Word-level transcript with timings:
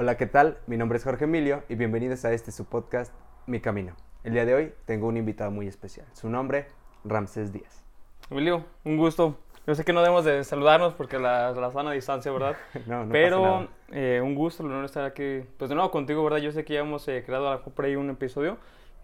Hola, 0.00 0.16
¿qué 0.16 0.26
tal? 0.26 0.58
Mi 0.68 0.76
nombre 0.76 0.96
es 0.96 1.02
Jorge 1.02 1.24
Emilio 1.24 1.64
y 1.68 1.74
bienvenidos 1.74 2.24
a 2.24 2.32
este 2.32 2.52
su 2.52 2.66
podcast, 2.66 3.12
Mi 3.48 3.58
Camino. 3.58 3.96
El 4.22 4.32
día 4.32 4.44
de 4.44 4.54
hoy 4.54 4.72
tengo 4.84 5.08
un 5.08 5.16
invitado 5.16 5.50
muy 5.50 5.66
especial. 5.66 6.06
Su 6.12 6.28
nombre, 6.28 6.66
Ramsés 7.02 7.52
Díaz. 7.52 7.84
Emilio, 8.30 8.64
un 8.84 8.96
gusto. 8.96 9.36
Yo 9.66 9.74
sé 9.74 9.84
que 9.84 9.92
no 9.92 10.00
debemos 10.00 10.24
de 10.24 10.44
saludarnos 10.44 10.94
porque 10.94 11.18
la, 11.18 11.50
la 11.50 11.72
sana 11.72 11.90
distancia, 11.90 12.30
¿verdad? 12.30 12.56
no, 12.86 13.06
no 13.06 13.12
Pero 13.12 13.42
pasa 13.42 13.54
nada. 13.54 13.68
eh, 13.90 14.20
un 14.22 14.36
gusto, 14.36 14.62
el 14.62 14.70
honor 14.70 14.84
estar 14.84 15.04
aquí, 15.04 15.40
pues 15.56 15.68
de 15.68 15.74
nuevo 15.74 15.90
contigo, 15.90 16.22
¿verdad? 16.22 16.38
Yo 16.38 16.52
sé 16.52 16.64
que 16.64 16.74
ya 16.74 16.80
hemos 16.80 17.08
eh, 17.08 17.24
creado 17.26 17.50
a 17.50 17.64
por 17.64 17.84
ahí 17.84 17.96
un 17.96 18.08
episodio, 18.08 18.56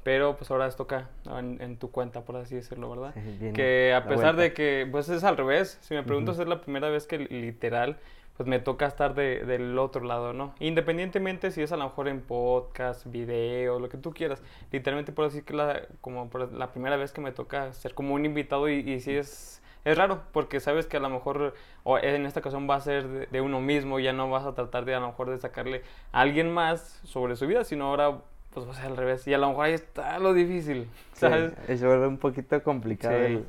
pero 0.05 0.37
pues 0.37 0.49
ahora 0.53 0.69
es 0.69 0.77
toca 0.77 1.11
en, 1.27 1.61
en 1.61 1.77
tu 1.77 1.91
cuenta, 1.91 2.21
por 2.21 2.37
así 2.37 2.55
decirlo, 2.55 2.89
¿verdad? 2.89 3.15
Que 3.53 3.93
a 3.93 3.99
la 3.99 4.07
pesar 4.07 4.37
de 4.37 4.53
que, 4.53 4.87
pues 4.89 5.09
es 5.09 5.25
al 5.25 5.37
revés, 5.37 5.77
si 5.81 5.95
me 5.95 6.05
preguntas 6.05 6.39
es 6.39 6.47
la 6.47 6.61
primera 6.61 6.89
vez 6.89 7.09
que 7.09 7.19
literal, 7.19 7.99
pues 8.37 8.49
me 8.49 8.59
toca 8.59 8.87
estar 8.87 9.15
de- 9.15 9.45
del 9.45 9.79
otro 9.79 10.05
lado, 10.05 10.33
¿no? 10.33 10.55
Independientemente 10.61 11.51
si 11.51 11.63
es 11.63 11.71
a 11.73 11.77
lo 11.77 11.85
mejor 11.85 12.09
en 12.09 12.21
podcast, 12.21 13.07
video, 13.07 13.79
lo 13.79 13.89
que 13.89 13.97
tú 13.97 14.13
quieras, 14.13 14.43
literalmente 14.73 15.13
puedo 15.13 15.29
decir 15.29 15.45
que 15.45 15.55
la, 15.55 15.83
como 16.01 16.29
por 16.31 16.53
la 16.53 16.71
primera 16.73 16.97
vez 16.97 17.13
que 17.13 17.21
me 17.21 17.33
toca 17.33 17.73
ser 17.73 17.95
como 17.95 18.15
un 18.15 18.25
invitado 18.25 18.69
y, 18.69 18.75
y 18.81 19.01
sí 19.01 19.15
es, 19.15 19.63
es 19.85 19.97
raro, 19.99 20.23
porque 20.33 20.59
sabes 20.61 20.87
que 20.87 20.97
a 20.97 21.01
lo 21.01 21.11
mejor, 21.11 21.55
o 21.85 21.99
en 21.99 22.27
esta 22.27 22.41
ocasión 22.41 22.69
va 22.69 22.77
a 22.77 22.81
ser 22.81 23.07
de, 23.07 23.27
de 23.27 23.41
uno 23.41 23.61
mismo, 23.61 24.01
ya 24.01 24.13
no 24.13 24.29
vas 24.31 24.45
a 24.47 24.55
tratar 24.55 24.85
de 24.85 24.95
a 24.95 25.01
lo 25.01 25.09
mejor 25.09 25.31
de 25.31 25.39
sacarle 25.39 25.83
a 26.11 26.21
alguien 26.23 26.53
más 26.53 27.01
sobre 27.05 27.37
su 27.37 27.47
vida, 27.47 27.65
sino 27.65 27.87
ahora 27.87 28.19
pues 28.53 28.67
va 28.67 28.71
a 28.71 28.75
ser 28.75 28.87
al 28.87 28.97
revés, 28.97 29.27
y 29.27 29.35
a 29.35 29.39
lo 29.39 29.49
mejor 29.49 29.65
ahí 29.67 29.73
está 29.75 30.19
lo 30.21 30.33
difícil, 30.33 30.85
Sí, 31.13 31.21
¿sabes? 31.21 31.53
es 31.69 31.83
un 31.83 32.19
poquito 32.19 32.63
complicado 32.63 33.17
Sí. 33.19 33.25
el, 33.25 33.45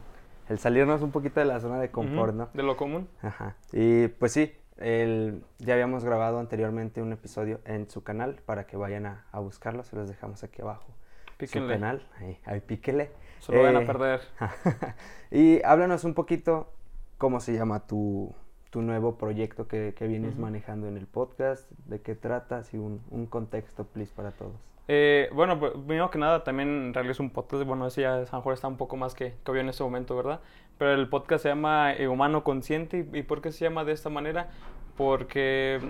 el 0.50 0.60
salirnos 0.60 1.02
un 1.04 1.12
poquito 1.12 1.40
de 1.40 1.46
la 1.46 1.60
zona 1.60 1.80
de 1.80 1.90
confort, 1.92 2.30
Ujú, 2.30 2.38
¿no? 2.40 2.50
De 2.54 2.64
lo 2.64 2.76
común. 2.76 3.08
Ajá. 3.22 3.56
Y 3.72 4.08
pues 4.10 4.32
sí, 4.34 4.52
el- 4.78 5.44
ya 5.60 5.74
habíamos 5.74 6.04
grabado 6.04 6.40
anteriormente 6.40 7.02
un 7.02 7.12
episodio 7.14 7.60
en 7.66 7.90
su 7.90 8.04
canal 8.04 8.42
para 8.46 8.66
que 8.68 8.78
vayan 8.78 9.06
a, 9.06 9.26
a 9.32 9.40
buscarlo. 9.40 9.84
Se 9.84 9.96
los 9.96 10.08
dejamos 10.08 10.44
aquí 10.44 10.62
abajo. 10.62 10.88
Su 11.32 11.38
Píquenle. 11.38 11.74
canal, 11.74 12.08
ahí, 12.20 12.40
ahí 12.46 12.60
píquele. 12.62 13.12
Se 13.40 13.52
lo 13.54 13.62
van 13.62 13.76
a 13.76 13.82
Eh, 13.82 13.86
perder. 13.86 14.22
y 15.32 15.62
háblanos 15.64 16.04
un 16.04 16.14
poquito 16.14 16.72
cómo 17.18 17.40
se 17.40 17.54
llama 17.54 17.88
tu, 17.88 18.34
tu 18.70 18.82
nuevo 18.82 19.18
proyecto 19.18 19.68
que, 19.68 19.94
que 19.98 20.08
vienes 20.08 20.34
Ujú. 20.34 20.42
manejando 20.44 20.88
en 20.88 20.98
el 20.98 21.08
podcast, 21.08 21.70
de 21.86 22.02
qué 22.02 22.16
tratas 22.16 22.74
y 22.74 22.78
un, 22.78 23.02
un 23.12 23.26
contexto, 23.26 23.86
please, 23.86 24.14
para 24.16 24.32
todos. 24.32 24.54
Eh, 24.88 25.30
bueno, 25.34 25.60
pues, 25.60 25.72
primero 25.74 26.10
que 26.12 26.20
nada, 26.20 26.44
también 26.44 26.94
realizo 26.94 27.24
un 27.24 27.32
podcast. 27.32 27.64
Bueno, 27.64 27.88
ese 27.88 28.02
ya 28.04 28.16
a 28.16 28.20
lo 28.20 28.26
mejor 28.38 28.54
está 28.54 28.68
un 28.68 28.78
poco 28.78 28.96
más 28.98 29.14
que, 29.16 29.34
que 29.44 29.52
obvio 29.52 29.62
en 29.62 29.70
este 29.70 29.84
momento, 29.84 30.16
¿verdad? 30.16 30.40
Pero 30.78 30.94
el 30.94 31.10
podcast 31.10 31.44
se 31.44 31.50
llama 31.50 31.94
eh, 31.94 32.08
Humano 32.08 32.44
Consciente. 32.44 33.08
¿Y, 33.12 33.18
y 33.20 33.24
por 33.24 33.42
qué 33.42 33.52
se 33.52 33.66
llama 33.66 33.84
de 33.84 33.94
esta 33.94 34.10
manera? 34.10 34.50
Porque, 34.98 35.82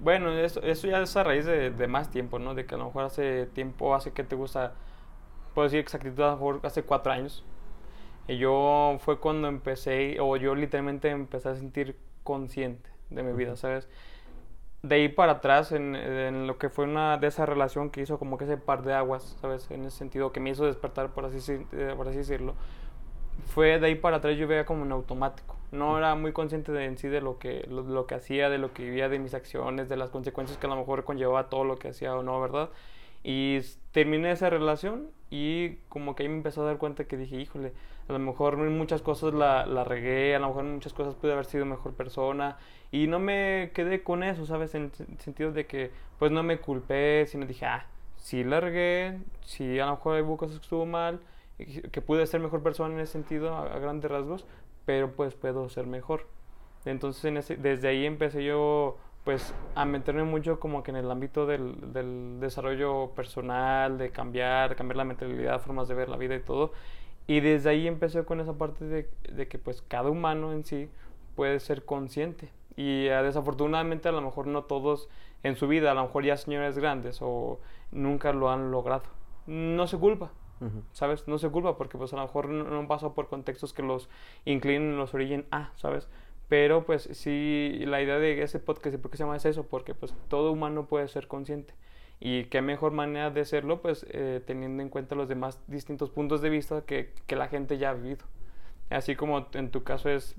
bueno, 0.00 0.30
eso, 0.32 0.62
eso 0.62 0.86
ya 0.88 1.00
es 1.02 1.16
a 1.16 1.24
raíz 1.24 1.46
de, 1.46 1.70
de 1.70 1.86
más 1.88 2.10
tiempo, 2.10 2.38
¿no? 2.38 2.54
De 2.54 2.66
que 2.66 2.74
a 2.74 2.78
lo 2.78 2.86
mejor 2.86 3.04
hace 3.04 3.46
tiempo, 3.46 3.94
hace 3.94 4.12
que 4.12 4.24
te 4.24 4.36
gusta, 4.36 4.74
puedo 5.54 5.66
decir 5.66 5.80
exactitud, 5.80 6.22
a 6.22 6.28
lo 6.32 6.32
mejor 6.34 6.60
hace 6.64 6.84
cuatro 6.84 7.12
años. 7.12 7.44
Y 8.28 8.38
yo 8.38 8.96
fue 9.00 9.20
cuando 9.20 9.48
empecé, 9.48 10.18
o 10.20 10.36
yo 10.36 10.54
literalmente 10.54 11.10
empecé 11.10 11.50
a 11.50 11.56
sentir 11.56 11.96
consciente 12.24 12.90
de 13.10 13.22
mi 13.22 13.32
vida, 13.34 13.56
¿sabes? 13.56 13.88
de 14.82 14.96
ahí 14.96 15.08
para 15.08 15.32
atrás 15.32 15.72
en, 15.72 15.96
en 15.96 16.46
lo 16.46 16.58
que 16.58 16.68
fue 16.68 16.84
una 16.84 17.16
de 17.16 17.28
esa 17.28 17.46
relación 17.46 17.90
que 17.90 18.02
hizo 18.02 18.18
como 18.18 18.36
que 18.36 18.44
ese 18.44 18.58
par 18.58 18.82
de 18.82 18.92
aguas, 18.94 19.36
¿sabes? 19.40 19.70
En 19.70 19.84
ese 19.84 19.96
sentido 19.96 20.32
que 20.32 20.40
me 20.40 20.50
hizo 20.50 20.66
despertar, 20.66 21.12
por 21.14 21.24
así, 21.24 21.38
por 21.96 22.08
así 22.08 22.18
decirlo. 22.18 22.54
Fue 23.46 23.78
de 23.78 23.86
ahí 23.86 23.94
para 23.94 24.18
atrás 24.18 24.36
yo 24.36 24.46
veía 24.46 24.64
como 24.64 24.84
en 24.84 24.92
automático. 24.92 25.56
No 25.72 25.98
era 25.98 26.14
muy 26.14 26.32
consciente 26.32 26.72
de 26.72 26.96
sí 26.96 27.08
de 27.08 27.20
lo 27.20 27.38
que, 27.38 27.66
lo, 27.68 28.06
que 28.06 28.14
hacía, 28.14 28.48
de 28.48 28.58
lo 28.58 28.72
que 28.72 28.84
vivía, 28.84 29.08
de 29.08 29.18
mis 29.18 29.34
acciones, 29.34 29.88
de 29.88 29.96
las 29.96 30.10
consecuencias 30.10 30.58
que 30.58 30.66
a 30.66 30.70
lo 30.70 30.76
mejor 30.76 31.04
conllevaba 31.04 31.48
todo 31.48 31.64
lo 31.64 31.76
que 31.76 31.88
hacía 31.88 32.14
o 32.14 32.22
no, 32.22 32.40
¿verdad? 32.40 32.70
Y 33.24 33.58
terminé 33.92 34.30
esa 34.30 34.50
relación 34.50 35.10
y 35.30 35.76
como 35.88 36.14
que 36.14 36.22
ahí 36.22 36.28
me 36.28 36.36
empezó 36.36 36.62
a 36.62 36.66
dar 36.66 36.78
cuenta 36.78 37.04
que 37.04 37.16
dije, 37.16 37.36
híjole, 37.40 37.72
a 38.08 38.12
lo 38.12 38.18
mejor 38.18 38.54
en 38.54 38.76
muchas 38.76 39.02
cosas 39.02 39.34
la, 39.34 39.66
la 39.66 39.82
regué, 39.82 40.36
a 40.36 40.38
lo 40.38 40.48
mejor 40.48 40.64
en 40.64 40.74
muchas 40.74 40.92
cosas 40.92 41.14
pude 41.14 41.32
haber 41.32 41.46
sido 41.46 41.64
mejor 41.64 41.94
persona 41.94 42.58
y 42.92 43.06
no 43.06 43.18
me 43.18 43.72
quedé 43.74 44.02
con 44.02 44.22
eso, 44.22 44.46
¿sabes? 44.46 44.74
En 44.74 44.92
sentido 45.18 45.50
de 45.52 45.66
que 45.66 45.90
pues 46.18 46.30
no 46.30 46.42
me 46.42 46.58
culpé, 46.58 47.26
sino 47.26 47.46
dije, 47.46 47.66
ah, 47.66 47.86
sí 48.16 48.44
la 48.44 48.60
regué, 48.60 49.18
sí 49.44 49.80
a 49.80 49.86
lo 49.86 49.92
mejor 49.92 50.22
hubo 50.22 50.36
cosas 50.36 50.58
que 50.58 50.62
estuvo 50.62 50.86
mal, 50.86 51.18
que 51.58 52.00
pude 52.00 52.26
ser 52.26 52.40
mejor 52.40 52.62
persona 52.62 52.94
en 52.94 53.00
ese 53.00 53.12
sentido, 53.12 53.56
a, 53.56 53.78
grandes 53.78 54.10
rasgos, 54.10 54.44
pero 54.84 55.12
pues 55.12 55.34
puedo 55.34 55.68
ser 55.68 55.86
mejor. 55.86 56.26
Entonces 56.84 57.56
desde 57.60 57.88
ahí 57.88 58.04
empecé 58.04 58.44
yo 58.44 58.98
pues 59.24 59.54
a 59.74 59.86
meterme 59.86 60.24
mucho 60.24 60.60
como 60.60 60.82
que 60.82 60.90
en 60.90 60.98
el 60.98 61.10
ámbito 61.10 61.46
del, 61.46 62.40
desarrollo 62.40 63.12
personal, 63.16 63.96
de 63.96 64.10
cambiar, 64.10 64.76
cambiar 64.76 64.98
la 64.98 65.04
mentalidad, 65.04 65.60
formas 65.60 65.88
de 65.88 65.94
ver 65.94 66.10
la 66.10 66.18
vida 66.18 66.34
y 66.36 66.40
todo. 66.40 66.72
Y 67.26 67.40
desde 67.40 67.70
ahí 67.70 67.86
empecé 67.86 68.24
con 68.24 68.40
esa 68.40 68.52
parte 68.52 68.84
de, 68.84 69.48
que 69.48 69.58
pues 69.58 69.80
cada 69.80 70.10
humano 70.10 70.52
en 70.52 70.64
sí 70.64 70.90
puede 71.36 71.58
ser 71.58 71.86
consciente. 71.86 72.50
Y 72.76 73.06
eh, 73.06 73.22
desafortunadamente 73.22 74.10
a 74.10 74.12
lo 74.12 74.20
mejor 74.20 74.46
no 74.46 74.64
todos 74.64 75.08
en 75.42 75.56
su 75.56 75.68
vida, 75.68 75.92
a 75.92 75.94
lo 75.94 76.02
mejor 76.02 76.24
ya 76.24 76.36
señores 76.36 76.76
grandes 76.76 77.18
o 77.22 77.60
nunca 77.92 78.34
lo 78.34 78.50
han 78.50 78.70
logrado. 78.70 79.04
No 79.46 79.86
se 79.86 79.96
culpa, 79.96 80.32
¿sabes? 80.92 81.26
No 81.28 81.38
se 81.38 81.48
culpa 81.50 81.76
porque 81.76 81.98
pues 81.98 82.12
a 82.12 82.16
lo 82.16 82.22
mejor 82.22 82.48
no, 82.48 82.64
no 82.64 82.88
pasado 82.88 83.14
por 83.14 83.28
contextos 83.28 83.72
que 83.72 83.82
los 83.82 84.08
inclinen, 84.44 84.96
los 84.96 85.14
orillen 85.14 85.46
a, 85.50 85.72
¿sabes? 85.76 86.08
Pero 86.48 86.84
pues 86.84 87.08
sí, 87.12 87.82
la 87.86 88.02
idea 88.02 88.18
de 88.18 88.42
ese 88.42 88.60
podcast, 88.60 88.94
¿y 88.94 88.98
por 88.98 89.10
qué 89.10 89.16
se 89.16 89.24
llama 89.24 89.36
es 89.36 89.44
eso? 89.44 89.64
Porque 89.64 89.94
pues 89.94 90.14
todo 90.28 90.52
humano 90.52 90.86
puede 90.86 91.08
ser 91.08 91.26
consciente. 91.26 91.74
Y 92.20 92.44
qué 92.44 92.62
mejor 92.62 92.92
manera 92.92 93.30
de 93.30 93.44
serlo, 93.44 93.82
pues 93.82 94.06
eh, 94.10 94.40
teniendo 94.46 94.82
en 94.82 94.88
cuenta 94.88 95.14
los 95.14 95.28
demás 95.28 95.60
distintos 95.66 96.10
puntos 96.10 96.42
de 96.42 96.50
vista 96.50 96.82
que, 96.82 97.12
que 97.26 97.36
la 97.36 97.48
gente 97.48 97.78
ya 97.78 97.90
ha 97.90 97.94
vivido. 97.94 98.24
Así 98.90 99.16
como 99.16 99.46
en 99.54 99.70
tu 99.70 99.82
caso 99.82 100.10
es 100.10 100.36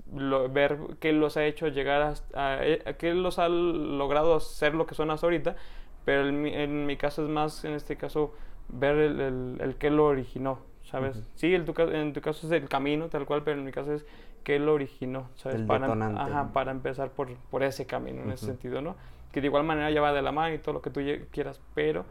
ver 0.50 0.78
qué 1.00 1.12
los 1.12 1.36
ha 1.36 1.44
hecho 1.44 1.68
llegar 1.68 2.02
hasta, 2.02 2.54
a, 2.54 2.60
a 2.60 2.92
qué 2.94 3.12
los 3.12 3.38
ha 3.38 3.48
logrado 3.48 4.38
ser 4.40 4.74
lo 4.74 4.86
que 4.86 4.94
son 4.94 5.10
hasta 5.10 5.26
ahorita, 5.26 5.56
pero 6.04 6.28
en 6.28 6.86
mi 6.86 6.96
caso 6.96 7.24
es 7.24 7.28
más, 7.28 7.64
en 7.64 7.72
este 7.72 7.96
caso, 7.96 8.32
ver 8.68 8.96
el, 8.96 9.20
el, 9.20 9.56
el 9.60 9.74
qué 9.76 9.90
lo 9.90 10.06
originó, 10.06 10.58
¿sabes? 10.84 11.22
Sí, 11.34 11.54
el 11.54 11.64
tu, 11.64 11.74
en 11.82 12.12
tu 12.12 12.20
caso 12.20 12.46
es 12.46 12.52
el 12.52 12.68
camino, 12.68 13.08
tal 13.08 13.26
cual, 13.26 13.42
pero 13.42 13.58
en 13.58 13.64
mi 13.64 13.72
caso 13.72 13.92
es 13.92 14.04
qué 14.44 14.58
lo 14.58 14.74
originó, 14.74 15.28
¿sabes? 15.36 15.60
El 15.60 15.66
para, 15.66 16.70
empezar 16.70 17.10
por, 17.10 17.34
por 17.50 17.62
ese 17.62 17.86
camino, 17.86 18.22
en 18.22 18.30
ese 18.30 18.46
sentido, 18.46 18.80
¿no? 18.80 18.96
Que 19.32 19.40
de 19.40 19.48
igual 19.48 19.64
manera 19.64 19.90
ya 19.90 20.00
va 20.00 20.12
de 20.12 20.22
la 20.22 20.32
mano 20.32 20.54
y 20.54 20.58
todo 20.58 20.74
lo 20.74 20.82
que 20.82 20.90
tú 20.90 21.00
quieras, 21.30 21.60
pero 21.74 22.04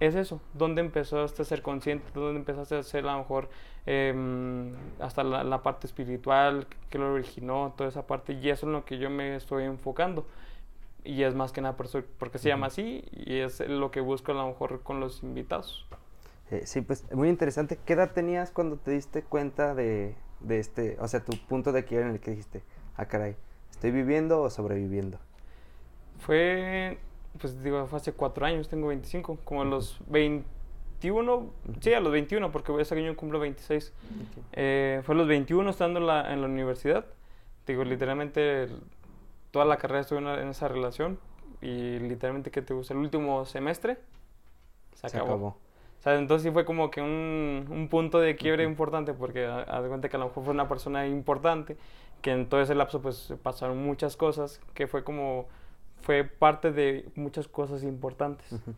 es 0.00 0.14
eso, 0.14 0.40
¿dónde 0.54 0.80
empezaste 0.80 1.42
a 1.42 1.44
ser 1.44 1.62
consciente? 1.62 2.10
¿Dónde 2.12 2.40
empezaste 2.40 2.76
a 2.76 2.82
ser 2.82 3.06
a 3.06 3.12
lo 3.12 3.18
mejor 3.18 3.48
em, 3.86 4.74
hasta 4.98 5.22
la, 5.22 5.44
la 5.44 5.62
parte 5.62 5.86
espiritual, 5.86 6.66
que 6.90 6.98
lo 6.98 7.12
originó, 7.12 7.74
toda 7.76 7.88
esa 7.88 8.06
parte? 8.06 8.32
Y 8.32 8.48
eso 8.48 8.52
es 8.52 8.62
en 8.64 8.72
lo 8.72 8.84
que 8.84 8.98
yo 8.98 9.10
me 9.10 9.36
estoy 9.36 9.64
enfocando. 9.64 10.26
Y 11.04 11.22
es 11.24 11.34
más 11.34 11.50
que 11.52 11.60
nada 11.60 11.76
por 11.76 11.86
eso, 11.86 12.02
porque 12.18 12.38
se 12.38 12.48
llama 12.48 12.66
así 12.68 13.04
y 13.12 13.38
es 13.38 13.60
lo 13.60 13.90
que 13.90 14.00
busco 14.00 14.32
a 14.32 14.34
lo 14.36 14.46
mejor 14.46 14.82
con 14.82 15.00
los 15.00 15.22
invitados. 15.22 15.86
Eh, 16.50 16.62
sí, 16.64 16.80
pues 16.82 17.10
muy 17.12 17.28
interesante. 17.28 17.78
¿Qué 17.84 17.94
edad 17.94 18.12
tenías 18.12 18.50
cuando 18.50 18.76
te 18.76 18.92
diste 18.92 19.22
cuenta 19.22 19.74
de, 19.74 20.14
de 20.40 20.58
este, 20.60 20.96
o 21.00 21.08
sea, 21.08 21.20
tu 21.24 21.32
punto 21.48 21.72
de 21.72 21.84
quiebre 21.84 22.06
en 22.08 22.12
el 22.14 22.20
que 22.20 22.30
dijiste, 22.32 22.62
ah, 22.96 23.06
caray, 23.06 23.34
¿estoy 23.70 23.90
viviendo 23.90 24.42
o 24.42 24.50
sobreviviendo? 24.50 25.18
Fue, 26.20 26.98
pues 27.40 27.62
digo, 27.62 27.86
fue 27.86 27.96
hace 27.98 28.12
cuatro 28.12 28.46
años, 28.46 28.68
tengo 28.68 28.88
25, 28.88 29.38
como 29.44 29.62
a 29.62 29.64
los 29.64 29.98
21, 30.08 31.50
sí, 31.80 31.94
a 31.94 32.00
los 32.00 32.12
21, 32.12 32.52
porque 32.52 32.72
ese 32.80 32.94
año 32.94 33.16
cumplo 33.16 33.40
26. 33.40 33.92
Eh, 34.52 35.00
fue 35.04 35.14
a 35.14 35.18
los 35.18 35.26
21 35.26 35.68
estando 35.70 35.98
en 35.98 36.06
la, 36.06 36.32
en 36.32 36.40
la 36.42 36.46
universidad. 36.46 37.06
Digo, 37.66 37.82
literalmente 37.84 38.64
el- 38.64 38.80
toda 39.52 39.64
la 39.64 39.76
carrera 39.76 40.00
estuve 40.00 40.18
en, 40.18 40.48
esa 40.48 40.66
relación 40.66 41.20
y 41.60 42.00
literalmente, 42.00 42.50
¿qué 42.50 42.62
te 42.62 42.74
gusta? 42.74 42.94
El 42.94 43.00
último 43.00 43.44
semestre 43.44 43.98
se 44.94 45.06
acabó. 45.06 45.46
O 45.46 46.02
sea, 46.02 46.16
entonces 46.18 46.42
sí 46.42 46.50
fue 46.50 46.64
como 46.64 46.90
que 46.90 47.00
un, 47.00 47.68
un 47.70 47.88
punto 47.88 48.18
de 48.18 48.34
quiebre 48.34 48.64
Ujú. 48.64 48.72
importante 48.72 49.14
porque 49.14 49.46
a- 49.46 49.60
haz 49.60 49.86
cuenta 49.86 50.08
que 50.08 50.16
a 50.16 50.18
lo 50.18 50.26
mejor 50.26 50.42
fue 50.42 50.52
una 50.52 50.66
persona 50.68 51.06
importante, 51.06 51.76
que 52.20 52.32
en 52.32 52.48
todo 52.48 52.60
ese 52.60 52.74
lapso 52.74 53.00
pues 53.00 53.32
pasaron 53.42 53.80
muchas 53.84 54.16
cosas, 54.16 54.60
que 54.74 54.88
fue 54.88 55.04
como, 55.04 55.46
fue 56.00 56.24
parte 56.24 56.72
de 56.72 57.08
muchas 57.14 57.46
cosas 57.46 57.84
importantes. 57.84 58.50
Ujú. 58.50 58.74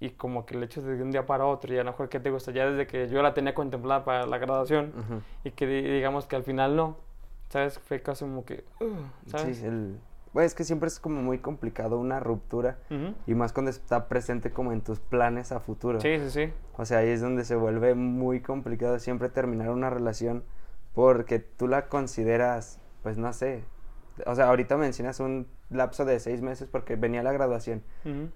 Y 0.00 0.10
como 0.10 0.44
que 0.44 0.56
el 0.56 0.62
hecho 0.64 0.82
de 0.82 1.00
un 1.02 1.10
día 1.12 1.24
para 1.24 1.46
otro, 1.46 1.72
y 1.72 1.78
a 1.78 1.84
lo 1.84 1.90
mejor 1.92 2.08
que 2.08 2.18
te 2.20 2.30
gusta, 2.30 2.50
ya 2.50 2.68
desde 2.68 2.86
que 2.86 3.08
yo 3.08 3.22
la 3.22 3.32
tenía 3.32 3.54
contemplada 3.54 4.04
para 4.04 4.26
la 4.26 4.38
graduación, 4.38 4.92
Ujú. 4.98 5.22
y 5.44 5.52
que 5.52 5.66
di- 5.66 5.82
digamos 5.82 6.26
que 6.26 6.36
al 6.36 6.42
final 6.42 6.74
no, 6.74 6.96
¿sabes? 7.48 7.78
Fue 7.78 8.00
casi 8.00 8.24
como 8.24 8.44
que, 8.44 8.64
uh, 8.80 9.30
¿sabes? 9.30 9.58
Sí, 9.58 9.66
el... 9.66 9.98
Bueno, 10.32 10.46
es 10.46 10.54
que 10.54 10.64
siempre 10.64 10.88
es 10.88 11.00
como 11.00 11.22
muy 11.22 11.38
complicado 11.38 11.98
una 11.98 12.20
ruptura 12.20 12.76
y 13.26 13.34
más 13.34 13.54
cuando 13.54 13.70
está 13.70 14.06
presente 14.06 14.50
como 14.50 14.72
en 14.72 14.82
tus 14.82 15.00
planes 15.00 15.50
a 15.50 15.60
futuro. 15.60 15.98
Sí, 15.98 16.18
sí, 16.18 16.30
sí. 16.30 16.52
O 16.76 16.84
sea, 16.84 16.98
ahí 16.98 17.08
es 17.08 17.22
donde 17.22 17.42
se 17.44 17.56
vuelve 17.56 17.94
muy 17.94 18.40
complicado 18.40 18.98
siempre 18.98 19.30
terminar 19.30 19.70
una 19.70 19.88
relación 19.88 20.44
porque 20.94 21.38
tú 21.38 21.68
la 21.68 21.88
consideras, 21.88 22.80
pues 23.02 23.16
no 23.16 23.32
sé. 23.32 23.64
O 24.26 24.34
sea, 24.34 24.48
ahorita 24.48 24.76
mencionas 24.76 25.20
un 25.20 25.46
lapso 25.70 26.04
de 26.04 26.20
seis 26.20 26.42
meses 26.42 26.68
porque 26.70 26.96
venía 26.96 27.22
la 27.22 27.32
graduación. 27.32 27.82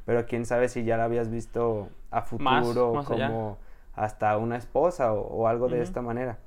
Pero 0.07 0.25
quién 0.25 0.47
sabe 0.47 0.71
si 0.71 0.85
ya 0.85 0.97
la 0.97 1.05
habías 1.05 1.31
visto 1.31 1.91
a 2.11 2.23
futuro 2.23 2.95
más 2.95 3.07
como 3.07 3.59
hasta 3.93 4.39
una 4.39 4.57
esposa 4.57 5.12
o, 5.12 5.21
o 5.21 5.49
algo 5.49 5.69
de 5.69 5.83
esta 5.83 6.01
manera. 6.01 6.39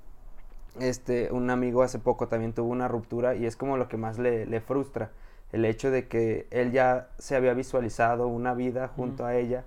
Este, 0.79 1.31
un 1.31 1.49
amigo 1.49 1.83
hace 1.83 1.99
poco 1.99 2.27
también 2.27 2.53
tuvo 2.53 2.71
una 2.71 2.87
ruptura 2.87 3.35
y 3.35 3.45
es 3.45 3.55
como 3.55 3.77
lo 3.77 3.87
que 3.87 3.97
más 3.97 4.17
le, 4.17 4.45
le 4.45 4.59
frustra. 4.59 5.11
El 5.51 5.65
hecho 5.65 5.91
de 5.91 6.07
que 6.07 6.47
él 6.49 6.71
ya 6.71 7.09
se 7.19 7.35
había 7.35 7.53
visualizado 7.53 8.27
una 8.27 8.55
vida 8.55 8.87
junto 8.87 9.25
a 9.25 9.35
ella 9.35 9.65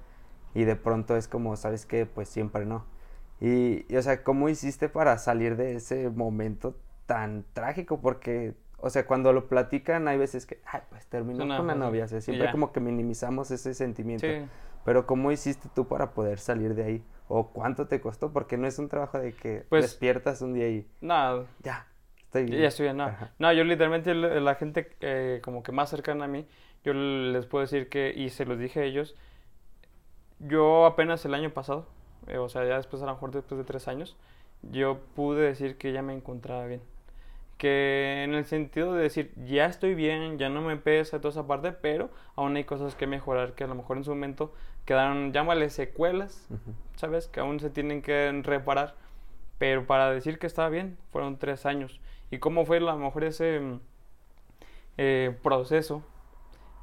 y 0.53 0.65
de 0.65 0.75
pronto 0.75 1.17
es 1.17 1.29
como, 1.29 1.55
¿sabes 1.57 1.87
qué? 1.87 2.07
Pues 2.07 2.29
siempre 2.29 2.67
no. 2.67 2.85
Y, 3.41 3.85
y, 3.89 3.97
o 3.97 4.03
sea, 4.03 4.25
¿cómo 4.25 4.49
hiciste 4.49 4.89
para 4.89 5.17
salir 5.19 5.57
de 5.57 5.77
ese 5.77 6.11
momento 6.11 6.77
tan 7.07 7.45
trágico? 7.53 8.01
Porque, 8.01 8.55
o 8.79 8.91
sea, 8.91 9.07
cuando 9.07 9.33
lo 9.33 9.49
platican 9.49 10.09
hay 10.09 10.19
veces 10.19 10.47
que, 10.47 10.61
ay, 10.65 10.81
pues 10.91 11.07
terminó 11.07 11.41
con 11.41 11.49
la 11.49 11.59
fase, 11.59 11.79
novia. 11.79 12.05
O 12.07 12.09
sea, 12.09 12.21
siempre 12.21 12.51
como 12.51 12.73
que 12.73 12.81
minimizamos 12.81 13.51
ese 13.51 13.75
sentimiento. 13.75 14.27
Sí. 14.27 14.45
Pero 14.85 15.07
¿cómo 15.07 15.31
hiciste 15.31 15.69
tú 15.75 15.87
para 15.87 16.13
poder 16.13 16.39
salir 16.39 16.75
de 16.75 16.85
ahí? 16.85 17.05
¿O 17.29 17.49
cuánto 17.49 17.87
te 17.89 18.01
costó? 18.01 18.33
Porque 18.33 18.57
no 18.57 18.67
es 18.67 18.79
un 18.79 18.89
trabajo 18.89 19.19
de 19.19 19.33
que 19.35 19.65
Pues- 19.69 19.83
despiertas 19.83 20.43
un 20.43 20.55
día 20.55 20.69
y 20.69 20.87
Nada, 21.01 21.47
ya, 21.63 21.87
estoy 22.19 22.45
bien. 22.45 22.61
Ya 22.63 22.69
estoy 22.69 22.85
bien, 22.85 22.97
no. 22.97 23.05
Ajá. 23.05 23.33
No, 23.39 23.53
yo 23.53 23.65
literalmente 23.65 24.15
la 24.15 24.41
la 24.41 24.55
gente 24.55 24.93
eh, 25.01 25.41
como 25.43 25.63
que 25.63 25.73
más 25.73 25.91
cercana 25.91 26.27
a 26.27 26.29
mí, 26.29 26.47
yo 26.85 26.93
les 26.95 27.47
puedo 27.47 27.63
decir 27.63 27.89
que, 27.89 28.13
y 28.15 28.31
se 28.31 28.45
los 28.45 28.59
dije 28.59 28.81
a 28.81 28.85
ellos, 28.85 29.17
yo 30.39 30.87
apenas 30.87 31.25
el 31.25 31.35
año 31.35 31.51
pasado, 31.51 31.87
eh, 32.27 32.39
o 32.39 32.49
sea, 32.49 32.65
ya 32.65 32.77
después 32.77 33.03
a 33.03 33.07
lo 33.07 33.13
mejor 33.13 33.31
después 33.33 33.59
de 33.59 33.65
tres 33.65 33.89
años, 33.89 34.17
yo 34.63 35.01
pude 35.15 35.43
decir 35.43 35.77
que 35.79 35.93
ya 35.93 36.03
me 36.03 36.13
encontraba 36.15 36.67
bien. 36.67 36.83
Que 37.59 38.23
en 38.25 38.35
el 38.35 38.45
sentido 38.45 38.93
de 38.93 39.03
decir, 39.03 39.33
ya 39.47 39.65
estoy 39.67 39.95
bien, 39.95 40.37
ya 40.39 40.51
no 40.51 40.61
me 40.61 40.77
pesa 40.77 41.21
toda 41.21 41.31
esa 41.33 41.47
parte, 41.47 41.73
pero 41.73 42.11
aún 42.35 42.55
hay 42.57 42.65
cosas 42.65 42.95
que 42.95 43.07
mejorar 43.07 43.55
que 43.55 43.65
a 43.65 43.67
lo 43.67 43.75
mejor 43.75 43.97
en 43.97 44.05
su 44.05 44.11
momento 44.11 44.53
quedaron, 44.87 45.33
llámale 45.33 45.69
secuelas, 45.69 46.47
Ujú. 46.49 46.75
¿sabes? 46.97 47.29
Que 47.29 47.41
aún 47.41 47.61
se 47.61 47.69
tienen 47.69 48.01
que 48.01 48.41
reparar. 48.43 48.95
Pero 49.59 49.87
para 49.87 50.11
decir 50.11 50.39
que 50.39 50.47
estaba 50.47 50.69
bien, 50.69 50.97
fueron 51.13 51.39
tres 51.39 51.67
años. 51.67 52.01
¿Y 52.31 52.39
cómo 52.39 52.65
fue 52.65 52.79
a 52.79 52.81
lo 52.81 52.97
mejor 52.97 53.25
ese 53.25 53.61
mm, 53.61 53.81
eh, 54.99 55.37
proceso? 55.43 56.03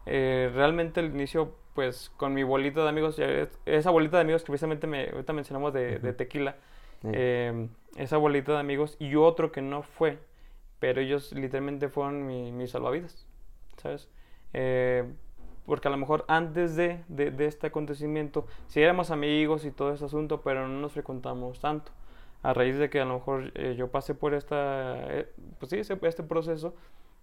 Eh, 0.06 0.52
realmente 0.54 1.00
el 1.00 1.08
inicio, 1.08 1.56
pues 1.74 2.12
con 2.18 2.34
mi 2.34 2.44
bolita 2.44 2.84
de 2.84 2.90
amigos, 2.90 3.20
esa 3.66 3.90
bolita 3.92 4.18
de 4.18 4.22
amigos 4.22 4.44
que 4.44 4.48
precisamente 4.48 4.86
me, 4.86 5.10
ahorita 5.10 5.34
mencionamos 5.34 5.74
de, 5.74 6.00
de 6.00 6.10
Ujú. 6.10 6.18
tequila, 6.18 6.56
eh, 7.04 7.68
esa 7.96 8.18
bolita 8.18 8.54
de 8.54 8.60
amigos 8.60 8.96
y 9.00 9.16
otro 9.16 9.52
que 9.52 9.62
no 9.62 9.84
fue, 9.84 10.20
pero 10.80 11.00
ellos 11.02 11.32
literalmente 11.32 11.90
fueron 11.90 12.26
mi, 12.28 12.52
mi 12.52 12.68
salvavidas, 12.68 13.26
¿sabes? 13.78 14.10
Porque 15.66 15.88
a 15.88 15.92
lo 15.92 15.98
mejor 15.98 16.26
antes 16.28 16.76
de, 16.76 17.00
de, 17.08 17.32
de 17.32 17.46
este 17.46 17.68
acontecimiento, 17.68 18.46
si 18.68 18.82
éramos 18.82 19.12
amigos 19.12 19.64
y 19.66 19.72
todo 19.72 19.94
ese 19.94 20.06
asunto, 20.06 20.42
pero 20.42 20.68
no 20.68 20.80
nos 20.82 20.92
frecuentamos 20.92 21.60
tanto. 21.60 21.92
A 22.42 22.54
raíz 22.54 22.78
de 22.78 22.90
que 22.90 23.00
a 23.00 23.06
lo 23.06 23.14
mejor 23.16 23.52
eh, 23.56 23.76
yo 23.78 23.88
pasé 23.90 24.14
por 24.16 24.34
esta, 24.34 24.96
eh, 25.14 25.30
pues 25.60 25.70
sí, 25.70 25.78
este 25.80 26.24
proceso, 26.24 26.76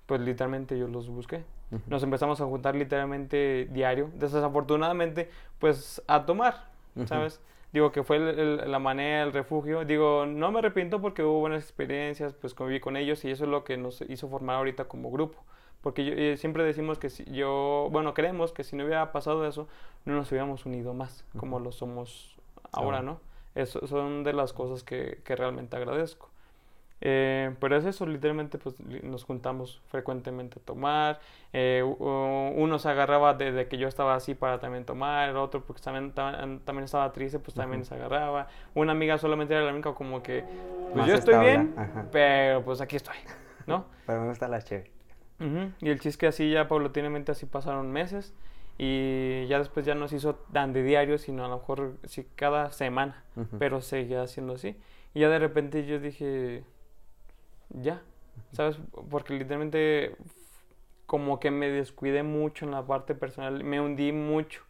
pues 0.07 0.21
literalmente 0.23 0.79
yo 0.79 0.89
los 0.89 1.09
busqué. 1.09 1.45
Nos 1.87 2.03
empezamos 2.03 2.41
a 2.41 2.47
juntar 2.47 2.75
literalmente 2.75 3.69
diario, 3.71 4.11
desafortunadamente, 4.15 5.29
pues 5.59 6.03
a 6.09 6.25
tomar, 6.27 6.71
Ujú. 6.97 7.07
¿sabes? 7.07 7.41
Digo 7.73 7.93
que 7.93 8.03
fue 8.03 8.17
el- 8.17 8.39
el- 8.41 8.71
la 8.73 8.79
manera, 8.81 9.23
el 9.23 9.33
refugio. 9.33 9.85
Digo, 9.85 10.27
no 10.27 10.51
me 10.51 10.59
arrepiento 10.59 11.01
porque 11.01 11.23
hubo 11.23 11.39
buenas 11.41 11.63
experiencias, 11.63 12.33
pues 12.33 12.55
conviví 12.55 12.81
con 12.81 12.97
ellos 12.97 13.25
y 13.25 13.31
eso 13.31 13.45
es 13.45 13.51
lo 13.51 13.63
que 13.63 13.77
nos 13.77 14.01
hizo 14.01 14.29
formar 14.29 14.57
ahorita 14.57 14.87
como 14.87 15.11
grupo. 15.13 15.39
Porque 15.83 16.05
yo- 16.05 16.13
eh, 16.15 16.37
siempre 16.37 16.63
decimos 16.65 16.99
que 16.99 17.09
si 17.11 17.25
yo, 17.25 17.89
bueno, 17.91 18.13
creemos 18.15 18.53
que 18.53 18.65
si 18.65 18.77
no 18.77 18.85
hubiera 18.85 19.13
pasado 19.13 19.47
eso, 19.47 19.67
no 20.05 20.15
nos 20.15 20.31
hubiéramos 20.31 20.67
unido 20.67 20.93
más 20.95 21.25
como 21.37 21.57
Ujú. 21.57 21.65
lo 21.67 21.73
somos 21.73 22.37
ahora. 22.73 23.03
¿no? 23.03 23.21
Eso 23.55 23.87
son 23.87 24.23
de 24.23 24.33
las 24.33 24.53
cosas 24.53 24.83
que, 24.85 25.21
que 25.25 25.37
realmente 25.37 25.77
agradezco. 25.77 26.29
Eh, 27.03 27.55
pero 27.61 27.77
es 27.79 27.87
eso, 27.87 28.05
literalmente 28.05 28.59
pues 28.59 28.79
nos 28.79 29.25
juntamos 29.25 29.81
frecuentemente 29.89 30.61
a 30.61 30.63
tomar. 30.63 31.19
eh, 31.55 31.83
uno 31.83 32.79
se 32.79 32.89
agarraba 32.91 33.33
desde 33.33 33.69
que 33.69 33.79
yo 33.79 33.89
estaba 33.89 34.15
así 34.15 34.35
para 34.35 34.59
también 34.61 34.85
tomar, 34.85 35.31
el 35.31 35.37
otro 35.39 35.63
porque 35.65 35.81
también, 35.81 36.15
tam- 36.15 36.61
también 36.65 36.85
estaba 36.85 37.11
triste, 37.13 37.39
pues 37.39 37.55
también 37.55 37.81
Ujú. 37.81 37.89
se 37.89 37.95
agarraba. 37.95 38.49
Una 38.75 38.93
amiga 38.93 39.17
solamente 39.17 39.55
era 39.55 39.65
la 39.65 39.73
única 39.73 39.95
como 39.95 40.23
que, 40.23 40.45
pues 40.93 40.95
Más 40.95 41.09
yo 41.09 41.15
estoy 41.15 41.39
bien, 41.39 41.73
ajá. 41.77 42.07
pero 42.13 42.63
pues 42.65 42.83
aquí 42.83 42.97
estoy, 42.97 43.17
¿no? 43.67 43.87
Pero 44.07 44.21
me 44.21 44.29
gusta 44.29 44.47
la 44.47 44.61
chévere. 44.61 44.91
Ujú, 45.41 45.73
Y 45.81 45.89
el 45.89 45.97
chiste 45.97 46.09
es 46.11 46.17
que 46.19 46.27
así 46.29 46.51
ya 46.51 46.69
paulatinamente 46.69 47.33
así 47.33 47.47
pasaron 47.47 47.91
meses 47.91 48.35
y 48.79 49.47
ya 49.49 49.59
después 49.59 49.85
ya 49.87 49.95
no 49.95 50.09
se 50.09 50.17
hizo 50.17 50.35
tan 50.53 50.73
de 50.73 50.83
diario, 50.83 51.19
sino 51.19 51.45
a 51.45 51.49
lo 51.49 51.59
mejor 51.59 51.97
sí 52.05 52.27
cada 52.35 52.73
semana, 52.73 53.25
pero 53.59 53.81
seguía 53.81 54.27
siendo 54.27 54.55
así. 54.55 54.77
Y 55.15 55.21
ya 55.21 55.29
de 55.29 55.39
repente 55.39 55.85
yo 55.87 55.99
dije, 55.99 56.65
ya, 57.71 58.03
¿sabes? 58.53 58.79
Porque 59.11 59.35
literalmente 59.35 60.17
como 61.07 61.41
que 61.41 61.51
me 61.51 61.69
descuidé 61.69 62.23
mucho 62.23 62.65
en 62.65 62.71
la 62.73 62.87
parte 62.87 63.15
personal, 63.15 63.65
me 63.65 63.81
hundí 63.81 64.13
mucho. 64.13 64.63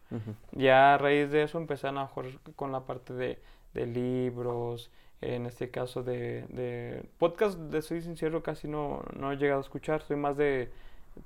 Ya 0.53 0.95
a 0.95 0.97
raíz 0.97 1.31
de 1.31 1.43
eso 1.43 1.57
empecé 1.57 1.87
a 1.87 1.91
lo 1.91 2.01
mejor 2.01 2.27
con 2.55 2.71
la 2.71 2.81
parte 2.81 3.13
de, 3.13 3.39
de 3.73 3.85
libros, 3.87 4.91
en 5.21 5.45
este 5.45 5.69
caso 5.69 6.03
de, 6.03 6.45
de 6.49 7.03
podcast, 7.19 7.57
de 7.59 7.81
soy 7.81 8.01
sincero, 8.01 8.41
casi 8.43 8.67
no, 8.67 9.03
no 9.17 9.31
he 9.31 9.37
llegado 9.37 9.59
a 9.59 9.63
escuchar, 9.63 10.01
soy 10.01 10.17
más 10.17 10.35
de, 10.37 10.69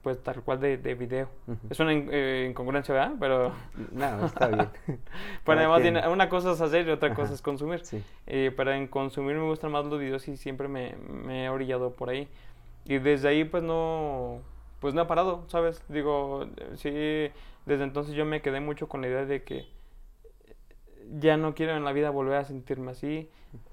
pues 0.01 0.21
tal 0.21 0.42
cual 0.44 0.59
de, 0.59 0.77
de 0.77 0.95
video. 0.95 1.30
Ujú. 1.47 1.57
Es 1.69 1.80
una 1.80 1.94
in- 1.94 2.09
eh, 2.12 2.47
incongruencia, 2.50 2.94
¿verdad? 2.94 3.13
Pero, 3.19 3.53
No, 3.92 4.25
está 4.25 4.47
bien. 4.47 4.69
pero 5.45 5.59
además 5.59 5.81
tiene- 5.81 6.07
una 6.09 6.27
cosa 6.30 6.51
es 6.51 6.62
hacer 6.62 6.88
y 6.88 6.92
otra 6.92 7.13
cosa 7.13 7.33
es 7.33 7.42
consumir. 7.42 7.86
Sí. 7.86 8.03
Eh, 8.27 8.51
pero 8.56 8.74
en 8.74 8.88
consumir 8.88 9.36
me 9.38 9.45
gustan 9.47 9.71
más 9.71 9.86
los 9.86 10.00
videos 10.00 10.27
y 10.27 10.36
siempre 10.38 10.68
me, 10.68 10.95
me 11.09 11.45
he 11.45 11.50
orillado 11.50 11.92
por 11.94 12.09
ahí. 12.09 12.27
Y 12.86 12.97
desde 13.00 13.30
ahí 13.30 13.45
pues 13.45 13.63
no, 13.63 14.39
pues 14.80 14.94
no 14.94 15.03
he 15.03 15.06
parado, 15.06 15.45
¿sabes? 15.47 15.81
Digo, 15.88 16.44
eh, 16.57 16.69
sí, 16.75 16.89
desde 17.65 17.83
entonces 17.83 18.13
yo 18.13 18.25
me 18.25 18.42
quedé 18.42 18.59
mucho 18.59 18.88
con 18.89 19.01
la 19.01 19.07
idea 19.07 19.25
de 19.25 19.44
que 19.44 19.65
ya 21.19 21.38
no 21.38 21.56
quiero 21.56 21.75
en 21.75 21.84
la 21.84 21.92
vida 21.92 22.10
volver 22.10 22.38
a 22.38 22.46
sentirme 22.46 22.92
así, 22.92 23.30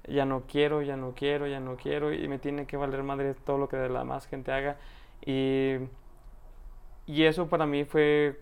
ya 0.07 0.25
no 0.25 0.43
quiero, 0.47 0.81
ya 0.81 0.97
no 0.97 1.13
quiero, 1.15 1.47
ya 1.47 1.59
no 1.59 1.75
quiero 1.75 2.13
y 2.13 2.27
me 2.27 2.39
tiene 2.39 2.65
que 2.65 2.77
valer 2.77 3.03
madre 3.03 3.33
todo 3.33 3.57
lo 3.57 3.69
que 3.69 3.77
la 3.89 4.03
más 4.03 4.27
gente 4.27 4.51
haga. 4.51 4.77
Y, 5.25 5.75
y 7.05 7.23
eso 7.23 7.47
para 7.47 7.65
mí 7.65 7.83
fue 7.85 8.39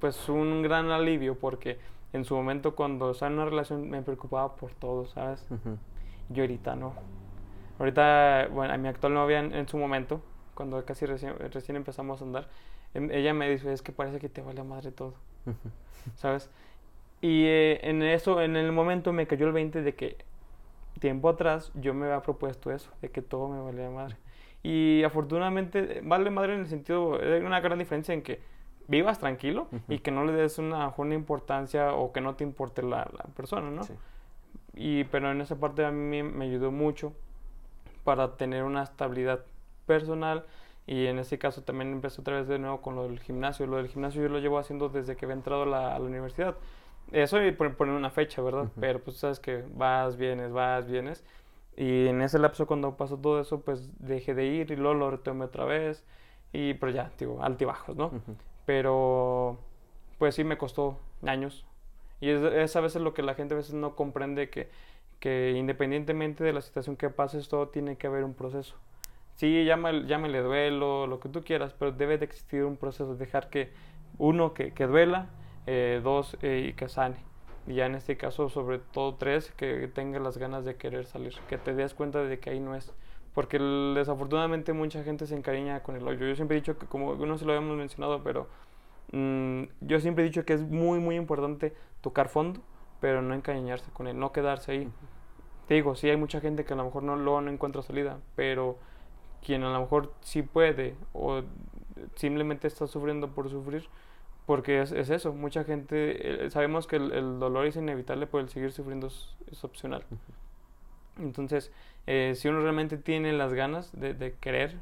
pues 0.00 0.28
un 0.28 0.62
gran 0.62 0.90
alivio 0.90 1.38
porque 1.38 1.78
en 2.12 2.24
su 2.24 2.34
momento 2.34 2.74
cuando 2.74 3.10
estaba 3.10 3.30
en 3.30 3.38
una 3.38 3.44
relación 3.48 3.88
me 3.90 4.02
preocupaba 4.02 4.54
por 4.56 4.72
todo, 4.72 5.06
¿sabes? 5.06 5.44
Ujú. 5.50 5.76
Yo 6.30 6.42
ahorita 6.42 6.76
no. 6.76 6.94
Ahorita, 7.78 8.48
bueno, 8.52 8.74
a 8.74 8.76
mi 8.76 8.88
actual 8.88 9.14
novia 9.14 9.38
en, 9.40 9.54
en 9.54 9.68
su 9.68 9.78
momento, 9.78 10.20
cuando 10.54 10.84
casi 10.84 11.06
recién, 11.06 11.34
recién 11.52 11.76
empezamos 11.76 12.20
a 12.20 12.24
andar, 12.24 12.48
em- 12.94 13.10
ella 13.10 13.32
me 13.34 13.48
dice, 13.48 13.72
es 13.72 13.82
que 13.82 13.92
parece 13.92 14.18
que 14.18 14.28
te 14.28 14.42
vale 14.42 14.62
madre 14.64 14.90
todo. 14.90 15.14
¿sabes? 16.16 16.50
Y 17.20 17.44
eh, 17.46 17.80
en 17.82 18.02
eso, 18.02 18.40
en 18.40 18.56
el 18.56 18.72
momento 18.72 19.12
me 19.12 19.26
cayó 19.26 19.46
el 19.46 19.52
20 19.52 19.82
de 19.82 19.94
que 19.94 20.16
tiempo 21.00 21.28
atrás 21.28 21.72
yo 21.74 21.94
me 21.94 22.06
había 22.06 22.22
propuesto 22.22 22.70
eso, 22.70 22.90
de 23.02 23.10
que 23.10 23.22
todo 23.22 23.48
me 23.48 23.60
valía 23.60 23.90
madre. 23.90 24.16
Y 24.62 25.02
afortunadamente, 25.04 26.00
vale 26.02 26.30
madre 26.30 26.54
en 26.54 26.60
el 26.60 26.66
sentido, 26.66 27.20
hay 27.20 27.42
una 27.42 27.60
gran 27.60 27.78
diferencia 27.78 28.14
en 28.14 28.22
que 28.22 28.40
vivas 28.88 29.18
tranquilo 29.18 29.68
y 29.86 29.98
que 29.98 30.10
no 30.10 30.24
le 30.24 30.32
des 30.32 30.58
una, 30.58 30.92
una 30.96 31.14
importancia 31.14 31.92
o 31.92 32.12
que 32.12 32.20
no 32.20 32.34
te 32.34 32.44
importe 32.44 32.82
la, 32.82 33.08
la 33.16 33.24
persona, 33.36 33.70
¿no? 33.70 33.84
Sí. 33.84 33.94
Y, 34.74 35.04
pero 35.04 35.30
en 35.30 35.40
esa 35.40 35.56
parte 35.56 35.84
a 35.84 35.90
mí 35.90 36.22
me 36.22 36.46
ayudó 36.46 36.70
mucho 36.70 37.12
para 38.04 38.36
tener 38.36 38.64
una 38.64 38.82
estabilidad 38.82 39.44
personal 39.86 40.44
y 40.86 41.06
en 41.06 41.18
este 41.18 41.38
caso 41.38 41.62
también 41.62 41.92
empecé 41.92 42.20
otra 42.20 42.36
vez 42.36 42.48
de 42.48 42.58
nuevo 42.58 42.80
con 42.80 42.94
lo 42.94 43.02
del 43.02 43.20
gimnasio. 43.20 43.66
Lo 43.66 43.76
del 43.76 43.88
gimnasio 43.88 44.22
yo 44.22 44.28
lo 44.28 44.38
llevo 44.38 44.58
haciendo 44.58 44.88
desde 44.88 45.16
que 45.16 45.26
había 45.26 45.34
entrado 45.34 45.66
la, 45.66 45.94
a 45.94 45.98
la 45.98 46.04
universidad. 46.06 46.56
Eso 47.12 47.42
y 47.44 47.52
por 47.52 47.74
poner 47.76 47.94
una 47.94 48.10
fecha, 48.10 48.42
¿verdad? 48.42 48.64
Ujú. 48.64 48.80
Pero 48.80 49.00
pues 49.02 49.16
sabes 49.18 49.40
que 49.40 49.64
vas, 49.74 50.16
vienes, 50.16 50.52
vas, 50.52 50.86
vienes. 50.86 51.24
Y 51.76 52.06
en 52.08 52.22
ese 52.22 52.38
lapso 52.38 52.66
cuando 52.66 52.96
pasó 52.96 53.16
todo 53.18 53.40
eso, 53.40 53.60
pues 53.60 53.88
dejé 53.98 54.34
de 54.34 54.46
ir 54.46 54.70
y 54.70 54.76
luego 54.76 54.94
lo 54.94 55.10
retomé 55.10 55.44
otra 55.46 55.64
vez. 55.64 56.04
Y 56.52 56.74
pero 56.74 56.92
ya, 56.92 57.10
digo, 57.18 57.42
altibajos, 57.42 57.96
¿no? 57.96 58.06
Ujú. 58.06 58.36
pero 58.66 59.58
pues 60.18 60.34
sí 60.34 60.44
me 60.44 60.58
costó 60.58 60.98
años. 61.26 61.64
Y 62.20 62.30
es, 62.30 62.42
es 62.42 62.76
a 62.76 62.80
veces 62.80 63.00
lo 63.02 63.14
que 63.14 63.22
la 63.22 63.34
gente 63.34 63.54
a 63.54 63.56
veces 63.56 63.74
no 63.74 63.94
comprende, 63.96 64.50
que, 64.50 64.68
que 65.20 65.52
independientemente 65.56 66.44
de 66.44 66.52
la 66.52 66.60
situación 66.60 66.96
que 66.96 67.10
pases, 67.10 67.48
todo 67.48 67.68
tiene 67.68 67.96
que 67.96 68.08
haber 68.08 68.24
un 68.24 68.34
proceso. 68.34 68.76
Sí, 69.36 69.64
llámale, 69.64 70.06
llámale 70.06 70.40
duelo, 70.42 71.06
lo 71.06 71.20
que 71.20 71.28
tú 71.28 71.42
quieras, 71.44 71.74
pero 71.78 71.92
debe 71.92 72.18
de 72.18 72.24
existir 72.24 72.64
un 72.64 72.76
proceso, 72.76 73.14
dejar 73.14 73.50
que, 73.50 73.72
uno, 74.18 74.52
que, 74.52 74.72
que 74.72 74.86
duela, 74.86 75.28
eh, 75.70 76.00
dos, 76.02 76.38
eh, 76.40 76.68
y 76.70 76.72
que 76.72 76.88
sane. 76.88 77.16
Y 77.66 77.74
ya 77.74 77.84
en 77.84 77.94
este 77.94 78.16
caso, 78.16 78.48
sobre 78.48 78.78
todo 78.78 79.16
tres, 79.16 79.52
que 79.52 79.86
tenga 79.88 80.18
las 80.18 80.38
ganas 80.38 80.64
de 80.64 80.76
querer 80.76 81.04
salir, 81.04 81.34
que 81.46 81.58
te 81.58 81.74
des 81.74 81.92
cuenta 81.92 82.22
de 82.22 82.38
que 82.40 82.50
ahí 82.50 82.60
no 82.60 82.74
es. 82.74 82.94
porque 83.34 83.58
desafortunadamente 83.94 84.72
mucha 84.72 85.04
gente 85.04 85.26
se 85.26 85.36
encariña 85.36 85.82
con 85.82 85.94
el 85.96 86.08
hoyo. 86.08 86.26
Yo 86.26 86.34
siempre 86.36 86.56
he 86.56 86.60
dicho 86.60 86.78
que, 86.78 86.86
como 86.86 87.14
no 87.14 87.38
se 87.38 87.44
lo 87.44 87.52
habíamos 87.52 87.76
mencionado, 87.76 88.22
pero 88.24 88.48
mm, 89.12 89.64
yo 89.82 90.00
siempre 90.00 90.24
he 90.24 90.28
dicho 90.28 90.44
que 90.44 90.54
es 90.54 90.62
muy, 90.62 90.98
muy 91.00 91.16
importante 91.16 91.74
tocar 92.00 92.28
fondo, 92.30 92.60
pero 93.00 93.20
no 93.22 93.34
encariñarse 93.34 93.90
con 93.92 94.06
él, 94.08 94.18
no 94.18 94.32
quedarse 94.32 94.72
ahí. 94.72 94.88
Te 95.68 95.74
digo, 95.74 95.94
sí 95.94 96.08
hay 96.08 96.16
mucha 96.16 96.40
gente 96.40 96.64
que 96.64 96.72
a 96.72 96.76
lo 96.76 96.84
mejor 96.86 97.02
no, 97.02 97.16
lo, 97.16 97.40
no 97.42 97.50
encuentra 97.50 97.82
salida, 97.82 98.18
pero 98.36 98.78
quien 99.44 99.62
a 99.64 99.72
lo 99.72 99.80
mejor 99.80 100.12
sí 100.22 100.42
puede 100.42 100.96
o 101.12 101.42
simplemente 102.16 102.66
está 102.66 102.86
sufriendo 102.86 103.28
por 103.28 103.50
sufrir, 103.50 103.88
porque 104.48 104.80
es, 104.80 104.92
es 104.92 105.10
eso, 105.10 105.34
mucha 105.34 105.62
gente, 105.62 106.46
eh, 106.46 106.50
sabemos 106.50 106.86
que 106.86 106.96
el, 106.96 107.38
dolor 107.38 107.66
es 107.66 107.76
inevitable, 107.76 108.26
pero 108.26 108.40
el 108.40 108.48
seguir 108.48 108.72
sufriendo 108.72 109.08
es, 109.08 109.62
opcional. 109.62 110.04
Entonces, 111.18 111.70
eh, 112.06 112.32
si 112.34 112.48
uno 112.48 112.62
realmente 112.62 112.96
tiene 112.96 113.34
las 113.34 113.52
ganas 113.52 113.92
de, 113.92 114.36
querer, 114.40 114.78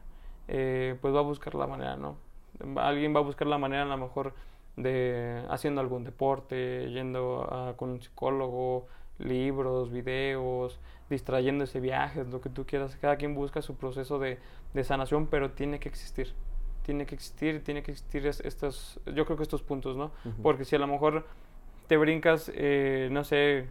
eh, 0.47 0.97
pues 1.01 1.13
va 1.13 1.19
a 1.19 1.23
buscar 1.23 1.57
la 1.57 1.67
manera, 1.67 1.97
¿no? 1.97 2.17
Alguien 2.77 3.13
va 3.13 3.19
a 3.19 3.25
buscar 3.25 3.49
la 3.49 3.59
manera 3.59 3.83
a 3.83 3.87
lo 3.87 3.97
mejor 3.97 4.35
de 4.77 5.43
haciendo 5.51 5.81
algún 5.81 6.05
deporte, 6.05 6.89
yendo 6.93 7.75
con 7.77 7.91
un 7.91 8.01
psicólogo, 8.01 8.87
libros, 9.19 9.91
videos, 9.91 10.79
distrayéndose 11.11 11.81
viajes, 11.81 12.29
lo 12.29 12.41
que 12.41 12.51
tú 12.51 12.67
quieras. 12.67 12.95
Cada 13.01 13.17
quien 13.17 13.35
busca 13.35 13.63
su 13.63 13.75
proceso 13.75 14.21
de, 14.21 14.39
sanación, 14.85 15.27
pero 15.27 15.51
tiene 15.51 15.81
que 15.81 15.89
existir. 15.89 16.35
Tiene 16.87 17.05
que 17.05 17.17
existir, 17.17 17.63
tiene 17.65 17.83
que 17.83 17.91
existir 17.91 18.27
estos, 18.27 19.01
yo 19.07 19.25
creo 19.25 19.37
que 19.37 19.43
estos 19.43 19.63
puntos, 19.63 19.97
¿no? 19.97 20.13
Porque 20.41 20.65
si 20.65 20.77
a 20.77 20.79
lo 20.79 20.87
mejor 20.87 21.27
te 21.89 21.97
brincas, 21.97 22.51
eh, 22.55 23.09
no 23.11 23.25
sé, 23.25 23.69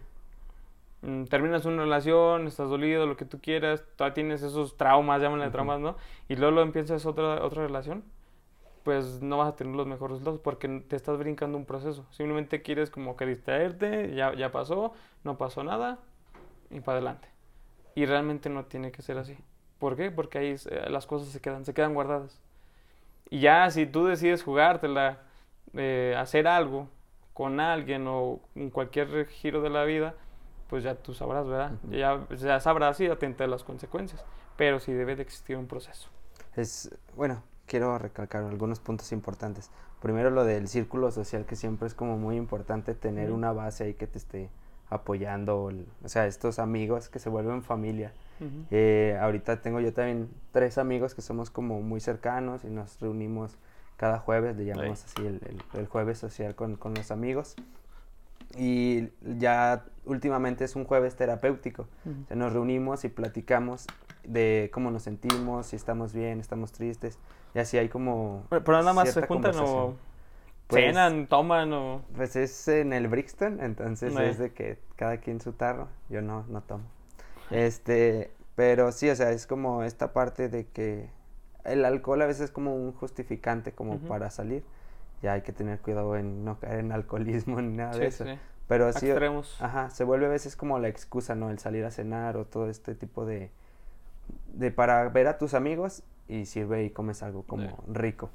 Mm, 1.06 1.26
terminas 1.26 1.66
una 1.66 1.84
relación, 1.84 2.48
estás 2.48 2.68
dolido, 2.68 3.06
lo 3.06 3.16
que 3.16 3.26
tú 3.26 3.40
quieras, 3.40 3.84
todavía 3.96 4.16
tienes 4.16 4.42
esos 4.42 4.76
traumas, 4.76 5.22
llámale 5.22 5.50
traumas, 5.52 5.80
¿no? 5.80 5.98
Y 6.28 6.36
luego 6.36 6.62
empiezas 6.62 7.06
otra, 7.06 7.46
otra 7.46 7.68
relación, 7.68 8.04
pues 8.84 9.22
no 9.22 9.38
vas 9.38 9.50
a 9.54 9.56
tener 9.56 9.76
los 9.76 9.88
mejores 9.88 10.14
resultados 10.14 10.40
porque 10.42 10.68
te 10.88 10.96
estás 10.96 11.18
brincando 11.20 11.58
un 11.58 11.66
proceso. 11.66 12.06
Simplemente 12.12 12.62
quieres 12.64 12.90
como 12.90 13.16
que 13.18 13.26
distraerte, 13.28 14.16
ya, 14.16 14.34
ya 14.36 14.52
pasó, 14.52 14.94
no 15.24 15.38
pasó 15.38 15.64
nada 15.64 16.00
y 16.72 16.80
para 16.80 16.98
adelante. 16.98 17.28
Y 17.96 18.06
realmente 18.06 18.50
no 18.50 18.66
tiene 18.66 18.92
que 18.92 19.02
ser 19.04 19.18
así. 19.20 19.38
¿Por 19.80 19.96
qué? 19.96 20.12
Porque 20.12 20.40
ahí 20.40 20.56
eh, 20.70 20.90
las 20.90 21.06
cosas 21.06 21.30
se 21.30 21.40
quedan, 21.40 21.66
se 21.66 21.74
quedan 21.74 21.94
guardadas. 21.94 22.42
Y 23.30 23.40
ya 23.40 23.70
si 23.72 23.86
tú 23.86 24.06
decides 24.06 24.44
jugártela, 24.44 25.20
eh, 25.74 26.16
hacer 26.18 26.48
algo 26.48 26.88
con 27.34 27.60
alguien 27.60 28.06
o 28.08 28.40
en 28.56 28.70
cualquier 28.70 29.28
giro 29.28 29.62
de 29.62 29.70
la 29.70 29.84
vida, 29.84 30.16
pues 30.70 30.84
ya 30.84 30.96
tú 30.96 31.14
sabrás, 31.14 31.46
¿verdad? 31.46 31.72
ya, 31.90 32.26
ya, 32.30 32.60
sabrás 32.60 33.00
y 33.00 33.08
atente 33.08 33.44
a 33.44 33.48
las 33.48 33.64
consecuencias, 33.64 34.24
pero 34.56 34.80
sí 34.80 34.94
debe 34.94 35.16
de 35.16 35.24
existir 35.24 35.58
un 35.58 35.68
proceso. 35.68 36.10
Es, 36.56 36.96
bueno, 37.16 37.44
quiero 37.66 37.98
recalcar 37.98 38.44
algunos 38.44 38.80
puntos 38.80 39.12
importantes. 39.12 39.70
Primero 40.02 40.30
lo 40.30 40.46
del 40.46 40.68
círculo 40.68 41.12
social, 41.12 41.46
que 41.46 41.56
siempre 41.56 41.88
es 41.88 41.94
como 41.94 42.18
muy 42.18 42.38
importante 42.38 42.96
tener 42.96 43.32
una 43.32 43.52
base 43.52 43.86
ahí 43.86 43.94
que 43.96 44.08
te 44.08 44.18
esté 44.18 44.50
apoyando, 44.90 45.72
o 46.04 46.10
sea, 46.10 46.28
estos 46.28 46.60
amigos 46.60 47.10
que 47.10 47.20
se 47.20 47.30
vuelven 47.30 47.64
familia. 47.64 48.14
Eh, 48.72 49.18
ahorita 49.20 49.62
tengo 49.62 49.80
yo 49.80 49.94
también 49.94 50.30
tres 50.52 50.78
amigos 50.78 51.16
que 51.16 51.22
somos 51.22 51.50
como 51.50 51.82
muy 51.82 52.00
cercanos 52.00 52.64
y 52.64 52.68
nos 52.68 53.00
reunimos 53.00 53.58
cada 53.98 54.20
jueves, 54.20 54.58
le 54.58 54.66
llamamos 54.66 55.06
así 55.06 55.26
el, 55.26 55.40
el, 55.74 55.88
jueves 55.88 56.18
social 56.18 56.54
con, 56.54 56.76
con 56.76 56.94
los 56.94 57.12
amigos 57.12 57.56
y 58.58 59.10
ya 59.22 59.86
últimamente 60.06 60.64
es 60.64 60.76
un 60.76 60.86
jueves 60.86 61.16
terapéutico. 61.16 61.88
nos 62.30 62.54
reunimos 62.54 63.04
y 63.04 63.10
platicamos 63.10 63.88
de 64.24 64.70
cómo 64.74 64.92
nos 64.92 65.04
sentimos, 65.04 65.68
si 65.68 65.76
estamos 65.76 66.14
bien, 66.14 66.40
estamos 66.40 66.72
tristes. 66.72 67.20
Y 67.54 67.60
así 67.60 67.78
hay 67.78 67.90
como. 67.90 68.46
Pero, 68.50 68.64
nada 68.68 68.94
más 68.94 69.12
se 69.12 69.26
juntan 69.26 69.56
o. 69.60 69.96
Pues, 70.68 70.86
cenan, 70.86 71.28
toman 71.28 71.72
o. 71.74 72.02
Pues 72.16 72.36
es 72.36 72.68
en 72.68 72.94
el 72.94 73.08
Brixton, 73.08 73.60
entonces 73.62 74.16
es 74.18 74.40
de 74.40 74.52
que 74.52 74.80
cada 74.96 75.18
quien 75.18 75.40
su 75.42 75.54
tarro. 75.54 75.88
Yo 76.10 76.22
no, 76.22 76.46
no 76.48 76.62
tomo. 76.62 76.84
Este. 77.52 78.32
Pero 78.56 78.92
sí, 78.92 79.10
o 79.10 79.16
sea, 79.16 79.32
es 79.32 79.48
como 79.48 79.84
esta 79.84 80.14
parte 80.14 80.48
de 80.48 80.66
que 80.68 81.10
el 81.66 81.84
alcohol 81.84 82.22
a 82.22 82.26
veces 82.26 82.46
es 82.46 82.52
como 82.52 82.76
un 82.76 82.94
justificante 82.94 83.74
como 83.74 83.98
para 83.98 84.30
salir 84.30 84.64
ya 85.22 85.34
hay 85.34 85.42
que 85.42 85.52
tener 85.52 85.80
cuidado 85.80 86.16
en 86.16 86.46
no 86.46 86.60
caer 86.60 86.80
en 86.80 86.92
alcoholismo 86.92 87.62
ni 87.62 87.78
nada 87.78 87.98
de 87.98 88.08
eso. 88.08 88.26
Pero 88.68 88.92
sí, 88.94 89.12
ajá, 89.60 89.92
se 89.92 90.04
vuelve 90.04 90.26
a 90.26 90.30
veces 90.30 90.56
como 90.56 90.80
la 90.80 90.88
excusa, 90.88 91.36
¿no? 91.36 91.52
El 91.52 91.60
salir 91.60 91.86
a 91.86 91.92
cenar 91.92 92.36
o 92.36 92.46
todo 92.46 92.70
este 92.70 92.96
tipo 92.96 93.26
de, 93.26 93.52
de 94.54 94.72
para 94.72 95.08
ver 95.10 95.28
a 95.28 95.38
tus 95.38 95.54
amigos 95.54 96.02
y 96.28 96.46
sirve 96.48 96.84
y 96.84 96.90
comes 96.90 97.22
algo 97.22 97.44
como 97.44 97.84
rico. 97.88 98.32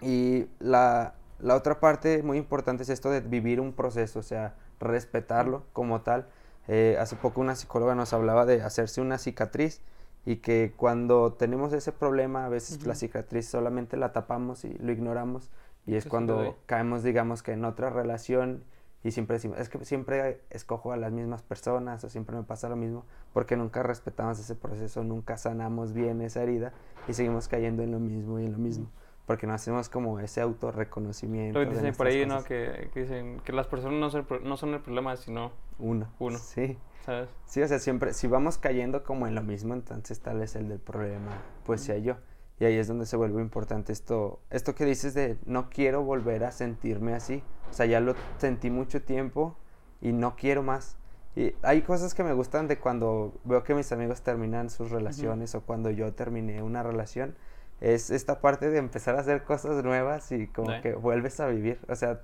Y 0.00 0.46
la, 0.58 1.14
la 1.38 1.54
otra 1.54 1.78
parte 1.78 2.24
muy 2.24 2.36
importante 2.36 2.82
es 2.82 2.88
esto 2.88 3.10
de 3.10 3.20
vivir 3.20 3.60
un 3.60 3.72
proceso, 3.72 4.18
o 4.18 4.24
sea, 4.24 4.54
respetarlo 4.80 5.62
como 5.72 6.00
tal. 6.00 6.26
Eh, 6.68 6.96
hace 6.98 7.16
poco 7.16 7.40
una 7.40 7.54
psicóloga 7.54 7.94
nos 7.94 8.12
hablaba 8.12 8.46
de 8.46 8.62
hacerse 8.62 9.00
una 9.00 9.18
cicatriz 9.18 9.82
y 10.24 10.36
que 10.36 10.72
cuando 10.76 11.34
tenemos 11.34 11.72
ese 11.72 11.92
problema 11.92 12.46
a 12.46 12.48
veces 12.48 12.86
la 12.86 12.94
cicatriz 12.94 13.46
solamente 13.46 13.96
la 13.96 14.12
tapamos 14.12 14.64
y 14.64 14.72
lo 14.78 14.92
ignoramos 14.92 15.50
y 15.86 15.96
es 15.96 16.06
cuando 16.06 16.56
caemos, 16.66 17.02
digamos, 17.02 17.42
que 17.42 17.52
en 17.52 17.64
otra 17.64 17.90
relación 17.90 18.64
y 19.04 19.10
siempre 19.10 19.34
decimos, 19.34 19.58
es 19.58 19.68
que 19.68 19.84
siempre 19.84 20.40
escojo 20.48 20.92
a 20.92 20.96
las 20.96 21.12
mismas 21.12 21.42
personas 21.42 22.02
o 22.04 22.08
siempre 22.08 22.34
me 22.34 22.42
pasa 22.42 22.70
lo 22.70 22.76
mismo, 22.76 23.04
porque 23.34 23.54
nunca 23.54 23.82
respetamos 23.82 24.38
ese 24.38 24.54
proceso, 24.54 25.04
nunca 25.04 25.36
sanamos 25.36 25.92
bien 25.92 26.22
esa 26.22 26.42
herida 26.42 26.72
y 27.06 27.12
seguimos 27.12 27.46
cayendo 27.46 27.82
en 27.82 27.92
lo 27.92 28.00
mismo 28.00 28.40
y 28.40 28.46
en 28.46 28.52
lo 28.52 28.58
mismo, 28.58 28.90
porque 29.26 29.46
no 29.46 29.52
hacemos 29.52 29.90
como 29.90 30.20
ese 30.20 30.40
autorreconocimiento. 30.40 31.62
Lo 31.62 31.70
dicen 31.70 31.94
por 31.94 32.06
ahí, 32.06 32.24
¿no? 32.24 32.42
Que, 32.44 32.90
dicen 32.94 33.40
que 33.40 33.52
las 33.52 33.66
personas 33.66 34.00
no 34.00 34.08
son, 34.08 34.26
no 34.42 34.56
son 34.56 34.72
el 34.72 34.80
problema, 34.80 35.18
sino 35.18 35.52
uno. 35.78 36.08
Uno. 36.18 36.38
Sí. 36.38 36.78
¿Sabes? 37.04 37.28
Sí, 37.44 37.62
o 37.62 37.68
sea, 37.68 37.78
siempre, 37.78 38.14
si 38.14 38.26
vamos 38.26 38.56
cayendo 38.58 39.04
como 39.04 39.26
en 39.26 39.34
lo 39.34 39.42
mismo, 39.42 39.74
entonces 39.74 40.20
tal 40.20 40.38
vez 40.38 40.56
el 40.56 40.68
del 40.68 40.80
problema, 40.80 41.42
pues 41.64 41.82
sea 41.82 41.98
yo. 41.98 42.16
Y 42.58 42.64
ahí 42.64 42.76
es 42.76 42.86
donde 42.86 43.04
se 43.04 43.16
vuelve 43.16 43.42
importante 43.42 43.92
esto, 43.92 44.40
esto 44.50 44.74
que 44.74 44.84
dices 44.84 45.12
de 45.12 45.38
no 45.44 45.70
quiero 45.70 46.02
volver 46.02 46.44
a 46.44 46.52
sentirme 46.52 47.14
así. 47.14 47.42
O 47.70 47.72
sea, 47.72 47.86
ya 47.86 48.00
lo 48.00 48.14
sentí 48.38 48.70
mucho 48.70 49.02
tiempo 49.02 49.56
y 50.00 50.12
no 50.12 50.36
quiero 50.36 50.62
más. 50.62 50.96
Y 51.36 51.54
hay 51.62 51.82
cosas 51.82 52.14
que 52.14 52.22
me 52.22 52.32
gustan 52.32 52.68
de 52.68 52.78
cuando 52.78 53.34
veo 53.44 53.64
que 53.64 53.74
mis 53.74 53.90
amigos 53.90 54.22
terminan 54.22 54.70
sus 54.70 54.90
relaciones 54.90 55.54
o 55.56 55.62
cuando 55.62 55.90
yo 55.90 56.12
terminé 56.14 56.62
una 56.62 56.84
relación. 56.84 57.34
Es 57.80 58.10
esta 58.10 58.40
parte 58.40 58.70
de 58.70 58.78
empezar 58.78 59.16
a 59.16 59.20
hacer 59.20 59.42
cosas 59.42 59.82
nuevas 59.82 60.30
y 60.30 60.46
como 60.46 60.80
que 60.80 60.94
vuelves 60.94 61.40
a 61.40 61.48
vivir. 61.48 61.80
O 61.88 61.96
sea, 61.96 62.20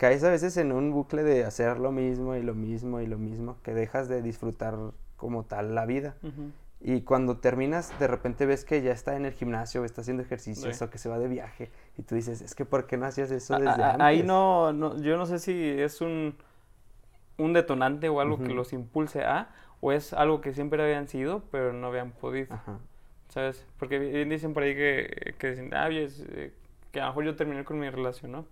caes 0.00 0.24
a 0.24 0.30
veces 0.30 0.56
en 0.56 0.72
un 0.72 0.92
bucle 0.92 1.22
de 1.22 1.44
hacer 1.44 1.78
lo 1.78 1.92
mismo 1.92 2.34
y 2.34 2.42
lo 2.42 2.54
mismo 2.54 3.02
y 3.02 3.06
lo 3.06 3.18
mismo, 3.18 3.58
que 3.62 3.74
dejas 3.74 4.08
de 4.08 4.22
disfrutar 4.22 4.74
como 5.18 5.44
tal 5.44 5.74
la 5.74 5.84
vida. 5.84 6.16
Y 6.80 7.02
cuando 7.02 7.36
terminas, 7.36 7.92
de 8.00 8.06
repente 8.06 8.46
ves 8.46 8.64
que 8.64 8.80
ya 8.80 8.92
está 8.92 9.14
en 9.16 9.26
el 9.26 9.34
gimnasio, 9.34 9.84
está 9.84 10.00
haciendo 10.00 10.22
ejercicios 10.22 10.80
o 10.80 10.88
que 10.88 10.96
se 10.96 11.10
va 11.10 11.18
de 11.18 11.28
viaje. 11.28 11.70
Y 11.98 12.02
tú 12.02 12.14
dices, 12.14 12.40
es 12.40 12.54
que 12.54 12.64
¿por 12.64 12.86
qué 12.86 12.96
no 12.96 13.04
hacías 13.04 13.30
eso 13.30 13.58
desde 13.58 13.82
antes? 13.82 14.00
Ahí 14.00 14.22
no, 14.22 14.72
no, 14.72 14.98
yo 15.02 15.18
no 15.18 15.26
sé 15.26 15.38
si 15.38 15.52
es 15.52 16.00
un, 16.00 16.34
un 17.36 17.52
detonante 17.52 18.08
o 18.08 18.22
algo 18.22 18.38
que 18.38 18.54
los 18.54 18.72
impulse 18.72 19.24
a, 19.24 19.50
o 19.82 19.92
es 19.92 20.14
algo 20.14 20.40
que 20.40 20.54
siempre 20.54 20.82
habían 20.82 21.08
sido, 21.08 21.42
pero 21.50 21.74
no 21.74 21.88
habían 21.88 22.12
podido. 22.12 22.58
¿Sabes? 23.28 23.66
Porque 23.78 24.00
dicen 24.24 24.54
por 24.54 24.62
ahí 24.62 24.74
que, 24.74 25.34
que 25.36 25.50
dicen, 25.50 25.74
ah, 25.74 25.90
eh, 25.90 26.54
que 26.90 27.00
a 27.00 27.04
lo 27.04 27.10
mejor 27.10 27.24
yo 27.24 27.36
terminé 27.36 27.64
con 27.64 27.78
mi 27.78 27.90
relación, 27.90 28.32
¿no? 28.32 28.46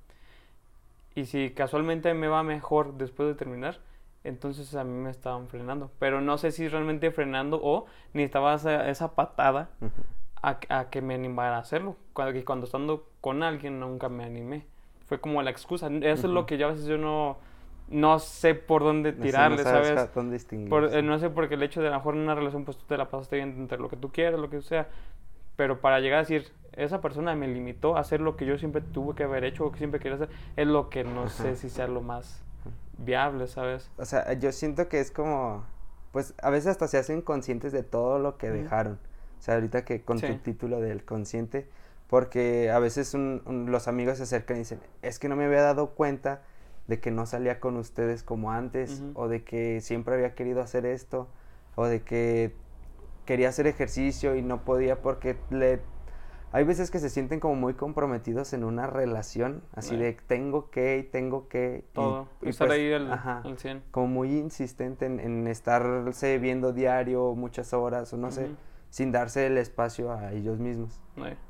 Y 1.19 1.27
si 1.27 1.51
casualmente 1.51 2.15
me 2.15 2.29
va 2.29 2.45
mejor 2.45 2.95
después 2.95 3.29
de 3.29 3.35
terminar, 3.35 3.79
entonces 4.23 4.73
a 4.77 4.85
mí 4.85 4.93
me 4.93 5.11
estaban 5.11 5.49
frenando. 5.49 5.91
Pero 5.99 6.21
no 6.21 6.39
sé 6.39 6.53
si 6.53 6.69
realmente 6.69 7.11
frenando 7.11 7.59
o 7.61 7.87
necesitaba 8.13 8.55
esa, 8.55 8.89
esa 8.89 9.17
patada 9.17 9.69
a, 10.41 10.61
a, 10.69 10.91
que 10.91 11.03
me 11.03 11.15
animara 11.15 11.57
a 11.57 11.59
hacerlo. 11.59 11.97
Cuando, 12.13 12.45
cuando 12.45 12.67
estando 12.67 13.09
con 13.21 13.43
alguien 13.43 13.81
nunca 13.81 14.09
me 14.09 14.23
animé. 14.23 14.65
Fue 15.09 15.21
como 15.21 15.43
la 15.43 15.51
excusa. 15.51 15.89
Eso 15.89 16.29
es 16.29 16.33
lo 16.33 16.47
que 16.47 16.57
ya 16.57 16.67
a 16.67 16.71
veces 16.71 16.87
yo 16.87 16.99
no, 16.99 17.39
no 17.89 18.21
sé 18.21 18.55
por 18.55 18.85
dónde 18.85 19.13
tirarle, 19.13 19.57
no 19.57 19.63
sabes. 19.65 20.15
Dónde 20.15 20.39
por, 20.69 20.95
eh, 20.95 21.03
no 21.03 21.19
sé, 21.19 21.31
porque 21.31 21.55
el 21.55 21.65
hecho 21.65 21.83
de 21.83 21.89
a 21.89 21.91
lo 21.91 21.97
mejor 21.97 22.15
en 22.15 22.21
una 22.21 22.37
relación 22.37 22.65
pues 22.65 22.77
tú 22.77 22.85
te 22.87 22.97
la 22.97 23.11
pasaste 23.11 23.35
bien 23.35 23.57
entre 23.59 23.79
lo 23.79 23.89
que 23.89 23.97
tú 23.97 24.13
quieras, 24.13 24.39
lo 24.39 24.51
que 24.51 24.63
sea. 24.63 24.87
Pero 25.57 25.81
para 25.81 25.99
llegar 25.99 26.19
a 26.19 26.23
decir, 26.23 26.53
esa 26.85 27.01
persona 27.01 27.35
me 27.35 27.49
limitó 27.49 27.97
a 27.97 28.01
hacer 28.01 28.21
lo 28.21 28.37
que 28.37 28.47
yo 28.47 28.59
siempre 28.59 28.81
tuve 28.81 29.15
que 29.15 29.25
haber 29.25 29.45
hecho 29.45 29.67
o 29.67 29.73
que 29.73 29.79
siempre 29.79 30.01
quería 30.01 30.17
hacer, 30.17 30.29
es 30.57 30.67
lo 30.67 30.91
que 30.91 31.05
no 31.05 31.29
sé 31.29 31.57
si 31.57 31.69
sea 31.71 31.89
lo 31.89 32.01
más 32.01 32.43
viable, 32.99 33.47
¿sabes? 33.49 33.91
O 33.99 34.05
sea, 34.05 34.33
yo 34.35 34.53
siento 34.53 34.89
que 34.89 35.01
es 35.01 35.11
como, 35.11 35.65
pues 36.13 36.35
a 36.43 36.51
veces 36.51 36.69
hasta 36.69 36.89
se 36.89 36.99
hacen 36.99 37.23
conscientes 37.23 37.73
de 37.73 37.83
todo 37.83 38.19
lo 38.19 38.39
que 38.39 38.51
dejaron. 38.51 38.99
O 39.39 39.43
sea, 39.43 39.55
ahorita 39.55 39.85
que 39.85 40.03
con 40.03 40.21
tu 40.21 40.37
título 40.39 40.81
del 40.81 41.05
consciente, 41.05 41.69
porque 42.09 42.71
a 42.71 42.79
veces 42.79 43.15
los 43.15 43.89
amigos 43.89 44.19
se 44.19 44.25
acercan 44.25 44.57
y 44.57 44.61
dicen, 44.61 44.81
es 45.03 45.19
que 45.19 45.29
no 45.29 45.37
me 45.37 45.45
había 45.45 45.63
dado 45.63 45.91
cuenta 45.91 46.43
de 46.87 47.01
que 47.01 47.11
no 47.11 47.27
salía 47.27 47.61
con 47.61 47.77
ustedes 47.77 48.23
como 48.23 48.51
antes, 48.51 49.03
o 49.15 49.29
de 49.29 49.45
que 49.45 49.81
siempre 49.81 50.15
había 50.15 50.35
querido 50.35 50.63
hacer 50.63 50.87
esto, 50.87 51.29
o 51.77 51.87
de 51.87 52.03
que 52.03 52.55
quería 53.27 53.51
hacer 53.51 53.67
ejercicio 53.67 54.35
y 54.37 54.43
no 54.43 54.65
podía 54.65 55.03
porque 55.03 55.37
le 55.51 55.81
hay 56.51 56.65
veces 56.65 56.91
que 56.91 56.99
se 56.99 57.11
sienten 57.11 57.41
como 57.41 57.55
muy 57.57 57.75
comprometidos 57.75 58.53
en 58.53 58.65
una 58.65 58.87
relación, 58.87 59.63
así 59.75 59.97
de 59.97 60.15
tengo 60.15 60.71
que 60.71 60.99
y 60.99 61.03
tengo 61.03 61.49
que. 61.49 61.85
Todo, 61.93 62.29
y, 62.41 62.49
estar 62.49 62.69
pues, 62.69 62.79
ahí 62.79 62.93
al, 62.93 63.59
100. 63.59 63.83
Como 63.91 64.07
muy 64.07 64.39
insistente 64.39 65.07
en, 65.07 65.47
estarse 65.47 66.39
viendo 66.39 66.73
diario 66.73 67.35
muchas 67.35 67.73
horas 67.75 68.13
o 68.13 68.17
no 68.17 68.31
sé, 68.31 68.49
sin 68.89 69.13
darse 69.13 69.47
el 69.47 69.59
espacio 69.59 70.13
a 70.13 70.33
ellos 70.33 70.59
mismos. 70.59 71.01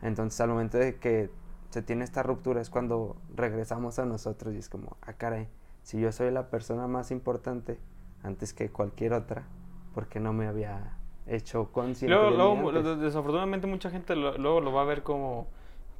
Entonces 0.02 0.40
al 0.40 0.48
momento 0.48 0.78
de 0.78 0.96
que 0.96 1.30
se 1.70 1.82
tiene 1.82 2.04
esta 2.04 2.22
ruptura 2.22 2.60
es 2.60 2.70
cuando 2.70 3.16
regresamos 3.34 3.98
a 3.98 4.06
nosotros 4.06 4.54
y 4.54 4.58
es 4.58 4.68
como, 4.68 4.96
ah, 5.02 5.12
caray, 5.12 5.48
si 5.82 6.00
yo 6.00 6.10
soy 6.12 6.30
la 6.30 6.50
persona 6.50 6.88
más 6.88 7.10
importante 7.10 7.78
antes 8.22 8.52
que 8.52 8.70
cualquier 8.70 9.12
otra, 9.12 9.46
¿por 9.94 10.08
qué 10.08 10.18
no 10.18 10.32
me 10.32 10.46
había 10.46 10.97
hecho 11.28 11.70
consciente. 11.72 12.14
Luego, 12.14 12.72
desafortunadamente 12.96 13.66
mucha 13.66 13.90
gente 13.90 14.16
luego 14.16 14.60
lo 14.60 14.72
va 14.72 14.82
a 14.82 14.84
ver 14.84 15.02
como, 15.02 15.46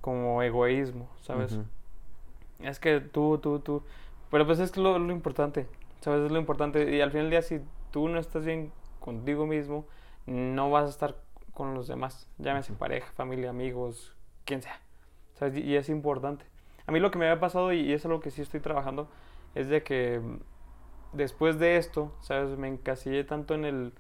como 0.01 0.43
egoísmo, 0.43 1.09
¿sabes? 1.21 1.59
Es 2.61 2.81
que 2.81 3.01
tú, 3.01 3.39
tú, 3.39 3.61
tú. 3.61 3.83
Pero 4.31 4.47
pues 4.47 4.59
es 4.59 4.77
lo, 4.77 4.99
lo 4.99 5.13
importante, 5.13 5.67
¿sabes? 6.01 6.25
Es 6.27 6.33
lo 6.33 6.39
importante. 6.39 6.95
Y 6.95 7.01
al 7.01 7.11
final 7.11 7.27
del 7.27 7.31
día, 7.31 7.43
si 7.43 7.61
tú 7.91 8.09
no 8.09 8.19
estás 8.19 8.45
bien 8.45 8.73
contigo 9.01 9.47
mismo, 9.47 9.87
no 10.27 10.71
vas 10.71 10.87
a 10.87 10.91
estar 10.91 11.17
con 11.55 11.75
los 11.75 11.89
demás. 11.89 12.29
Llámese 12.39 12.73
pareja, 12.73 13.11
familia, 13.13 13.51
amigos, 13.51 14.15
quien 14.45 14.63
sea. 14.63 14.81
¿Sabes? 15.35 15.57
Y, 15.57 15.77
es 15.77 15.89
importante. 15.89 16.45
A 16.87 16.93
mí 16.93 17.01
lo 17.01 17.11
que 17.11 17.19
me 17.19 17.27
había 17.27 17.41
pasado, 17.41 17.73
y, 17.73 17.93
es 17.93 18.05
algo 18.05 18.21
que 18.21 18.31
sí 18.31 18.43
estoy 18.43 18.61
trabajando, 18.61 19.09
es 19.55 19.69
de 19.69 19.83
que 19.83 20.21
después 21.13 21.59
de 21.59 21.77
esto, 21.77 22.13
¿sabes? 22.21 22.57
Me 22.59 22.69
encasillé 22.69 23.25
tanto 23.25 23.55
en 23.55 23.65
el 23.65 23.93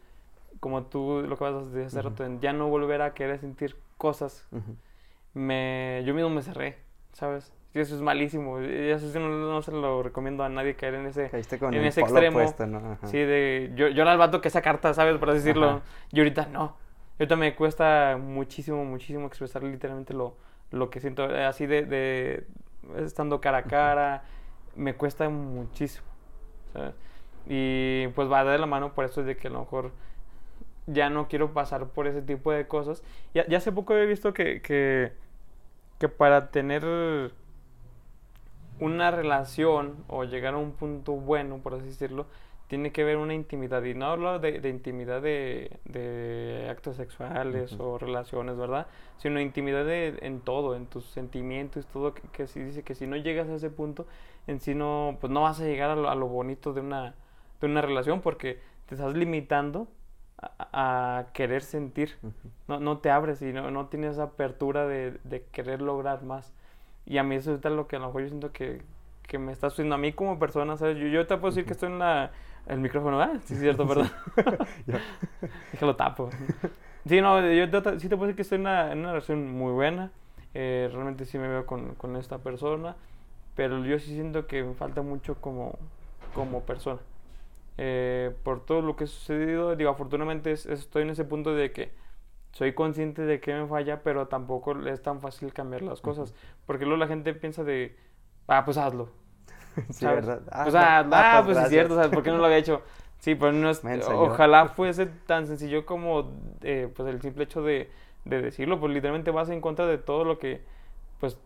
como 0.60 0.84
tú 0.84 1.24
lo 1.26 1.36
que 1.36 1.44
vas 1.44 1.54
a 1.54 1.64
decir 1.66 1.86
hace 1.86 2.02
rato, 2.02 2.24
ya 2.40 2.52
no 2.52 2.68
volver 2.68 3.02
a 3.02 3.14
querer 3.14 3.38
sentir 3.38 3.76
cosas, 3.96 4.46
me, 5.34 6.02
yo 6.04 6.14
mismo 6.14 6.30
me 6.30 6.42
cerré, 6.42 6.78
¿sabes? 7.12 7.52
Y 7.74 7.80
eso 7.80 7.94
es 7.94 8.00
malísimo. 8.00 8.60
Y 8.62 8.90
eso 8.90 9.10
sí 9.10 9.18
no, 9.18 9.62
se 9.62 9.72
lo 9.72 10.02
recomiendo 10.02 10.42
a 10.42 10.48
nadie 10.48 10.74
caer 10.74 10.94
en 10.94 11.06
ese, 11.06 11.26
en 11.26 11.84
ese 11.84 12.00
extremo. 12.00 12.40
Sí, 13.04 13.18
de 13.18 13.72
yo, 13.74 13.88
yo 13.88 14.02
era 14.02 14.12
el 14.12 14.18
vato 14.18 14.40
que 14.40 14.48
esa 14.48 14.62
carta, 14.62 14.94
¿sabes? 14.94 15.18
Por 15.18 15.32
decirlo. 15.32 15.82
Y 16.10 16.18
ahorita 16.18 16.46
no. 16.46 16.76
Ahorita 17.18 17.36
me 17.36 17.54
cuesta 17.54 18.16
muchísimo, 18.18 18.84
muchísimo 18.84 19.26
expresar 19.26 19.62
literalmente 19.62 20.14
lo, 20.14 20.36
lo 20.70 20.88
que 20.88 21.00
siento. 21.00 21.24
Así 21.24 21.66
de, 21.66 21.82
de 21.84 22.46
estando 23.04 23.40
cara 23.40 23.58
a 23.58 23.62
cara, 23.64 24.22
me 24.74 24.94
cuesta 24.94 25.28
muchísimo. 25.28 26.06
¿sabes? 26.72 26.94
Y 27.46 28.08
pues 28.08 28.30
va 28.30 28.44
de 28.44 28.58
la 28.58 28.66
mano 28.66 28.92
por 28.92 29.04
eso 29.04 29.20
es 29.20 29.26
de 29.26 29.36
que 29.36 29.48
a 29.48 29.50
lo 29.50 29.60
mejor 29.60 29.92
ya 30.88 31.10
no 31.10 31.28
quiero 31.28 31.52
pasar 31.52 31.86
por 31.88 32.06
ese 32.06 32.22
tipo 32.22 32.50
de 32.52 32.66
cosas. 32.66 33.02
Ya, 33.34 33.46
ya 33.46 33.58
hace 33.58 33.72
poco 33.72 33.94
he 33.96 34.06
visto 34.06 34.32
que, 34.32 34.60
que, 34.62 35.12
que, 35.98 36.08
para 36.08 36.50
tener 36.50 37.32
una 38.80 39.10
relación 39.10 39.96
o 40.08 40.24
llegar 40.24 40.54
a 40.54 40.58
un 40.58 40.72
punto 40.72 41.12
bueno, 41.12 41.58
por 41.58 41.74
así 41.74 41.86
decirlo, 41.86 42.26
tiene 42.68 42.92
que 42.92 43.02
haber 43.02 43.16
una 43.18 43.34
intimidad. 43.34 43.82
Y 43.84 43.94
no 43.94 44.06
hablo 44.06 44.38
de, 44.38 44.60
de 44.60 44.68
intimidad 44.68 45.22
de, 45.22 45.78
de, 45.84 46.68
actos 46.70 46.96
sexuales 46.96 47.76
o 47.78 47.98
relaciones, 47.98 48.56
¿verdad? 48.56 48.86
Sino 49.18 49.40
intimidad 49.40 49.88
en 49.90 50.40
todo, 50.40 50.74
en 50.74 50.86
tus 50.86 51.04
sentimientos, 51.06 51.86
todo. 51.86 52.14
Que, 52.14 52.22
que 52.32 52.46
si 52.46 52.60
dice 52.60 52.82
que 52.82 52.94
si 52.94 53.06
no 53.06 53.16
llegas 53.16 53.48
a 53.48 53.54
ese 53.54 53.70
punto, 53.70 54.06
en 54.46 54.60
sí 54.60 54.74
no, 54.74 55.18
pues 55.20 55.30
no 55.32 55.42
vas 55.42 55.60
a 55.60 55.64
llegar 55.64 55.90
a 55.90 55.96
lo, 55.96 56.08
a 56.10 56.14
lo 56.14 56.28
bonito 56.28 56.72
de 56.72 56.80
una, 56.80 57.14
de 57.60 57.66
una 57.66 57.82
relación 57.82 58.20
porque 58.20 58.60
te 58.86 58.94
estás 58.94 59.14
limitando 59.14 59.88
a, 60.40 61.26
querer 61.32 61.62
sentir. 61.62 62.16
no, 62.68 62.80
no 62.80 62.98
te 62.98 63.10
abres 63.10 63.42
y 63.42 63.52
no, 63.52 63.70
no 63.70 63.86
tienes 63.86 64.12
esa 64.12 64.24
apertura 64.24 64.86
de, 64.86 65.18
de, 65.24 65.44
querer 65.52 65.82
lograr 65.82 66.22
más. 66.22 66.54
Y 67.06 67.18
a 67.18 67.22
mí 67.22 67.36
eso 67.36 67.54
es 67.54 67.64
lo 67.64 67.88
que 67.88 67.96
a 67.96 67.98
lo 67.98 68.06
mejor 68.06 68.22
yo 68.22 68.28
siento 68.28 68.52
que, 68.52 68.82
que 69.26 69.38
me 69.38 69.52
está 69.52 69.70
sucediendo 69.70 69.96
a 69.96 69.98
mí 69.98 70.12
como 70.12 70.38
persona, 70.38 70.76
¿sabes? 70.76 70.98
Yo, 70.98 71.06
yo 71.06 71.26
te 71.26 71.36
puedo 71.36 71.52
decir 71.52 71.64
que 71.64 71.72
estoy 71.72 71.90
en 71.90 71.98
la, 71.98 72.30
el 72.66 72.80
micrófono, 72.80 73.20
¿ah? 73.20 73.32
Sí, 73.44 73.54
es 73.54 73.60
cierto, 73.60 73.86
perdón. 73.88 74.10
lo 75.80 75.96
tapo. 75.96 76.30
Sí, 77.06 77.20
no, 77.20 77.40
yo 77.50 77.70
te, 77.70 78.00
sí 78.00 78.08
te 78.08 78.16
puedo 78.16 78.26
decir 78.26 78.36
que 78.36 78.42
estoy 78.42 78.56
en 78.56 78.62
una, 78.62 78.92
en 78.92 78.98
una 78.98 79.08
relación 79.08 79.50
muy 79.50 79.72
buena. 79.72 80.10
Eh, 80.54 80.88
realmente 80.92 81.24
sí 81.24 81.38
me 81.38 81.48
veo 81.48 81.66
con, 81.66 81.94
con, 81.94 82.16
esta 82.16 82.38
persona. 82.38 82.96
Pero 83.54 83.84
yo 83.84 83.98
sí 83.98 84.14
siento 84.14 84.46
que 84.46 84.62
me 84.62 84.74
falta 84.74 85.02
mucho 85.02 85.40
como, 85.40 85.78
como 86.34 86.62
persona. 86.62 87.00
Eh, 87.80 88.34
por 88.42 88.66
todo 88.66 88.82
lo 88.82 88.96
que 88.96 89.04
ha 89.04 89.06
sucedido. 89.06 89.76
Digo, 89.76 89.90
afortunadamente 89.90 90.50
estoy 90.52 91.02
en 91.02 91.10
ese 91.10 91.24
punto 91.24 91.54
de 91.54 91.70
que 91.70 91.92
soy 92.52 92.74
consciente 92.74 93.22
de 93.22 93.40
que 93.40 93.54
me 93.54 93.68
falla, 93.68 94.02
pero 94.02 94.26
tampoco 94.26 94.76
es 94.86 95.00
tan 95.00 95.20
fácil 95.20 95.52
cambiar 95.52 95.82
las 95.82 96.00
cosas. 96.00 96.34
Porque 96.66 96.84
luego 96.84 96.98
la 96.98 97.06
gente 97.06 97.32
piensa 97.34 97.62
de, 97.62 97.96
ah, 98.48 98.64
pues 98.64 98.76
hazlo. 98.76 99.10
sí, 99.90 100.04
¿verdad? 100.04 100.42
pues, 100.64 100.74
ah, 100.74 101.06
ah, 101.12 101.42
pues 101.44 101.56
es 101.56 101.68
cierto, 101.68 101.94
¿sabes? 101.94 102.10
¿Por 102.10 102.24
qué 102.24 102.30
no 102.30 102.38
lo 102.38 102.46
había 102.46 102.58
hecho? 102.58 102.82
Sí, 103.20 103.36
pero 103.36 103.52
no 103.52 103.70
es, 103.70 103.82
ojalá 104.10 104.66
fuese 104.68 105.06
tan 105.06 105.46
sencillo 105.46 105.86
como 105.86 106.32
eh, 106.62 106.88
pues 106.94 107.08
el 107.08 107.20
simple 107.20 107.44
hecho 107.44 107.62
de, 107.62 107.90
de, 108.24 108.42
decirlo, 108.42 108.80
pues 108.80 108.92
literalmente 108.92 109.30
vas 109.30 109.50
en 109.50 109.60
contra 109.60 109.86
de 109.86 109.98
todo 109.98 110.24
lo 110.24 110.38
que 110.38 110.62
pues 111.20 111.38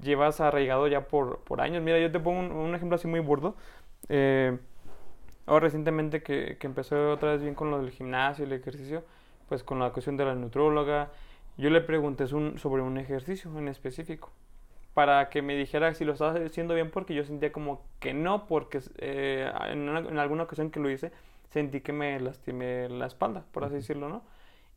llevas 0.00 0.40
arraigado 0.40 0.86
ya 0.86 1.08
por, 1.08 1.38
por 1.40 1.60
años. 1.60 1.82
Mira, 1.82 1.98
yo 1.98 2.12
te 2.12 2.20
pongo 2.20 2.38
un, 2.38 2.52
un 2.52 2.74
ejemplo 2.74 2.94
así 2.94 3.08
muy 3.08 3.20
burdo. 3.20 3.56
Eh, 4.08 4.58
Ahora 5.46 5.64
recientemente 5.64 6.22
que, 6.22 6.56
que 6.58 6.66
empezó 6.66 7.12
otra 7.12 7.32
vez 7.32 7.42
bien 7.42 7.54
con 7.54 7.70
lo 7.70 7.78
del 7.80 7.90
gimnasio 7.90 8.44
y 8.44 8.46
el 8.46 8.52
ejercicio, 8.52 9.04
pues 9.48 9.62
con 9.62 9.78
la 9.78 9.90
cuestión 9.90 10.16
de 10.16 10.24
la 10.24 10.34
nutróloga, 10.34 11.10
yo 11.56 11.70
le 11.70 11.80
pregunté 11.80 12.26
sobre 12.26 12.82
un 12.82 12.98
ejercicio 12.98 13.56
en 13.58 13.68
específico 13.68 14.30
para 14.94 15.30
que 15.30 15.42
me 15.42 15.56
dijera 15.56 15.94
si 15.94 16.04
lo 16.04 16.12
estaba 16.12 16.32
haciendo 16.32 16.74
bien 16.74 16.90
porque 16.90 17.14
yo 17.14 17.24
sentía 17.24 17.52
como 17.52 17.84
que 17.98 18.14
no, 18.14 18.46
porque 18.46 18.80
eh, 18.98 19.50
en, 19.70 19.88
en, 19.88 20.18
alguna 20.18 20.44
ocasión 20.44 20.70
que 20.70 20.80
lo 20.80 20.90
hice 20.90 21.12
sentí 21.50 21.80
que 21.80 21.92
me 21.92 22.18
lastimé 22.20 22.88
la 22.88 23.06
espalda, 23.06 23.44
por 23.52 23.64
así 23.64 23.76
decirlo, 23.76 24.08
¿no? 24.08 24.22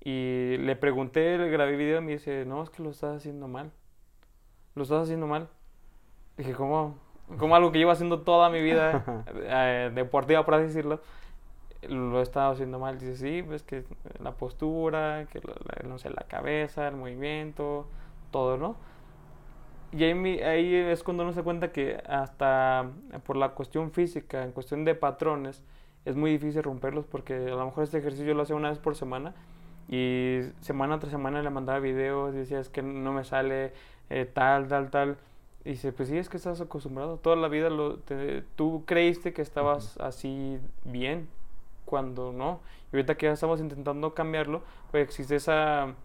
Y 0.03 0.57
le 0.59 0.75
pregunté, 0.75 1.37
le 1.37 1.49
grabé 1.49 1.75
video 1.77 1.99
y 1.99 2.01
me 2.01 2.11
dice, 2.13 2.45
no, 2.45 2.61
es 2.63 2.69
que 2.69 2.83
lo 2.83 2.91
estás 2.91 3.17
haciendo 3.17 3.47
mal. 3.47 3.71
Lo 4.75 4.83
estás 4.83 5.03
haciendo 5.03 5.25
mal. 5.25 5.49
Dije, 6.37 6.53
¿cómo? 6.53 6.99
Como 7.37 7.55
algo 7.55 7.71
que 7.71 7.79
llevo 7.79 7.91
haciendo 7.91 8.21
toda 8.21 8.49
mi 8.49 8.61
vida 8.61 9.03
eh, 9.35 9.91
deportiva, 9.93 10.45
por 10.45 10.55
así 10.55 10.67
decirlo, 10.67 11.01
lo 11.87 12.19
he 12.19 12.23
estado 12.23 12.53
haciendo 12.53 12.79
mal. 12.79 12.99
Dice, 12.99 13.15
sí, 13.15 13.43
pues 13.43 13.63
que 13.63 13.83
la 14.19 14.31
postura, 14.31 15.27
que 15.31 15.39
la, 15.39 15.87
no 15.87 15.97
sé, 15.97 16.09
la 16.09 16.25
cabeza, 16.27 16.87
el 16.87 16.95
movimiento, 16.95 17.87
todo, 18.31 18.57
¿no? 18.57 18.75
Y 19.91 20.03
ahí, 20.03 20.39
ahí 20.41 20.75
es 20.75 21.03
cuando 21.03 21.23
uno 21.23 21.33
se 21.33 21.43
cuenta 21.43 21.71
que 21.71 22.01
hasta 22.07 22.89
por 23.25 23.37
la 23.37 23.49
cuestión 23.49 23.91
física, 23.91 24.43
en 24.43 24.51
cuestión 24.51 24.83
de 24.83 24.93
patrones, 24.95 25.63
es 26.05 26.15
muy 26.15 26.31
difícil 26.31 26.63
romperlos 26.63 27.05
porque 27.05 27.33
a 27.33 27.55
lo 27.55 27.65
mejor 27.65 27.83
este 27.83 27.97
ejercicio 27.97 28.33
lo 28.33 28.43
hacía 28.43 28.55
una 28.55 28.69
vez 28.69 28.77
por 28.77 28.95
semana 28.95 29.33
y 29.87 30.41
semana 30.61 30.99
tras 30.99 31.11
semana 31.11 31.41
le 31.41 31.49
mandaba 31.49 31.79
videos 31.79 32.33
y 32.35 32.39
decía 32.39 32.59
es 32.59 32.69
que 32.69 32.81
no 32.81 33.13
me 33.13 33.23
sale 33.23 33.73
eh, 34.09 34.29
tal, 34.31 34.67
tal, 34.67 34.89
tal. 34.89 35.17
Y 35.65 35.71
dice, 35.71 35.91
pues 35.91 36.09
sí, 36.09 36.17
es 36.17 36.29
que 36.29 36.37
estás 36.37 36.61
acostumbrado. 36.61 37.17
Toda 37.17 37.35
la 37.35 37.47
vida 37.47 37.71
lo, 37.71 37.97
tú 38.55 38.83
creíste 38.85 39.33
que 39.33 39.41
estabas 39.41 39.97
así 39.97 40.59
bien, 40.83 41.27
cuando 41.85 42.31
no. 42.31 42.59
Y 42.93 42.97
ahorita 42.97 43.17
que 43.17 43.25
ya 43.25 43.31
estamos 43.31 43.59
intentando 43.59 44.13
cambiarlo, 44.13 44.61
pues 44.91 45.03
existe 45.03 45.35
esa, 45.35 45.95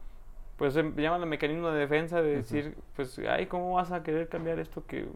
pues 0.56 0.72
se 0.72 0.82
llama 0.96 1.18
el 1.18 1.26
mecanismo 1.26 1.68
de 1.68 1.78
defensa 1.78 2.22
de 2.22 2.36
decir, 2.36 2.74
pues, 2.96 3.18
ay, 3.18 3.46
¿cómo 3.46 3.74
vas 3.74 3.92
a 3.92 4.02
querer 4.02 4.30
cambiar 4.30 4.58
esto 4.58 4.86
que 4.86 5.06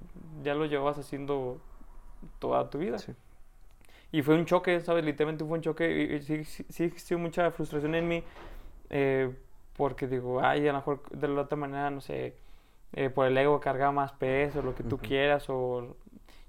ya 0.43 0.55
lo 0.55 0.67
llevabas 0.67 0.99
haciendo 0.99 1.59
toda 2.39 2.69
tu 2.69 2.79
vida? 2.79 2.99
Y 4.13 4.21
fue 4.21 4.35
un 4.35 4.45
choque, 4.45 4.79
¿sabes? 4.83 5.07
Literalmente 5.07 5.43
fue 5.43 5.57
un 5.57 5.63
choque. 5.63 6.19
Y, 6.21 6.21
sí, 6.21 6.45
sí, 6.45 6.85
existió 6.85 7.19
mucha 7.19 7.51
frustración 7.51 7.95
en 7.95 8.09
mí, 8.09 8.23
eh, 8.91 9.35
porque 9.75 10.07
digo, 10.07 10.43
ay, 10.43 10.69
a 10.69 10.73
lo 10.73 10.79
mejor 10.81 11.03
de 11.11 11.29
la 11.29 11.41
otra 11.41 11.57
manera, 11.57 11.89
no 11.89 12.03
sé 12.03 12.44
eh, 12.95 13.11
por 13.11 13.27
el 13.27 13.37
ego 13.37 13.61
cargar 13.61 13.93
más 13.93 14.13
peso, 14.13 14.63
lo 14.63 14.75
que 14.75 14.83
tú 14.83 14.99
quieras, 14.99 15.49
o... 15.49 15.97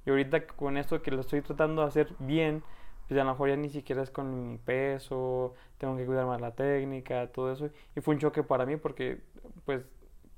Y 0.05 0.12
ahorita 0.12 0.45
con 0.45 0.77
esto 0.77 1.01
que 1.01 1.10
lo 1.12 1.21
estoy 1.21 1.41
tratando 1.41 1.81
de 1.81 1.88
hacer 1.88 2.13
bien, 2.19 2.62
pues 3.08 3.19
a 3.19 3.23
lo 3.23 3.31
mejor 3.31 3.49
ya 3.49 3.55
ni 3.55 3.69
siquiera 3.69 4.03
es 4.03 4.12
con 4.12 4.51
mi 4.51 4.58
peso, 4.60 5.55
tengo 5.79 5.97
que 5.97 6.05
cuidar 6.05 6.25
más 6.27 6.41
la 6.41 6.51
técnica, 6.51 7.27
todo 7.27 7.51
eso. 7.51 7.69
Y 7.95 8.01
fue 8.01 8.13
un 8.13 8.19
choque 8.19 8.43
para 8.43 8.65
mí 8.65 8.77
porque, 8.77 9.21
pues, 9.65 9.84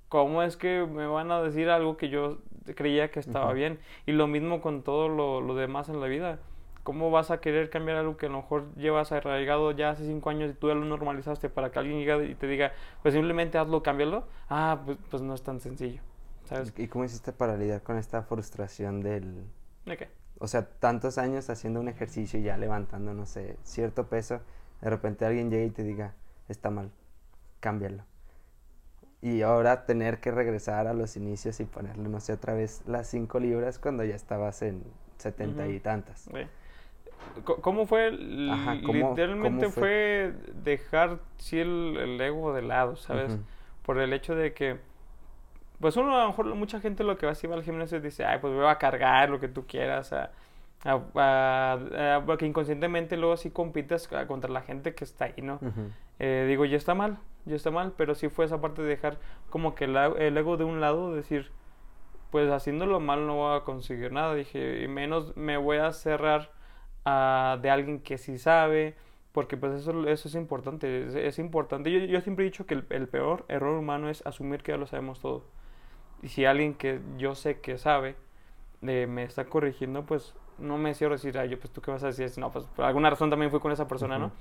¿cómo 0.09 0.41
es 0.43 0.55
que 0.57 0.85
me 0.85 1.05
van 1.05 1.31
a 1.31 1.41
decir 1.41 1.69
algo 1.69 1.97
que 1.97 2.09
yo 2.09 2.39
creía 2.75 3.11
que 3.11 3.19
estaba 3.19 3.51
bien? 3.53 3.79
Y 4.05 4.13
lo 4.13 4.27
mismo 4.27 4.61
con 4.61 4.83
todo 4.83 5.09
lo, 5.09 5.41
lo 5.41 5.55
demás 5.55 5.89
en 5.89 5.99
la 5.99 6.07
vida. 6.07 6.39
¿Cómo 6.87 7.11
vas 7.11 7.31
a 7.31 7.41
querer 7.41 7.69
cambiar 7.69 7.97
algo 7.97 8.15
que 8.15 8.27
a 8.27 8.29
lo 8.29 8.37
mejor 8.37 8.73
llevas 8.75 9.11
arraigado 9.11 9.71
ya 9.71 9.89
hace 9.89 10.05
cinco 10.05 10.29
años 10.29 10.51
y 10.51 10.53
tú 10.53 10.69
ya 10.69 10.73
lo 10.73 10.85
normalizaste 10.85 11.49
para 11.49 11.69
que 11.69 11.79
alguien 11.79 11.99
llegue 11.99 12.29
y 12.29 12.33
te 12.33 12.47
diga, 12.47 12.71
pues 13.01 13.13
simplemente 13.13 13.57
hazlo, 13.57 13.83
cámbialo? 13.83 14.23
Ah, 14.49 14.83
pues, 14.85 14.97
pues 15.11 15.21
no 15.21 15.33
es 15.33 15.41
tan 15.41 15.59
sencillo. 15.59 15.99
¿sabes? 16.45 16.71
¿Y 16.77 16.87
cómo 16.87 17.03
hiciste 17.03 17.33
para 17.33 17.57
lidiar 17.57 17.81
con 17.81 17.97
esta 17.97 18.23
frustración 18.23 19.01
del... 19.01 19.43
¿De 19.85 19.97
qué? 19.97 20.07
O 20.39 20.47
sea, 20.47 20.65
tantos 20.65 21.17
años 21.17 21.49
haciendo 21.49 21.81
un 21.81 21.89
ejercicio 21.89 22.39
y 22.39 22.43
ya 22.43 22.55
levantando, 22.55 23.13
no 23.13 23.25
sé, 23.25 23.57
cierto 23.63 24.07
peso, 24.07 24.39
de 24.79 24.89
repente 24.89 25.25
alguien 25.25 25.51
llega 25.51 25.65
y 25.65 25.71
te 25.71 25.83
diga, 25.83 26.13
está 26.47 26.69
mal, 26.69 26.89
cámbialo. 27.59 28.05
Y 29.21 29.41
ahora 29.41 29.85
tener 29.85 30.21
que 30.21 30.31
regresar 30.31 30.87
a 30.87 30.93
los 30.93 31.17
inicios 31.17 31.59
y 31.59 31.65
ponerle, 31.65 32.07
no 32.07 32.21
sé, 32.21 32.31
otra 32.31 32.53
vez 32.53 32.81
las 32.85 33.09
cinco 33.09 33.41
libras 33.41 33.77
cuando 33.77 34.05
ya 34.05 34.15
estabas 34.15 34.61
en 34.61 34.85
setenta 35.17 35.67
y 35.67 35.81
tantas. 35.81 36.29
¿Cómo 37.43 37.85
fue? 37.85 38.11
Literalmente 38.11 39.69
fue? 39.69 40.33
dejar 40.63 41.19
sí, 41.37 41.59
el, 41.59 42.19
ego 42.19 42.53
de 42.53 42.61
lado, 42.61 42.95
¿sabes? 42.95 43.37
Por 43.83 43.99
el 43.99 44.13
hecho 44.13 44.35
de 44.35 44.53
que, 44.53 44.77
pues 45.79 45.95
uno 45.97 46.15
a 46.15 46.23
lo 46.23 46.27
mejor 46.29 46.53
mucha 46.55 46.79
gente 46.79 47.03
lo 47.03 47.17
que 47.17 47.25
va 47.25 47.31
a 47.31 47.47
va 47.47 47.55
al 47.55 47.63
gimnasio 47.63 48.01
dice, 48.01 48.25
ay, 48.25 48.39
pues 48.39 48.53
voy 48.53 48.65
a 48.65 48.77
cargar 48.77 49.29
lo 49.29 49.39
que 49.39 49.47
tú 49.47 49.65
quieras, 49.65 50.13
a, 50.13 50.31
porque 52.25 52.45
inconscientemente 52.45 53.17
luego 53.17 53.37
sí 53.37 53.49
compites 53.49 54.09
contra 54.27 54.51
la 54.51 54.61
gente 54.61 54.93
que 54.93 55.03
está 55.03 55.25
ahí, 55.25 55.41
¿no? 55.41 55.59
Eh, 56.19 56.45
digo, 56.47 56.65
ya 56.65 56.77
está 56.77 56.95
mal, 56.95 57.19
ya 57.45 57.55
está 57.55 57.71
mal, 57.71 57.93
pero 57.95 58.15
sí 58.15 58.29
fue 58.29 58.45
esa 58.45 58.59
parte 58.59 58.81
de 58.81 58.89
dejar 58.89 59.17
como 59.49 59.75
que 59.75 59.85
el, 59.85 59.95
el 59.95 60.37
ego 60.37 60.57
de 60.57 60.63
un 60.63 60.81
lado, 60.81 61.13
decir, 61.13 61.51
pues 62.31 62.51
haciéndolo 62.51 62.99
mal 62.99 63.25
no 63.25 63.35
voy 63.35 63.57
a 63.57 63.61
conseguir 63.61 64.11
nada, 64.11 64.33
dije, 64.33 64.83
y 64.83 64.87
menos 64.87 65.35
me 65.37 65.57
voy 65.57 65.77
a 65.77 65.93
cerrar 65.93 66.56
de 67.61 67.69
alguien 67.69 67.99
que 67.99 68.17
sí 68.17 68.37
sabe, 68.37 68.95
porque 69.31 69.57
pues 69.57 69.73
eso, 69.73 70.07
eso 70.07 70.27
es 70.27 70.35
importante, 70.35 71.27
es, 71.27 71.39
importante. 71.39 71.91
Yo, 71.91 71.99
yo, 71.99 72.21
siempre 72.21 72.45
he 72.45 72.49
dicho 72.49 72.65
que 72.65 72.73
el, 72.73 73.07
peor 73.07 73.45
error 73.47 73.77
humano 73.77 74.09
es 74.09 74.25
asumir 74.25 74.63
que 74.63 74.71
ya 74.71 74.77
lo 74.77 74.87
sabemos 74.87 75.19
todo. 75.19 75.43
Y 76.21 76.29
si 76.29 76.45
alguien 76.45 76.73
que 76.73 76.99
yo 77.17 77.35
sé 77.35 77.59
que 77.59 77.77
sabe 77.77 78.15
eh, 78.81 79.05
me 79.07 79.23
está 79.23 79.45
corrigiendo, 79.45 80.05
pues 80.05 80.33
no 80.57 80.77
me 80.77 80.93
cierro 80.95 81.13
a 81.13 81.17
decir, 81.17 81.37
ay, 81.37 81.49
yo, 81.49 81.59
pues 81.59 81.71
tú 81.71 81.81
qué 81.81 81.91
vas 81.91 82.03
a 82.03 82.07
decir, 82.07 82.31
no, 82.37 82.51
pues 82.51 82.65
por 82.65 82.85
alguna 82.85 83.09
razón 83.09 83.29
también 83.29 83.51
fui 83.51 83.59
con 83.59 83.71
esa 83.71 83.87
persona, 83.87 84.17
¿no? 84.17 84.31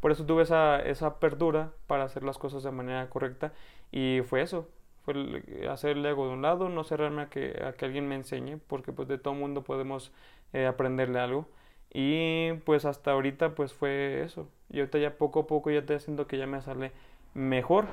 Por 0.00 0.12
eso 0.12 0.24
tuve 0.24 0.44
esa, 0.44 0.80
esa 0.80 1.08
apertura 1.08 1.72
para 1.86 2.04
hacer 2.04 2.22
las 2.22 2.38
cosas 2.38 2.62
de 2.62 2.70
manera 2.70 3.08
correcta 3.10 3.52
y 3.90 4.20
fue 4.24 4.42
eso, 4.42 4.68
fue 5.04 5.42
hacer 5.70 5.96
el 5.96 6.06
ego 6.06 6.26
de 6.26 6.34
un 6.34 6.42
lado, 6.42 6.68
no 6.68 6.84
cerrarme 6.84 7.22
a 7.22 7.28
que, 7.28 7.62
a 7.64 7.72
que 7.72 7.84
alguien 7.84 8.08
me 8.08 8.14
enseñe, 8.14 8.58
porque 8.66 8.92
pues 8.92 9.08
de 9.08 9.18
todo 9.18 9.34
mundo 9.34 9.62
podemos 9.62 10.12
eh, 10.52 10.66
aprenderle 10.66 11.18
algo. 11.18 11.48
Y 11.92 12.52
pues 12.64 12.84
hasta 12.84 13.12
ahorita 13.12 13.54
pues 13.54 13.72
fue 13.72 14.22
eso. 14.22 14.48
Y 14.70 14.80
ahorita 14.80 14.98
ya 14.98 15.16
poco 15.16 15.40
a 15.40 15.46
poco 15.46 15.70
ya 15.70 15.84
te 15.84 15.98
siento 16.00 16.26
que 16.26 16.38
ya 16.38 16.46
me 16.46 16.60
sale 16.60 16.92
mejor. 17.34 17.86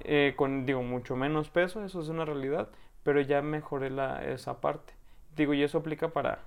Eh, 0.00 0.34
con, 0.36 0.66
digo, 0.66 0.82
mucho 0.82 1.16
menos 1.16 1.50
peso, 1.50 1.84
eso 1.84 2.00
es 2.00 2.08
una 2.08 2.24
realidad. 2.24 2.68
Pero 3.02 3.20
ya 3.20 3.42
mejoré 3.42 3.90
la, 3.90 4.24
esa 4.24 4.60
parte. 4.60 4.94
Digo, 5.36 5.52
y 5.54 5.62
eso 5.62 5.78
aplica 5.78 6.08
para, 6.08 6.40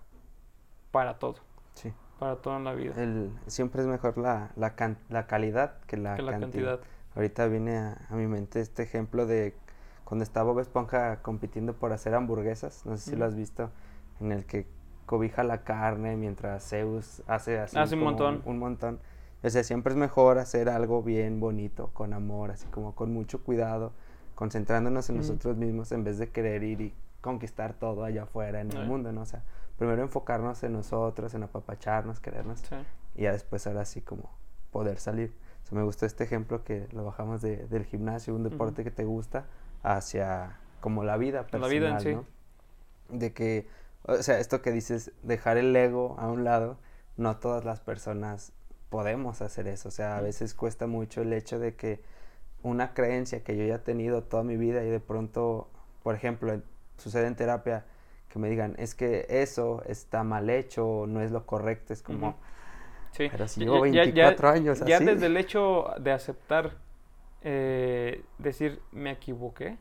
para 0.92 1.20
todo. 1.20 1.36
Sí. 1.74 1.94
Para 2.20 2.38
toda 2.38 2.60
la 2.60 2.74
vida. 2.74 2.94
El, 2.98 3.32
siempre 3.48 3.82
es 3.82 3.88
mejor 3.88 4.18
la, 4.18 4.52
la, 4.56 4.74
la 5.10 5.28
calidad 5.28 5.80
que 5.86 5.98
la, 5.98 6.16
cantidad. 6.16 6.80
Ahorita 7.16 7.48
viene 7.48 7.78
a, 7.78 8.08
a, 8.10 8.16
mi 8.16 8.28
mente 8.28 8.62
este 8.62 8.84
ejemplo 8.84 9.26
de 9.26 9.56
cuando 10.04 10.24
estaba 10.24 10.52
Bob 10.52 10.62
Esponja 10.62 11.22
compitiendo 11.22 11.74
por 11.74 11.92
hacer 11.92 12.16
hamburguesas. 12.16 12.86
No 12.86 12.96
sé 12.98 13.12
si 13.12 13.16
lo 13.16 13.26
has 13.26 13.36
visto. 13.36 13.72
En 14.20 14.32
el 14.32 14.46
que 14.46 14.66
cobija 15.08 15.44
la 15.44 15.64
carne 15.64 16.18
mientras 16.18 16.70
Zeus 16.70 17.24
hace 17.28 17.58
así 17.58 17.80
hace 17.80 17.96
un 17.96 18.04
montón. 18.04 18.44
Un, 18.46 18.60
montón. 18.60 19.00
O 19.42 19.50
sea, 19.50 19.64
siempre 19.64 19.94
es 19.94 19.98
mejor 19.98 20.38
hacer 20.38 20.70
algo 20.70 21.02
bien 21.02 21.40
bonito, 21.40 21.90
con 21.94 22.14
amor, 22.14 22.52
así 22.52 22.68
como 22.68 22.94
con 22.94 23.14
mucho 23.14 23.42
cuidado, 23.42 23.94
concentrándonos 24.36 25.10
en 25.10 25.18
nosotros 25.18 25.56
mismos 25.56 25.92
en 25.94 26.04
vez 26.04 26.20
de 26.20 26.30
querer 26.30 26.62
ir 26.64 26.82
y 26.82 26.94
conquistar 27.22 27.74
todo 27.74 28.04
allá 28.04 28.24
afuera 28.24 28.60
en 28.60 28.72
el 28.72 28.86
mundo, 28.86 29.12
¿no? 29.14 29.22
O 29.22 29.26
sea, 29.26 29.44
primero 29.78 30.04
enfocarnos 30.04 30.62
en 30.64 30.74
nosotros, 30.74 31.34
en 31.34 31.44
apapacharnos, 31.44 32.20
querernos, 32.20 32.62
y 33.16 33.24
ya 33.24 33.32
después 33.32 33.66
ahora 33.66 33.86
sí 33.86 34.02
como 34.02 34.30
poder 34.72 35.00
salir. 35.00 35.34
O 35.64 35.68
sea, 35.68 35.78
me 35.78 35.86
gustó 35.86 36.06
este 36.06 36.26
ejemplo 36.26 36.66
que 36.66 36.88
lo 36.92 37.06
bajamos 37.06 37.42
de, 37.42 37.66
del 37.68 37.86
gimnasio, 37.86 38.36
un 38.36 38.44
deporte 38.44 38.84
que 38.84 38.92
te 38.92 39.06
gusta, 39.06 39.46
hacia 39.84 40.60
como 40.82 41.06
la 41.06 41.16
vida 41.16 41.44
personal, 41.44 41.62
la 41.62 41.74
vida 41.74 41.90
en 41.92 42.00
sí. 42.02 42.14
¿no? 42.14 42.26
De 43.18 43.32
que 43.32 43.68
o 44.08 44.24
sea, 44.24 44.40
esto 44.40 44.62
que 44.62 44.72
dices, 44.72 45.12
dejar 45.22 45.58
el 45.58 45.76
ego 45.76 46.16
a 46.18 46.28
un 46.28 46.44
lado, 46.44 46.78
no 47.18 47.38
todas 47.38 47.66
las 47.66 47.82
personas 47.82 48.54
podemos 48.90 49.42
hacer 49.42 49.68
eso. 49.68 49.90
O 49.90 49.92
sea, 49.92 50.18
a 50.18 50.22
veces 50.22 50.54
cuesta 50.54 50.88
mucho 50.88 51.22
el 51.22 51.34
hecho 51.34 51.60
de 51.60 51.76
que 51.76 52.02
una 52.64 52.94
creencia 52.94 53.44
que 53.44 53.56
yo 53.58 53.66
ya 53.66 53.76
he 53.76 53.80
tenido 53.80 54.24
toda 54.24 54.44
mi 54.44 54.58
vida 54.58 54.84
y 54.84 54.90
de 54.90 55.00
pronto, 55.00 55.70
por 56.04 56.16
ejemplo, 56.16 56.62
sucede 56.98 57.28
en 57.28 57.36
terapia 57.36 57.86
que 58.30 58.40
me 58.40 58.50
digan, 58.50 58.76
es 58.78 58.96
que 58.96 59.26
eso 59.30 59.84
está 59.86 60.24
mal 60.24 60.50
hecho, 60.50 61.06
no 61.08 61.22
es 61.22 61.32
lo 61.32 61.46
correcto, 61.46 61.94
es 61.94 62.02
como... 62.02 62.36
Sí. 63.12 63.30
Pero 63.32 63.48
si 63.48 63.62
llevo 63.62 63.82
24 63.82 64.50
años 64.50 64.82
así. 64.82 64.90
Ya 64.90 65.00
desde 65.00 65.26
el 65.26 65.38
hecho 65.38 65.88
de 66.00 66.12
aceptar, 66.12 66.74
eh, 67.42 68.24
decir, 68.38 68.82
me 68.92 69.12
equivoqué, 69.12 69.78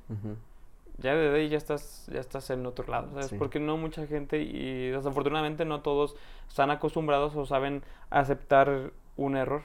ya 0.98 1.14
desde 1.14 1.36
ahí 1.36 1.48
ya 1.48 1.58
estás, 1.58 2.06
ya 2.12 2.20
estás 2.20 2.48
en 2.50 2.64
otro 2.64 2.86
lado, 2.88 3.10
¿sabes? 3.12 3.32
Porque 3.38 3.60
no 3.60 3.76
mucha 3.76 4.06
gente, 4.06 4.40
y 4.40 4.90
desafortunadamente 4.90 5.64
no 5.64 5.82
todos 5.82 6.16
están 6.48 6.70
acostumbrados 6.70 7.36
o 7.36 7.44
saben 7.44 7.82
aceptar 8.10 8.92
un 9.16 9.36
error. 9.36 9.62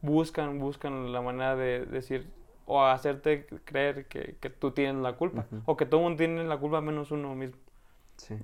Buscan, 0.00 0.58
buscan 0.58 1.12
la 1.12 1.20
manera 1.20 1.56
de 1.56 1.84
decir 1.86 2.30
o 2.66 2.84
hacerte 2.84 3.46
creer 3.64 4.06
que, 4.06 4.36
que 4.40 4.50
tú 4.50 4.72
tienes 4.72 5.02
la 5.02 5.14
culpa 5.14 5.46
o 5.64 5.76
que 5.76 5.86
todo 5.86 6.00
el 6.00 6.04
mundo 6.04 6.18
tiene 6.18 6.44
la 6.44 6.58
culpa 6.58 6.80
menos 6.80 7.10
uno 7.10 7.34
mismo. 7.34 7.56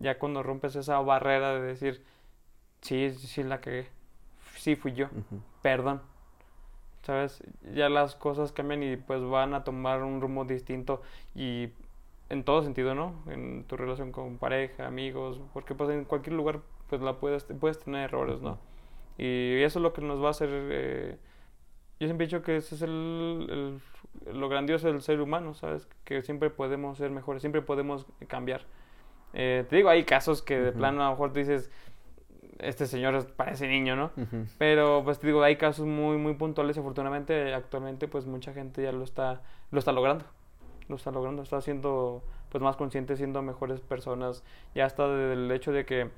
Ya 0.00 0.18
cuando 0.18 0.42
rompes 0.42 0.76
esa 0.76 0.98
barrera 1.00 1.54
de 1.54 1.60
decir, 1.60 2.02
sí, 2.80 3.10
sí 3.10 3.42
la 3.42 3.60
que 3.60 3.86
sí 4.56 4.76
fui 4.76 4.92
yo, 4.94 5.08
perdón. 5.62 6.00
¿Sabes? 7.02 7.42
Ya 7.74 7.90
las 7.90 8.14
cosas 8.14 8.52
cambian 8.52 8.82
y 8.82 8.96
pues 8.96 9.22
van 9.22 9.52
a 9.52 9.62
tomar 9.62 10.02
un 10.02 10.22
rumbo 10.22 10.44
distinto 10.46 11.02
y 11.34 11.68
en 12.28 12.44
todo 12.44 12.62
sentido, 12.62 12.94
¿no? 12.94 13.14
En 13.26 13.64
tu 13.64 13.76
relación 13.76 14.12
con 14.12 14.38
pareja, 14.38 14.86
amigos, 14.86 15.40
porque 15.52 15.74
pues 15.74 15.90
en 15.90 16.04
cualquier 16.04 16.36
lugar 16.36 16.60
pues 16.88 17.00
la 17.00 17.18
puedes, 17.18 17.44
puedes 17.60 17.78
tener 17.78 18.04
errores, 18.04 18.40
¿no? 18.40 18.58
Y 19.18 19.62
eso 19.62 19.78
es 19.78 19.82
lo 19.82 19.92
que 19.92 20.02
nos 20.02 20.22
va 20.22 20.28
a 20.28 20.30
hacer... 20.30 20.48
Eh, 20.52 21.18
yo 22.00 22.08
siempre 22.08 22.24
he 22.24 22.28
dicho 22.28 22.42
que 22.42 22.56
ese 22.56 22.74
es 22.74 22.82
el, 22.82 23.80
lo 24.32 24.48
grandioso 24.48 24.88
del 24.88 25.00
ser 25.00 25.20
humano, 25.20 25.54
¿sabes? 25.54 25.86
Que 26.04 26.22
siempre 26.22 26.50
podemos 26.50 26.98
ser 26.98 27.10
mejores, 27.10 27.42
siempre 27.42 27.62
podemos 27.62 28.06
cambiar. 28.26 28.62
Eh, 29.32 29.64
te 29.68 29.76
digo, 29.76 29.88
hay 29.88 30.04
casos 30.04 30.42
que 30.42 30.58
de 30.58 30.72
plano 30.72 31.02
a 31.02 31.06
lo 31.06 31.10
mejor 31.12 31.32
te 31.32 31.40
dices, 31.40 31.70
este 32.58 32.86
señor 32.86 33.32
parece 33.36 33.68
niño, 33.68 33.96
¿no? 33.96 34.10
Pero 34.58 35.02
pues 35.04 35.18
te 35.18 35.26
digo, 35.28 35.42
hay 35.42 35.56
casos 35.56 35.86
muy, 35.86 36.16
muy 36.18 36.34
puntuales 36.34 36.76
afortunadamente 36.78 37.54
actualmente 37.54 38.08
pues 38.08 38.26
mucha 38.26 38.52
gente 38.52 38.82
ya 38.82 38.92
lo 38.92 39.04
está, 39.04 39.42
lo 39.70 39.78
está 39.78 39.92
logrando 39.92 40.24
lo 40.88 40.96
está 40.96 41.10
logrando, 41.10 41.42
está 41.42 41.60
siendo 41.60 42.22
pues 42.50 42.62
más 42.62 42.76
consciente, 42.76 43.16
siendo 43.16 43.42
mejores 43.42 43.80
personas, 43.80 44.44
ya 44.74 44.86
está 44.86 45.08
del 45.08 45.50
hecho 45.50 45.72
de 45.72 45.84
que 45.84 46.10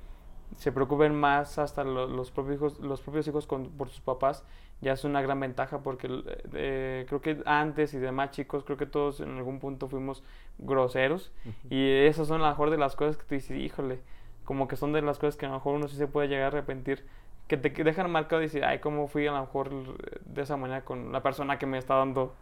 se 0.55 0.71
preocupen 0.71 1.13
más 1.15 1.57
hasta 1.57 1.83
los, 1.83 2.31
propios 2.31 2.55
hijos, 2.55 2.79
los 2.79 3.01
propios 3.01 3.27
hijos 3.27 3.47
por 3.47 3.89
sus 3.89 4.01
papás, 4.01 4.45
ya 4.81 4.93
es 4.93 5.03
una 5.03 5.21
gran 5.21 5.39
ventaja 5.39 5.79
porque 5.79 6.07
eh, 6.53 7.05
creo 7.07 7.21
que 7.21 7.41
antes 7.45 7.93
y 7.93 7.97
demás 7.97 8.31
chicos, 8.31 8.63
creo 8.63 8.77
que 8.77 8.85
todos 8.85 9.19
en 9.19 9.35
algún 9.37 9.59
punto 9.59 9.87
fuimos 9.87 10.23
groseros. 10.59 11.31
Y 11.69 11.89
esas 12.05 12.27
son 12.27 12.41
a 12.41 12.45
lo 12.45 12.49
mejor 12.51 12.69
de 12.69 12.77
las 12.77 12.95
cosas 12.95 13.17
que 13.17 13.23
tú 13.23 13.35
dices, 13.35 13.57
híjole, 13.57 13.99
como 14.45 14.67
que 14.67 14.75
son 14.75 14.93
de 14.93 15.01
las 15.01 15.17
cosas 15.17 15.35
que 15.35 15.45
a 15.45 15.49
lo 15.49 15.55
mejor 15.55 15.75
uno 15.75 15.87
sí 15.87 15.97
se 15.97 16.07
puede 16.07 16.27
llegar 16.27 16.45
a 16.45 16.47
arrepentir, 16.47 17.05
que 17.47 17.57
te 17.57 17.69
dejan 17.83 18.11
marcado 18.11 18.41
y 18.41 18.45
decir, 18.45 18.63
ay, 18.63 18.79
cómo 18.79 19.07
fui 19.07 19.25
a 19.25 19.31
lo 19.31 19.41
mejor 19.41 19.97
de 20.25 20.41
esa 20.41 20.57
manera 20.57 20.85
con 20.85 21.11
la 21.11 21.23
persona 21.23 21.57
que 21.57 21.65
me 21.65 21.77
está 21.77 21.95
dando 21.95 22.33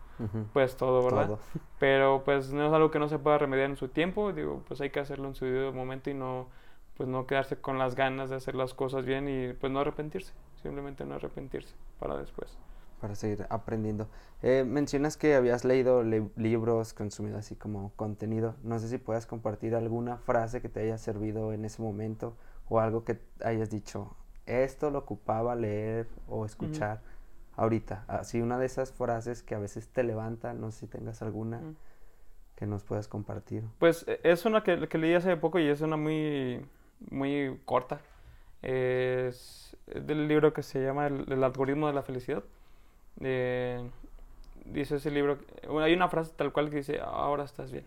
pues 0.53 0.77
todo, 0.77 1.03
¿verdad? 1.03 1.37
Pero 1.79 2.23
pues 2.23 2.51
no 2.53 2.67
es 2.67 2.73
algo 2.73 2.91
que 2.91 2.99
no 2.99 3.07
se 3.07 3.19
pueda 3.19 3.37
remediar 3.37 3.69
en 3.69 3.75
su 3.75 3.87
tiempo, 3.89 4.33
digo, 4.33 4.63
pues 4.67 4.81
hay 4.81 4.89
que 4.89 4.99
hacerlo 4.99 5.27
en 5.27 5.35
su 5.35 5.45
debido 5.45 5.73
momento 5.73 6.09
y 6.09 6.13
no 6.13 6.47
pues 6.95 7.09
no 7.09 7.27
quedarse 7.27 7.57
con 7.57 7.77
las 7.77 7.95
ganas 7.95 8.29
de 8.29 8.37
hacer 8.37 8.55
las 8.55 8.73
cosas 8.73 9.05
bien 9.05 9.27
y 9.27 9.53
pues 9.53 9.71
no 9.71 9.79
arrepentirse, 9.79 10.33
simplemente 10.61 11.05
no 11.05 11.15
arrepentirse 11.15 11.75
para 11.99 12.17
después. 12.17 12.57
Para 13.01 13.15
seguir 13.15 13.45
aprendiendo. 13.49 14.07
Eh, 14.41 14.63
mencionas 14.65 15.17
que 15.17 15.35
habías 15.35 15.65
leído 15.65 16.03
libros, 16.03 16.93
consumido 16.93 17.37
así 17.37 17.55
como 17.55 17.91
contenido. 17.97 18.55
No 18.63 18.79
sé 18.79 18.87
si 18.87 18.97
puedas 18.97 19.25
compartir 19.25 19.75
alguna 19.75 20.17
frase 20.17 20.61
que 20.61 20.69
te 20.69 20.79
haya 20.79 20.97
servido 20.97 21.51
en 21.51 21.65
ese 21.65 21.81
momento 21.81 22.37
o 22.69 22.79
algo 22.79 23.03
que 23.03 23.19
hayas 23.43 23.69
dicho, 23.69 24.15
esto 24.45 24.91
lo 24.91 24.99
ocupaba 24.99 25.55
leer 25.55 26.07
o 26.27 26.45
escuchar 26.45 27.01
ahorita. 27.55 28.05
Así 28.07 28.41
una 28.41 28.57
de 28.57 28.65
esas 28.65 28.91
frases 28.91 29.43
que 29.43 29.55
a 29.55 29.59
veces 29.59 29.87
te 29.89 30.03
levanta, 30.03 30.53
no 30.53 30.71
sé 30.71 30.81
si 30.81 30.87
tengas 30.87 31.21
alguna 31.21 31.61
que 32.55 32.65
nos 32.65 32.83
puedas 32.83 33.07
compartir. 33.07 33.63
Pues 33.79 34.05
e, 34.07 34.19
es 34.23 34.45
una 34.45 34.63
que, 34.63 34.77
leí 34.77 35.13
hace 35.13 35.35
poco 35.37 35.59
y 35.59 35.67
es 35.67 35.81
una 35.81 35.97
muy, 35.97 36.65
muy 37.09 37.59
corta. 37.65 37.99
Es 38.61 39.75
del 39.87 40.27
libro 40.27 40.53
que 40.53 40.63
se 40.63 40.83
llama 40.83 41.07
El, 41.07 41.43
algoritmo 41.43 41.87
de 41.87 41.93
la 41.93 42.01
felicidad. 42.01 42.43
Eh, 43.21 43.87
dice 44.65 44.95
ese 44.95 45.11
libro, 45.11 45.37
hay 45.81 45.93
una 45.93 46.09
frase 46.09 46.33
tal 46.35 46.51
cual 46.51 46.69
que 46.69 46.77
dice, 46.77 46.99
ahora 47.01 47.43
estás 47.43 47.71
bien. 47.71 47.85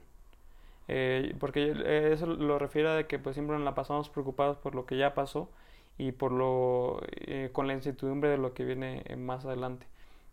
Eh, 0.90 1.34
porque 1.38 2.12
eso 2.12 2.26
lo 2.26 2.58
refiere 2.58 2.88
a 2.88 3.06
que 3.06 3.18
pues 3.18 3.34
siempre 3.34 3.56
nos 3.56 3.64
la 3.64 3.74
pasamos 3.74 4.08
preocupados 4.08 4.56
por 4.56 4.74
lo 4.74 4.86
que 4.86 4.96
ya 4.96 5.14
pasó 5.14 5.50
y 5.98 6.12
por 6.12 6.32
lo 6.32 7.00
eh, 7.10 7.50
con 7.52 7.66
la 7.66 7.74
incertidumbre 7.74 8.30
de 8.30 8.38
lo 8.38 8.54
que 8.54 8.64
viene 8.64 9.04
más 9.18 9.44
adelante. 9.44 9.86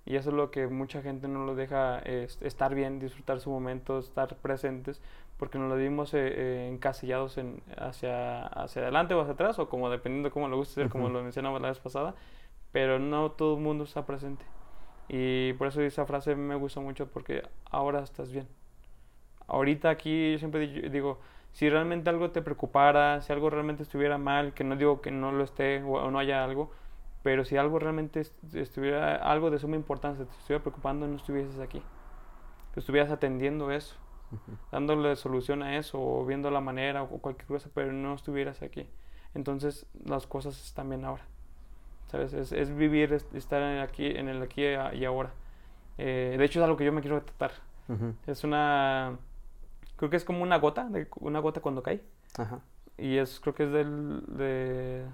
Y 0.06 0.16
eso 0.18 0.30
es 0.30 0.36
lo 0.36 0.52
que 0.52 0.68
mucha 0.68 1.02
gente 1.02 1.28
no 1.28 1.46
lo 1.46 1.56
deja 1.56 1.98
estar 2.00 2.76
bien, 2.76 3.00
disfrutar 3.00 3.40
su 3.40 3.50
momento, 3.50 3.98
estar 3.98 4.36
presentes, 4.38 5.02
porque 5.38 5.58
nos 5.58 5.68
lo 5.70 5.76
vimos 5.76 6.14
eh, 6.14 6.20
eh, 6.28 6.70
encasillados 6.72 7.38
en, 7.40 7.62
hacia, 7.78 8.46
hacia 8.46 8.84
adelante 8.84 9.16
o 9.16 9.22
hacia 9.22 9.34
atrás, 9.34 9.60
o 9.60 9.68
como 9.68 9.90
dependiendo 9.90 10.30
de 10.30 10.34
cómo 10.34 10.48
lo 10.48 10.58
guste 10.58 10.76
ser, 10.76 10.90
como 10.90 11.10
lo 11.10 11.24
mencionamos 11.24 11.62
la 11.62 11.70
vez 11.70 11.80
pasada, 11.80 12.16
pero 12.72 13.00
no 13.00 13.32
todo 13.32 13.56
el 13.56 13.62
mundo 13.62 13.84
está 13.84 14.06
presente. 14.06 14.46
Y 15.10 15.54
por 15.54 15.68
eso 15.68 15.82
esa 15.82 16.06
frase 16.06 16.36
me 16.36 16.56
gusta 16.56 16.80
mucho, 16.80 17.08
porque 17.08 17.44
ahora 17.72 18.02
estás 18.02 18.32
bien. 18.32 18.48
Ahorita 19.48 19.90
aquí 19.90 20.34
yo 20.34 20.40
siempre 20.40 20.68
digo, 20.90 21.20
si 21.56 21.70
realmente 21.70 22.10
algo 22.10 22.32
te 22.32 22.42
preocupara, 22.42 23.22
si 23.22 23.32
algo 23.32 23.50
realmente 23.50 23.82
estuviera 23.82 24.18
mal, 24.18 24.54
que 24.54 24.66
no 24.66 24.76
digo 24.76 25.00
que 25.00 25.10
no 25.10 25.32
lo 25.32 25.42
esté 25.42 25.82
o 25.84 26.12
no 26.12 26.20
haya 26.20 26.44
algo, 26.44 26.70
pero 27.24 27.46
si 27.46 27.56
algo 27.56 27.80
realmente 27.80 28.24
estuviera, 28.54 29.16
algo 29.16 29.50
de 29.50 29.58
suma 29.58 29.78
importancia, 29.78 30.26
te 30.26 30.38
estuviera 30.38 30.62
preocupando, 30.62 31.08
no 31.08 31.16
estuvieses 31.16 31.58
aquí. 31.60 31.82
Te 32.74 32.82
estuvieras 32.82 33.10
atendiendo 33.10 33.72
eso, 33.72 33.96
dándole 34.70 35.16
solución 35.16 35.64
a 35.64 35.78
eso, 35.78 35.98
o 35.98 36.26
viendo 36.26 36.52
la 36.52 36.60
manera, 36.60 37.04
o 37.04 37.20
cualquier 37.20 37.48
cosa, 37.48 37.70
pero 37.74 37.94
no 37.94 38.16
estuvieras 38.16 38.62
aquí. 38.62 38.90
Entonces 39.34 39.86
las 40.04 40.28
cosas 40.28 40.62
están 40.62 40.90
bien 40.90 41.06
ahora. 41.06 41.24
¿Sabes? 42.08 42.34
Es, 42.34 42.76
vivir, 42.76 43.14
estar 43.34 43.64
aquí, 43.80 44.08
en 44.08 44.28
el 44.28 44.42
aquí 44.42 44.62
y 44.66 45.06
ahora. 45.06 45.32
Eh, 45.98 46.36
de 46.38 46.44
hecho, 46.44 46.60
es 46.60 46.66
algo 46.66 46.76
que 46.76 46.84
yo 46.84 46.92
me 46.92 47.00
quiero 47.00 47.22
tratar. 47.22 47.54
Es 48.28 48.44
una. 48.44 49.18
Creo 49.98 50.10
que 50.10 50.18
es 50.18 50.26
como 50.26 50.44
una 50.44 50.58
gota, 50.58 50.86
de, 50.90 51.08
una 51.20 51.40
gota 51.40 51.62
cuando 51.62 51.84
cae. 51.84 52.02
Y 52.98 53.18
es, 53.18 53.40
creo 53.40 53.56
que 53.56 53.64
es 53.64 53.72
del, 53.72 54.24
de 54.28 55.06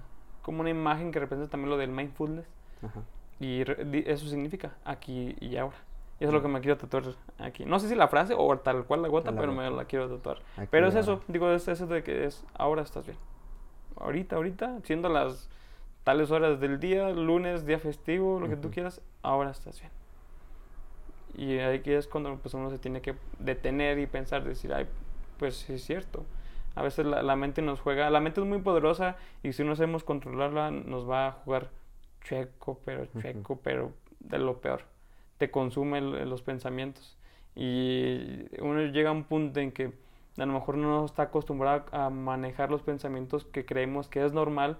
como 0.42 0.60
una 0.60 0.70
imagen 0.70 1.12
que 1.12 1.20
representa 1.20 1.50
también 1.50 1.70
lo 1.70 1.76
del 1.76 1.90
mindfulness. 1.90 2.46
Y 3.40 3.62
eso 4.08 4.26
significa 4.28 4.72
aquí 4.84 5.36
y 5.40 5.56
ahora. 5.56 5.76
Y 6.20 6.24
eso 6.24 6.28
es 6.28 6.34
lo 6.34 6.42
que 6.42 6.48
me 6.48 6.60
quiero 6.60 6.76
tatuar 6.76 7.04
aquí. 7.38 7.64
No 7.64 7.80
sé 7.80 7.88
si 7.88 7.94
la 7.94 8.06
frase 8.06 8.34
o 8.36 8.56
tal 8.58 8.84
cual 8.84 9.02
la 9.02 9.08
gota, 9.08 9.32
pero 9.32 9.52
me 9.52 9.68
la 9.70 9.84
quiero 9.86 10.08
tatuar. 10.08 10.38
pero 10.70 10.88
es 10.88 10.94
eso, 10.94 11.20
digo, 11.28 11.50
es 11.50 11.66
eso 11.66 11.86
de 11.86 12.02
que 12.02 12.26
es 12.26 12.44
ahora 12.54 12.82
estás 12.82 13.06
bien. 13.06 13.18
Ahorita, 13.96 14.36
ahorita, 14.36 14.80
siendo 14.84 15.08
las 15.08 15.48
tales 16.04 16.30
horas 16.30 16.60
del 16.60 16.80
día, 16.80 17.10
lunes, 17.10 17.66
día 17.66 17.78
festivo, 17.78 18.40
lo 18.40 18.48
que 18.48 18.56
tú 18.56 18.70
quieras, 18.70 19.00
ahora 19.22 19.50
estás 19.50 19.80
bien. 19.80 19.92
Y 21.34 21.58
aquí 21.58 21.92
es 21.92 22.06
cuando 22.06 22.36
pues, 22.36 22.54
uno 22.54 22.70
se 22.70 22.78
tiene 22.78 23.00
que 23.00 23.14
detener 23.38 23.98
y 23.98 24.06
pensar, 24.06 24.44
decir, 24.44 24.72
ay, 24.72 24.86
pues 25.38 25.56
sí 25.56 25.74
es 25.74 25.84
cierto. 25.84 26.24
A 26.74 26.82
veces 26.82 27.04
la, 27.04 27.36
mente 27.36 27.60
nos 27.60 27.80
juega, 27.80 28.08
la 28.08 28.20
mente 28.20 28.40
es 28.40 28.46
muy 28.46 28.60
poderosa 28.60 29.16
y 29.42 29.52
si 29.52 29.62
no 29.62 29.76
sabemos 29.76 30.04
controlarla 30.04 30.70
nos 30.70 31.08
va 31.08 31.26
a 31.26 31.32
jugar 31.32 31.70
checo, 32.24 32.80
pero 32.84 33.06
checo, 33.20 33.60
pero 33.62 33.92
de 34.20 34.38
lo 34.38 34.60
peor. 34.60 34.84
Te 35.36 35.50
consume 35.50 36.00
los 36.00 36.42
pensamientos 36.42 37.18
y 37.54 38.46
uno 38.60 38.80
llega 38.86 39.10
a 39.10 39.12
un 39.12 39.24
punto 39.24 39.60
en 39.60 39.72
que 39.72 39.92
a 40.38 40.46
lo 40.46 40.52
mejor 40.52 40.78
no 40.78 41.04
está 41.04 41.24
acostumbrado 41.24 41.84
a 41.92 42.08
manejar 42.08 42.70
los 42.70 42.82
pensamientos 42.82 43.44
que 43.44 43.66
creemos 43.66 44.08
que 44.08 44.24
es 44.24 44.32
normal 44.32 44.78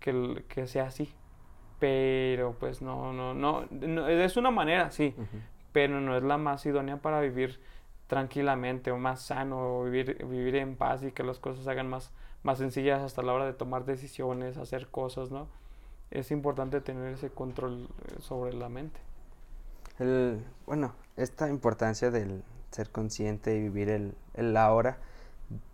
que, 0.00 0.44
que 0.48 0.66
sea 0.66 0.84
así. 0.84 1.12
Pero 1.78 2.56
pues 2.58 2.80
no, 2.80 3.12
no, 3.12 3.34
no, 3.34 3.66
es 4.08 4.36
una 4.38 4.50
manera, 4.50 4.90
sí, 4.90 5.14
pero 5.74 6.00
no 6.00 6.16
es 6.16 6.22
la 6.22 6.38
más 6.38 6.64
idónea 6.66 6.98
para 6.98 7.20
vivir 7.20 7.58
tranquilamente 8.06 8.92
o 8.92 8.96
más 8.96 9.22
sano, 9.22 9.80
o 9.80 9.84
vivir, 9.84 10.24
vivir 10.24 10.54
en 10.54 10.76
paz 10.76 11.02
y 11.02 11.10
que 11.10 11.24
las 11.24 11.40
cosas 11.40 11.64
se 11.64 11.70
hagan 11.70 11.88
más, 11.88 12.12
más 12.44 12.58
sencillas 12.58 13.02
hasta 13.02 13.22
la 13.22 13.32
hora 13.32 13.44
de 13.44 13.54
tomar 13.54 13.84
decisiones, 13.84 14.56
hacer 14.56 14.86
cosas, 14.86 15.32
¿no? 15.32 15.48
Es 16.12 16.30
importante 16.30 16.80
tener 16.80 17.12
ese 17.12 17.28
control 17.28 17.88
eh, 18.06 18.20
sobre 18.20 18.52
la 18.52 18.68
mente. 18.68 19.00
El, 19.98 20.44
bueno, 20.64 20.92
esta 21.16 21.48
importancia 21.48 22.12
del 22.12 22.44
ser 22.70 22.90
consciente 22.90 23.56
y 23.56 23.62
vivir 23.62 23.88
el, 23.88 24.14
el 24.34 24.56
ahora 24.56 24.98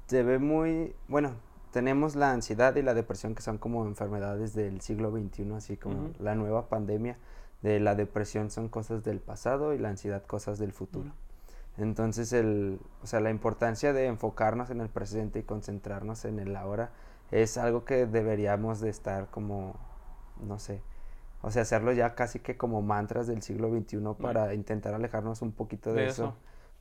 se 0.06 0.22
ve 0.22 0.38
muy, 0.38 0.94
bueno, 1.08 1.34
tenemos 1.72 2.16
la 2.16 2.32
ansiedad 2.32 2.74
y 2.74 2.80
la 2.80 2.94
depresión 2.94 3.34
que 3.34 3.42
son 3.42 3.58
como 3.58 3.84
enfermedades 3.84 4.54
del 4.54 4.80
siglo 4.80 5.10
XXI, 5.10 5.52
así 5.52 5.76
como 5.76 6.08
la 6.18 6.34
nueva 6.36 6.70
pandemia 6.70 7.18
de 7.62 7.80
la 7.80 7.94
depresión 7.94 8.50
son 8.50 8.68
cosas 8.68 9.04
del 9.04 9.20
pasado 9.20 9.74
y 9.74 9.78
la 9.78 9.90
ansiedad 9.90 10.24
cosas 10.24 10.58
del 10.58 10.72
futuro. 10.72 11.12
Entonces, 11.78 12.32
el, 12.32 12.80
o 13.02 13.06
sea, 13.06 13.20
la 13.20 13.30
importancia 13.30 13.92
de 13.92 14.06
enfocarnos 14.06 14.70
en 14.70 14.80
el 14.80 14.88
presente 14.88 15.38
y 15.38 15.42
concentrarnos 15.42 16.24
en 16.24 16.38
el 16.38 16.56
ahora 16.56 16.90
es 17.30 17.56
algo 17.58 17.84
que 17.84 18.06
deberíamos 18.06 18.80
de 18.80 18.90
estar 18.90 19.28
como, 19.30 19.76
no 20.42 20.58
sé, 20.58 20.82
o 21.42 21.50
sea, 21.50 21.62
hacerlo 21.62 21.92
ya 21.92 22.14
casi 22.14 22.40
que 22.40 22.56
como 22.56 22.82
mantras 22.82 23.26
del 23.26 23.42
siglo 23.42 23.70
XXI 23.70 23.98
para 24.20 24.52
intentar 24.54 24.94
alejarnos 24.94 25.40
un 25.42 25.52
poquito 25.52 25.92
de, 25.94 26.08
eso. 26.08 26.34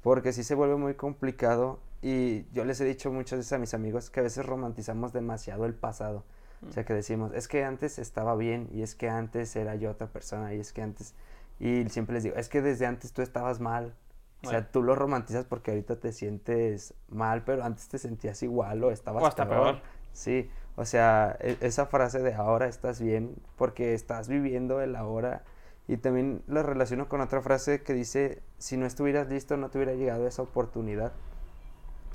Porque 0.04 0.34
sí 0.34 0.44
se 0.44 0.56
vuelve 0.56 0.76
muy 0.76 0.96
complicado 0.96 1.80
y 2.02 2.46
yo 2.52 2.66
les 2.66 2.80
he 2.82 2.86
dicho 2.86 3.12
muchas 3.12 3.40
veces 3.40 3.54
a 3.54 3.58
mis 3.58 3.74
amigos 3.74 4.10
que 4.10 4.20
a 4.20 4.24
veces 4.24 4.46
romantizamos 4.46 5.14
demasiado 5.14 5.66
el 5.66 5.74
pasado. 5.74 6.24
O 6.68 6.72
sea, 6.72 6.84
que 6.84 6.94
decimos, 6.94 7.32
es 7.34 7.48
que 7.48 7.64
antes 7.64 8.00
estaba 8.00 8.36
bien 8.36 8.70
y 8.74 8.82
es 8.82 8.96
que 8.96 9.10
antes 9.10 9.56
era 9.56 9.76
yo 9.76 9.92
otra 9.92 10.08
persona 10.08 10.54
y 10.54 10.60
es 10.60 10.74
que 10.74 10.82
antes... 10.82 11.16
Y 11.60 11.88
siempre 11.90 12.14
les 12.14 12.24
digo, 12.24 12.36
es 12.36 12.50
que 12.50 12.62
desde 12.62 12.86
antes 12.86 13.14
tú 13.14 13.22
estabas 13.22 13.60
mal 13.60 13.94
o 14.44 14.50
sea, 14.50 14.72
tú 14.72 14.82
lo 14.84 14.96
romantizas 14.96 15.46
porque 15.46 15.72
ahorita 15.72 15.98
te 15.98 16.14
sientes 16.14 16.94
mal, 17.10 17.44
pero 17.44 17.64
antes 17.64 17.90
te 17.90 17.98
sentías 17.98 18.42
igual 18.42 18.84
o 18.84 18.92
estabas 18.92 19.24
o 19.24 19.28
hasta 19.28 19.48
peor. 19.48 19.82
Sí, 20.14 20.50
o 20.78 20.86
sea, 20.86 21.36
e, 21.42 21.58
esa 21.60 21.88
frase 21.88 22.20
de 22.20 22.34
ahora 22.34 22.68
estás 22.68 23.02
bien 23.02 23.36
porque 23.58 23.94
estás 23.94 24.30
viviendo 24.30 24.82
el 24.82 24.96
ahora. 24.96 25.44
Y 25.88 25.98
también 25.98 26.42
lo 26.48 26.64
relaciono 26.64 27.10
con 27.10 27.20
otra 27.20 27.42
frase 27.42 27.82
que 27.82 27.94
dice, 27.94 28.42
si 28.60 28.78
no 28.78 28.86
estuvieras 28.86 29.28
listo 29.28 29.58
no 29.58 29.70
te 29.70 29.80
hubiera 29.80 29.94
llegado 29.94 30.26
esa 30.26 30.42
oportunidad. 30.42 31.12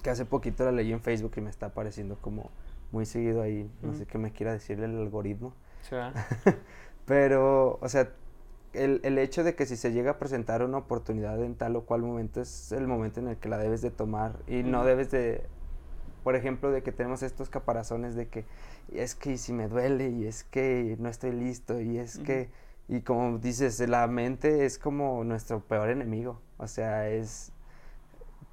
Que 0.02 0.10
hace 0.10 0.24
poquito 0.24 0.64
la 0.64 0.72
leí 0.72 0.92
en 0.92 1.00
Facebook 1.00 1.32
y 1.36 1.40
me 1.42 1.50
está 1.50 1.66
apareciendo 1.66 2.16
como 2.20 2.50
muy 2.94 3.04
seguido 3.04 3.42
ahí. 3.42 3.70
No 3.82 3.92
sé 3.92 4.06
qué 4.06 4.16
me 4.16 4.32
quiera 4.32 4.52
decir 4.52 4.80
el 4.80 4.96
algoritmo. 4.96 5.52
Sí, 5.82 5.96
pero, 7.06 7.78
o 7.82 7.88
sea, 7.88 8.10
el, 8.72 9.00
el, 9.02 9.18
hecho 9.18 9.44
de 9.44 9.54
que 9.54 9.66
si 9.66 9.76
se 9.76 9.92
llega 9.92 10.12
a 10.12 10.18
presentar 10.18 10.62
una 10.62 10.78
oportunidad 10.78 11.42
en 11.42 11.54
tal 11.56 11.76
o 11.76 11.82
cual 11.82 12.02
momento 12.02 12.40
es 12.40 12.72
el 12.72 12.86
momento 12.86 13.20
en 13.20 13.28
el 13.28 13.36
que 13.36 13.48
la 13.48 13.58
debes 13.58 13.82
de 13.82 13.90
tomar 13.90 14.38
y 14.46 14.62
no 14.62 14.84
debes 14.84 15.10
de, 15.10 15.44
por 16.24 16.36
ejemplo, 16.36 16.70
de 16.70 16.82
que 16.82 16.90
tenemos 16.90 17.22
estos 17.22 17.50
caparazones 17.50 18.14
de 18.14 18.28
que 18.28 18.46
es 18.92 19.14
que 19.14 19.36
si 19.36 19.52
me 19.52 19.68
duele 19.68 20.08
y 20.08 20.26
es 20.26 20.44
que 20.44 20.96
no 20.98 21.08
estoy 21.08 21.32
listo 21.32 21.80
y 21.80 21.98
es 21.98 22.18
que, 22.18 22.48
y 22.88 23.02
como 23.02 23.38
dices, 23.38 23.78
la 23.88 24.06
mente 24.06 24.64
es 24.64 24.78
como 24.78 25.22
nuestro 25.24 25.60
peor 25.60 25.90
enemigo, 25.90 26.40
o 26.56 26.66
sea, 26.66 27.08
es, 27.10 27.52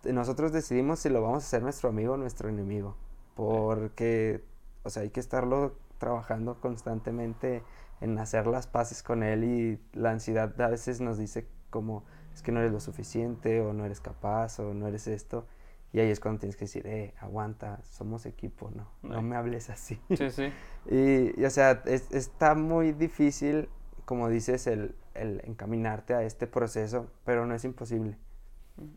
nosotros 0.03 0.51
decidimos 0.51 0.99
si 0.99 1.09
lo 1.09 1.21
vamos 1.21 1.43
a 1.43 1.47
hacer 1.47 1.63
nuestro 1.63 1.89
amigo 1.89 2.13
o 2.13 2.17
nuestro 2.17 2.49
enemigo, 2.49 2.95
porque, 3.35 4.43
o 4.83 4.89
sea, 4.89 5.03
hay 5.03 5.09
que 5.09 5.19
estarlo 5.19 5.75
trabajando 5.97 6.59
constantemente 6.59 7.63
en 8.01 8.17
hacer 8.17 8.47
las 8.47 8.67
paces 8.67 9.03
con 9.03 9.23
él 9.23 9.43
y 9.43 9.79
la 9.93 10.11
ansiedad 10.11 10.59
a 10.59 10.67
veces 10.67 11.01
nos 11.01 11.17
dice 11.17 11.47
como 11.69 12.03
es 12.33 12.41
que 12.41 12.51
no 12.51 12.59
eres 12.59 12.71
lo 12.71 12.79
suficiente 12.79 13.61
o 13.61 13.73
no 13.73 13.85
eres 13.85 14.01
capaz 14.01 14.59
o 14.59 14.73
no 14.73 14.87
eres 14.87 15.07
esto 15.07 15.45
y 15.93 15.99
ahí 15.99 16.09
es 16.09 16.19
cuando 16.19 16.39
tienes 16.39 16.55
que 16.55 16.65
decir, 16.65 16.87
eh, 16.87 17.13
aguanta, 17.19 17.81
somos 17.83 18.25
equipo, 18.25 18.71
no, 18.73 18.89
no 19.01 19.21
me 19.21 19.35
hables 19.35 19.69
así. 19.69 19.99
Sí, 20.15 20.29
sí. 20.29 20.53
y, 20.89 21.43
o 21.43 21.49
sea, 21.49 21.83
está 21.85 22.55
muy 22.55 22.93
difícil, 22.93 23.67
como 24.05 24.29
dices, 24.29 24.67
el, 24.67 24.95
el, 25.15 25.41
encaminarte 25.43 26.13
a 26.13 26.23
este 26.23 26.47
proceso, 26.47 27.11
pero 27.25 27.45
no 27.45 27.55
es 27.55 27.65
imposible. 27.65 28.17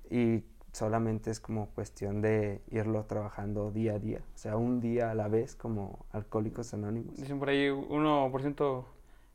Y 0.08 0.44
solamente 0.74 1.30
es 1.30 1.38
como 1.38 1.68
cuestión 1.70 2.20
de 2.20 2.60
irlo 2.68 3.04
trabajando 3.04 3.70
día 3.70 3.94
a 3.94 3.98
día, 4.00 4.18
o 4.34 4.38
sea, 4.38 4.56
un 4.56 4.80
día 4.80 5.12
a 5.12 5.14
la 5.14 5.28
vez 5.28 5.54
como 5.54 6.04
alcohólicos 6.10 6.74
anónimos. 6.74 7.16
Dicen 7.16 7.38
por 7.38 7.48
ahí 7.48 7.68
1% 7.68 8.84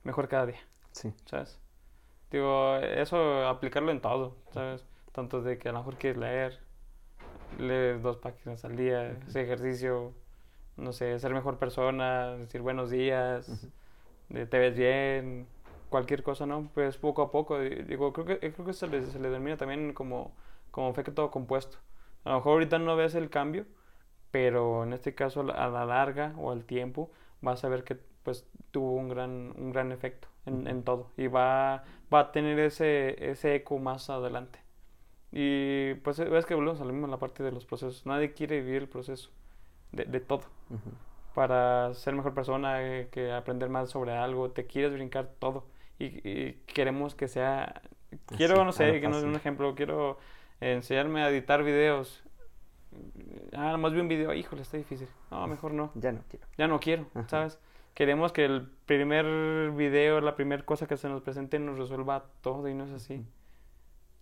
mejor 0.04 0.28
cada 0.28 0.48
día. 0.48 0.60
Sí. 0.92 1.14
¿Sabes? 1.26 1.58
Digo, 2.30 2.76
eso 2.76 3.48
aplicarlo 3.48 3.90
en 3.92 4.02
todo, 4.02 4.36
¿sabes? 4.52 4.84
Tanto 5.14 5.42
de 5.42 5.58
que 5.58 5.70
a 5.70 5.72
lo 5.72 5.80
mejor 5.80 5.96
quieres 5.96 6.20
leer, 6.20 6.60
lees 7.58 8.04
dos 8.04 8.18
páginas 8.18 8.66
al 8.66 8.76
día, 8.76 9.18
ese 9.26 9.42
ejercicio, 9.42 10.12
no 10.76 10.92
sé, 10.92 11.18
ser 11.20 11.34
mejor 11.34 11.58
persona, 11.58 12.36
decir 12.36 12.62
buenos 12.62 12.90
días, 12.90 13.72
te 14.28 14.60
ves 14.60 14.76
bien, 14.76 15.48
cualquier 15.90 16.22
cosa, 16.22 16.46
¿no? 16.46 16.70
Pues 16.74 16.98
poco 16.98 17.22
a 17.22 17.32
poco, 17.32 17.60
digo, 17.60 18.12
creo 18.12 18.26
que, 18.26 18.40
creo 18.40 18.66
que 18.66 18.74
se 18.74 18.88
le, 18.88 19.06
se 19.06 19.20
le 19.20 19.30
denomina 19.30 19.56
también 19.56 19.94
como, 19.94 20.34
como 20.72 20.94
todo 20.94 21.32
compuesto. 21.32 21.78
A 22.24 22.30
lo 22.30 22.36
mejor 22.36 22.54
ahorita 22.54 22.80
no 22.80 22.96
ves 22.96 23.16
el 23.16 23.30
cambio, 23.30 23.66
pero 24.32 24.84
en 24.84 24.94
este 24.94 25.16
caso 25.16 25.42
a 25.42 25.68
la 25.68 25.86
larga 25.86 26.34
o 26.38 26.52
al 26.52 26.66
tiempo 26.66 27.12
vas 27.42 27.64
a 27.64 27.70
ver 27.70 27.84
que 27.84 27.98
pues 28.24 28.48
tuvo 28.72 28.94
un 28.94 29.10
gran, 29.10 29.54
un 29.58 29.72
gran 29.72 29.92
efecto 29.92 30.28
en, 30.46 30.68
en 30.68 30.84
todo 30.84 31.12
y 31.18 31.28
va, 31.28 31.84
va 32.14 32.20
a 32.20 32.32
tener 32.32 32.60
ese, 32.60 33.32
ese 33.32 33.56
eco 33.56 33.80
más 33.80 34.10
adelante. 34.10 34.60
Y 35.32 35.94
pues 35.96 36.18
ves 36.18 36.46
que 36.46 36.56
volvemos 36.56 36.82
a 36.82 36.86
lo 36.86 36.92
mismo 36.92 37.06
en 37.08 37.12
la 37.12 37.20
parte 37.20 37.44
de 37.44 37.52
los 37.52 37.66
procesos. 37.66 38.06
Nadie 38.06 38.34
quiere 38.34 38.62
vivir 38.62 38.84
el 38.84 38.90
proceso 38.90 39.30
de, 39.92 40.06
de 40.06 40.20
todo. 40.20 40.44
Para 41.36 41.94
ser 41.94 42.16
mejor 42.16 42.34
persona, 42.34 42.82
eh, 42.82 43.10
que 43.12 43.32
aprender 43.32 43.70
más 43.70 43.92
sobre 43.92 44.14
algo, 44.14 44.52
te 44.52 44.66
quieres 44.66 44.92
brincar 44.92 45.30
todo. 45.40 45.68
Y, 46.00 46.06
y, 46.28 46.54
queremos 46.66 47.14
que 47.14 47.28
sea 47.28 47.82
quiero, 48.38 48.56
Así, 48.56 48.64
no 48.66 48.72
sé, 48.72 49.02
que 49.02 49.08
no 49.08 49.18
es 49.18 49.24
un 49.24 49.36
ejemplo, 49.36 49.76
quiero 49.76 50.18
enseñarme 50.62 51.22
a 51.24 51.30
editar 51.30 51.64
videos. 51.64 52.24
Ah, 53.54 53.72
nomás 53.72 53.94
vi 53.94 54.00
un 54.00 54.08
video, 54.08 54.34
híjole, 54.34 54.62
está 54.64 54.78
difícil. 54.78 55.08
No, 55.32 55.46
mejor 55.48 55.74
no. 55.74 55.92
Ya 55.96 56.12
no 56.12 56.22
quiero. 56.30 56.46
Ya 56.58 56.68
no 56.68 56.80
quiero, 56.80 57.06
Ajá. 57.14 57.28
¿sabes? 57.30 57.60
Queremos 57.94 58.32
que 58.32 58.46
el 58.46 58.68
primer 58.86 59.72
video, 59.72 60.22
la 60.22 60.36
primera 60.36 60.64
cosa 60.64 60.88
que 60.88 60.98
se 60.98 61.10
nos 61.10 61.22
presente 61.22 61.60
nos 61.60 61.78
resuelva 61.78 62.26
todo 62.42 62.68
y 62.70 62.74
no 62.74 62.86
es 62.86 62.92
así. 62.92 63.26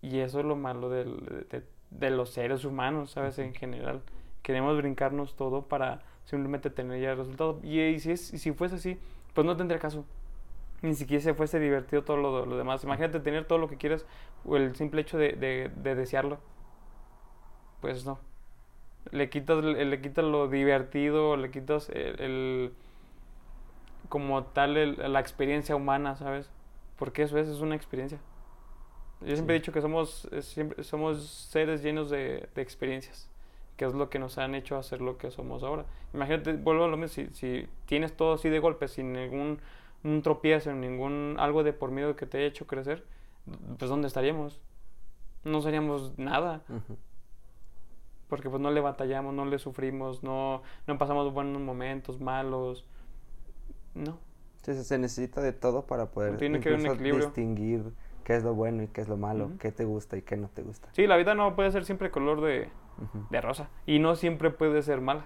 Y 0.02 0.18
eso 0.18 0.40
es 0.40 0.44
lo 0.46 0.56
malo 0.56 0.88
del- 0.90 1.46
de, 1.50 1.62
de 1.90 2.10
los 2.10 2.30
seres 2.30 2.64
humanos, 2.64 3.12
¿sabes? 3.12 3.38
En 3.38 3.54
general. 3.54 4.02
Queremos 4.42 4.76
brincarnos 4.76 5.36
todo 5.36 5.62
para 5.62 6.02
simplemente 6.24 6.70
tener 6.70 7.00
ya 7.00 7.12
el 7.12 7.18
resultado. 7.18 7.60
Y, 7.62 7.80
y 7.80 8.00
si, 8.00 8.12
es, 8.12 8.32
y 8.32 8.38
si 8.38 8.52
fuese 8.52 8.76
así, 8.76 8.98
pues 9.34 9.46
no 9.46 9.56
tendría 9.56 9.78
caso. 9.78 10.04
Ni 10.82 10.94
siquiera 10.94 11.22
se 11.22 11.34
fuese 11.34 11.58
divertido 11.60 12.04
todo 12.04 12.16
lo, 12.16 12.46
lo 12.46 12.56
demás. 12.56 12.84
Imagínate 12.84 13.20
tener 13.20 13.46
todo 13.46 13.58
lo 13.58 13.68
que 13.68 13.76
quieres 13.76 14.06
o 14.44 14.56
el 14.56 14.76
simple 14.76 15.00
hecho 15.02 15.18
de, 15.18 15.32
de- 15.32 15.70
de 15.74 15.94
desearlo. 15.94 16.38
Pues 17.80 18.04
no. 18.04 18.18
Le 19.12 19.30
quitas, 19.30 19.64
le, 19.64 19.84
le 19.84 20.00
quitas 20.00 20.24
lo 20.24 20.48
divertido, 20.48 21.36
le 21.36 21.50
quitas 21.50 21.88
el, 21.90 22.20
el- 22.20 22.72
como 24.08 24.44
tal 24.44 24.76
el- 24.76 25.12
la 25.12 25.20
experiencia 25.20 25.76
humana, 25.76 26.16
¿sabes? 26.16 26.50
Porque 26.98 27.22
eso 27.22 27.38
es, 27.38 27.48
es 27.48 27.60
una 27.60 27.74
experiencia. 27.74 28.18
Yo 29.20 29.34
siempre 29.34 29.56
he 29.56 29.58
Sí. 29.58 29.62
dicho 29.62 29.72
que 29.72 29.80
somos, 29.80 30.28
siempre, 30.42 30.84
somos 30.84 31.24
seres 31.50 31.82
llenos 31.82 32.10
de, 32.10 32.48
de 32.54 32.62
experiencias, 32.62 33.28
que 33.76 33.84
es 33.84 33.94
lo 33.94 34.10
que 34.10 34.18
nos 34.18 34.38
han 34.38 34.54
hecho 34.54 34.76
hacer 34.76 35.00
lo 35.00 35.18
que 35.18 35.30
somos 35.30 35.62
ahora. 35.62 35.84
Imagínate, 36.14 36.52
vuelvo 36.54 36.84
a 36.84 36.88
lo 36.88 36.96
mismo, 36.96 37.14
si, 37.14 37.26
si 37.34 37.68
tienes 37.86 38.16
todo 38.16 38.34
así 38.34 38.48
de 38.48 38.60
golpe, 38.60 38.88
sin 38.88 39.12
ningún 39.12 39.60
un 40.04 40.22
tropiezo, 40.22 40.72
ningún 40.72 41.36
algo 41.38 41.62
de 41.64 41.72
por 41.72 41.90
medio 41.90 42.16
que 42.16 42.26
te 42.26 42.38
haya 42.38 42.46
hecho 42.46 42.66
crecer, 42.66 43.04
pues 43.78 43.90
¿dónde 43.90 44.08
estaríamos? 44.08 44.60
No 45.44 45.60
seríamos 45.60 46.18
nada, 46.18 46.62
porque 48.28 48.50
pues 48.50 48.60
no 48.60 48.70
le 48.70 48.80
batallamos, 48.80 49.34
no 49.34 49.44
le 49.46 49.58
sufrimos, 49.58 50.22
no, 50.22 50.62
no 50.86 50.98
pasamos 50.98 51.32
buenos 51.32 51.62
momentos, 51.62 52.20
malos, 52.20 52.84
no. 53.94 54.18
Sí, 54.62 54.74
se- 54.84 54.98
necesita 54.98 55.40
de 55.40 55.52
todo 55.52 55.86
para 55.86 56.06
poder 56.06 56.36
Tiene 56.36 56.60
que 56.60 56.74
haber 56.74 56.90
un 56.90 57.18
distinguir 57.20 57.84
qué 58.24 58.36
es 58.36 58.42
lo 58.44 58.54
bueno 58.54 58.82
y 58.82 58.88
qué 58.88 59.00
es 59.00 59.08
lo 59.08 59.16
malo, 59.16 59.50
qué 59.58 59.72
te 59.72 59.84
gusta 59.84 60.16
y 60.18 60.22
qué 60.22 60.36
no 60.36 60.48
te 60.48 60.62
gusta. 60.62 60.88
Sí, 60.92 61.06
la 61.06 61.16
vida 61.16 61.34
no 61.34 61.56
puede 61.56 61.72
ser 61.72 61.84
siempre 61.86 62.10
color 62.10 62.42
de, 62.42 62.68
de 63.30 63.40
rosa. 63.40 63.70
Y 63.86 63.98
no 63.98 64.14
siempre 64.14 64.50
puede 64.50 64.82
ser 64.82 65.00
mala. 65.00 65.24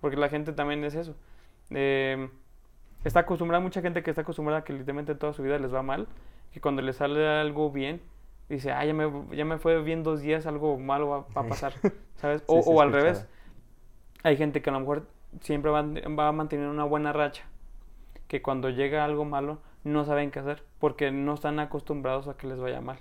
Porque 0.00 0.16
la 0.16 0.28
gente 0.28 0.52
también 0.52 0.84
es 0.84 0.94
eso. 0.94 1.16
Eh, 1.70 2.30
está 3.04 3.20
acostumbrada, 3.20 3.62
mucha 3.62 3.82
gente 3.82 4.02
que 4.02 4.10
está 4.10 4.22
acostumbrada 4.22 4.60
a 4.60 4.64
que 4.64 4.72
literalmente 4.72 5.14
toda 5.14 5.32
su 5.32 5.42
vida 5.42 5.58
les 5.58 5.72
va 5.72 5.82
mal. 5.82 6.08
Que 6.52 6.60
cuando 6.60 6.82
le 6.82 6.92
sale 6.92 7.26
algo 7.26 7.70
bien, 7.70 8.02
dice, 8.48 8.72
ah, 8.72 8.84
ya 8.84 8.94
me, 8.94 9.10
ya 9.34 9.44
me 9.44 9.58
fue 9.58 9.82
bien 9.82 10.02
dos 10.02 10.20
días, 10.20 10.46
algo 10.46 10.78
malo 10.78 11.08
va, 11.08 11.18
va 11.36 11.42
a 11.42 11.48
pasar. 11.48 11.74
¿Sabes? 12.16 12.44
O, 12.46 12.56
Sí, 12.56 12.62
sí, 12.62 12.70
o 12.72 12.80
al 12.80 12.92
revés. 12.92 13.26
Hay 14.22 14.36
gente 14.36 14.62
que 14.62 14.70
a 14.70 14.72
lo 14.72 14.80
mejor 14.80 15.06
siempre 15.40 15.70
va, 15.70 15.82
va 15.82 16.28
a 16.28 16.32
mantener 16.32 16.68
una 16.68 16.84
buena 16.84 17.12
racha. 17.12 17.44
Que 18.28 18.42
cuando 18.42 18.70
llega 18.70 19.04
algo 19.04 19.24
malo, 19.24 19.58
no 19.84 20.04
saben 20.04 20.30
qué 20.30 20.38
hacer. 20.40 20.62
Porque 20.78 21.10
no 21.10 21.34
están 21.34 21.58
acostumbrados 21.58 22.28
a 22.28 22.36
que 22.36 22.46
les 22.46 22.58
vaya 22.58 22.80
mal 22.80 22.98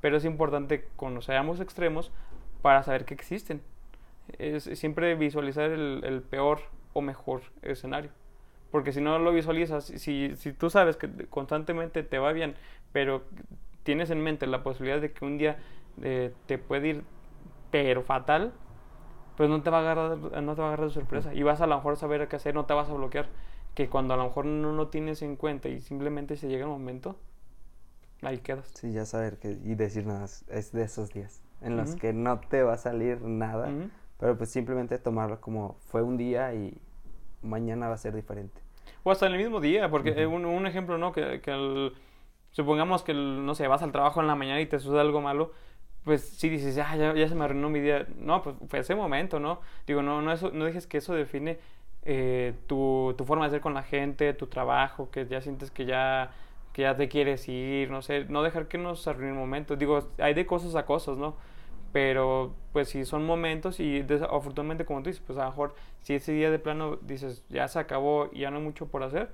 pero 0.00 0.16
es 0.16 0.24
importante 0.24 0.86
conocer 0.96 1.36
ambos 1.36 1.60
extremos 1.60 2.12
para 2.62 2.82
saber 2.82 3.04
que 3.04 3.14
existen. 3.14 3.62
Es 4.38 4.64
siempre 4.64 5.14
visualizar 5.14 5.70
el, 5.70 6.02
el 6.04 6.22
peor 6.22 6.60
o 6.92 7.00
mejor 7.00 7.42
escenario. 7.62 8.10
Porque 8.70 8.92
si 8.92 9.00
no 9.00 9.18
lo 9.18 9.32
visualizas, 9.32 9.84
si, 9.84 10.36
si 10.36 10.52
tú 10.52 10.68
sabes 10.70 10.96
que 10.96 11.08
constantemente 11.28 12.02
te 12.02 12.18
va 12.18 12.32
bien, 12.32 12.54
pero 12.92 13.22
tienes 13.82 14.10
en 14.10 14.22
mente 14.22 14.46
la 14.46 14.62
posibilidad 14.62 15.00
de 15.00 15.12
que 15.12 15.24
un 15.24 15.38
día 15.38 15.58
eh, 16.02 16.32
te 16.46 16.58
puede 16.58 16.88
ir 16.88 17.04
pero 17.70 18.02
fatal, 18.02 18.52
pues 19.36 19.48
no 19.48 19.62
te 19.62 19.70
va 19.70 19.78
a 19.78 19.80
agarrar, 19.80 20.42
no 20.42 20.54
te 20.54 20.60
va 20.60 20.68
a 20.68 20.70
agarrar 20.72 20.88
de 20.88 20.94
sorpresa. 20.94 21.32
Y 21.34 21.42
vas 21.42 21.60
a 21.60 21.66
lo 21.66 21.76
mejor 21.76 21.96
saber 21.96 22.28
qué 22.28 22.36
hacer, 22.36 22.54
no 22.54 22.66
te 22.66 22.74
vas 22.74 22.88
a 22.90 22.94
bloquear. 22.94 23.26
Que 23.74 23.88
cuando 23.88 24.14
a 24.14 24.16
lo 24.16 24.24
mejor 24.24 24.46
no 24.46 24.72
lo 24.72 24.88
tienes 24.88 25.22
en 25.22 25.36
cuenta 25.36 25.68
y 25.68 25.80
simplemente 25.80 26.36
se 26.36 26.48
llega 26.48 26.64
el 26.64 26.70
momento, 26.70 27.16
ahí 28.22 28.38
quedas. 28.38 28.70
Sí, 28.74 28.92
ya 28.92 29.04
saber 29.04 29.38
que 29.38 29.52
y 29.52 29.74
decir 29.74 30.06
nada, 30.06 30.24
es- 30.24 30.44
es 30.48 30.72
de 30.72 30.82
esos 30.82 31.12
días 31.12 31.42
en 31.60 31.76
los 31.76 31.90
Ujú. 31.90 31.98
que 31.98 32.12
no 32.12 32.40
te 32.40 32.62
va 32.62 32.74
a 32.74 32.78
salir 32.78 33.20
nada, 33.22 33.68
Ujú. 33.68 33.90
pero 34.18 34.36
pues 34.36 34.50
simplemente 34.50 34.98
tomarlo 34.98 35.40
como 35.40 35.76
fue 35.86 36.02
un 36.02 36.16
día 36.16 36.54
y 36.54 36.80
mañana 37.42 37.88
va 37.88 37.94
a 37.94 37.98
ser 37.98 38.14
diferente. 38.14 38.60
O 39.04 39.10
hasta 39.10 39.26
en 39.26 39.32
el 39.32 39.38
mismo 39.38 39.60
día, 39.60 39.90
porque 39.90 40.10
eh, 40.16 40.26
un, 40.26 40.44
un 40.44 40.66
ejemplo, 40.66 40.98
¿no? 40.98 41.12
Que, 41.12 41.40
que 41.40 41.50
el- 41.52 41.92
supongamos 42.52 43.02
que, 43.02 43.12
el- 43.12 43.44
no 43.46 43.54
sé, 43.54 43.66
vas 43.68 43.82
al 43.82 43.92
trabajo 43.92 44.20
en 44.20 44.26
la 44.26 44.34
mañana 44.34 44.60
y 44.60 44.66
te 44.66 44.78
sucede 44.78 45.00
algo 45.00 45.20
malo, 45.20 45.52
pues 46.04 46.22
sí 46.28 46.48
dices, 46.48 46.78
ah, 46.78 46.96
ya, 46.96 47.14
ya 47.14 47.28
se 47.28 47.34
me 47.34 47.44
arruinó 47.44 47.68
mi 47.70 47.80
día. 47.80 48.06
No, 48.18 48.42
pues 48.42 48.56
fue 48.68 48.80
ese 48.80 48.94
momento, 48.94 49.40
¿no? 49.40 49.60
Digo, 49.86 50.02
no, 50.02 50.22
no, 50.22 50.32
eso, 50.32 50.50
no 50.52 50.64
dejes 50.64 50.86
que 50.86 50.98
eso 50.98 51.14
define 51.14 51.58
eh, 52.04 52.54
tu, 52.66 53.14
tu 53.18 53.24
forma 53.24 53.44
de 53.44 53.50
ser 53.52 53.60
con 53.60 53.74
la 53.74 53.82
gente, 53.82 54.32
tu 54.34 54.46
trabajo, 54.46 55.10
que 55.10 55.26
ya 55.26 55.40
sientes 55.42 55.70
que 55.70 55.84
ya, 55.86 56.30
que 56.72 56.82
ya 56.82 56.96
te 56.96 57.08
quieres 57.08 57.48
ir, 57.48 57.90
no 57.90 58.02
sé, 58.02 58.24
no 58.28 58.42
dejar 58.42 58.68
que 58.68 58.78
nos 58.78 59.06
arruinen 59.08 59.36
momentos. 59.36 59.78
Digo, 59.78 60.08
hay 60.18 60.34
de 60.34 60.46
cosas 60.46 60.74
a 60.76 60.86
cosas, 60.86 61.18
¿no? 61.18 61.36
Pero 61.92 62.54
pues 62.72 62.88
si 62.90 63.04
son 63.04 63.24
momentos 63.24 63.80
y 63.80 64.02
des- 64.02 64.22
afortunadamente 64.22 64.84
como 64.84 65.02
tú 65.02 65.08
dices, 65.10 65.22
pues 65.26 65.38
a 65.38 65.44
lo 65.44 65.50
mejor 65.50 65.74
si 66.02 66.14
ese 66.14 66.32
día 66.32 66.50
de 66.50 66.58
plano 66.58 66.96
dices 66.96 67.44
ya 67.48 67.66
se 67.68 67.78
acabó 67.78 68.28
y 68.32 68.40
ya 68.40 68.50
no 68.50 68.58
hay 68.58 68.62
mucho 68.64 68.86
por 68.88 69.02
hacer, 69.02 69.30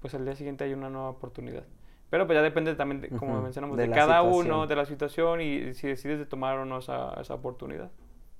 pues 0.00 0.14
al 0.14 0.24
día 0.24 0.34
siguiente 0.36 0.64
hay 0.64 0.72
una 0.74 0.90
nueva 0.90 1.10
oportunidad. 1.10 1.64
Pero 2.10 2.26
pues 2.26 2.36
ya 2.36 2.42
depende 2.42 2.74
también, 2.74 3.00
de, 3.00 3.10
como 3.14 3.40
Ujú, 3.40 3.42
mencionamos, 3.42 3.78
de 3.78 3.90
de, 3.90 3.90
cada 3.90 4.22
uno, 4.22 4.66
situación. 4.66 4.66
de 4.66 4.76
la 4.76 4.84
situación 4.86 5.40
y 5.40 5.74
si 5.74 5.88
decides 5.88 6.18
de 6.18 6.26
tomar 6.26 6.58
o 6.58 6.64
no 6.66 6.78
esa, 6.78 7.14
esa 7.20 7.34
oportunidad. 7.34 7.90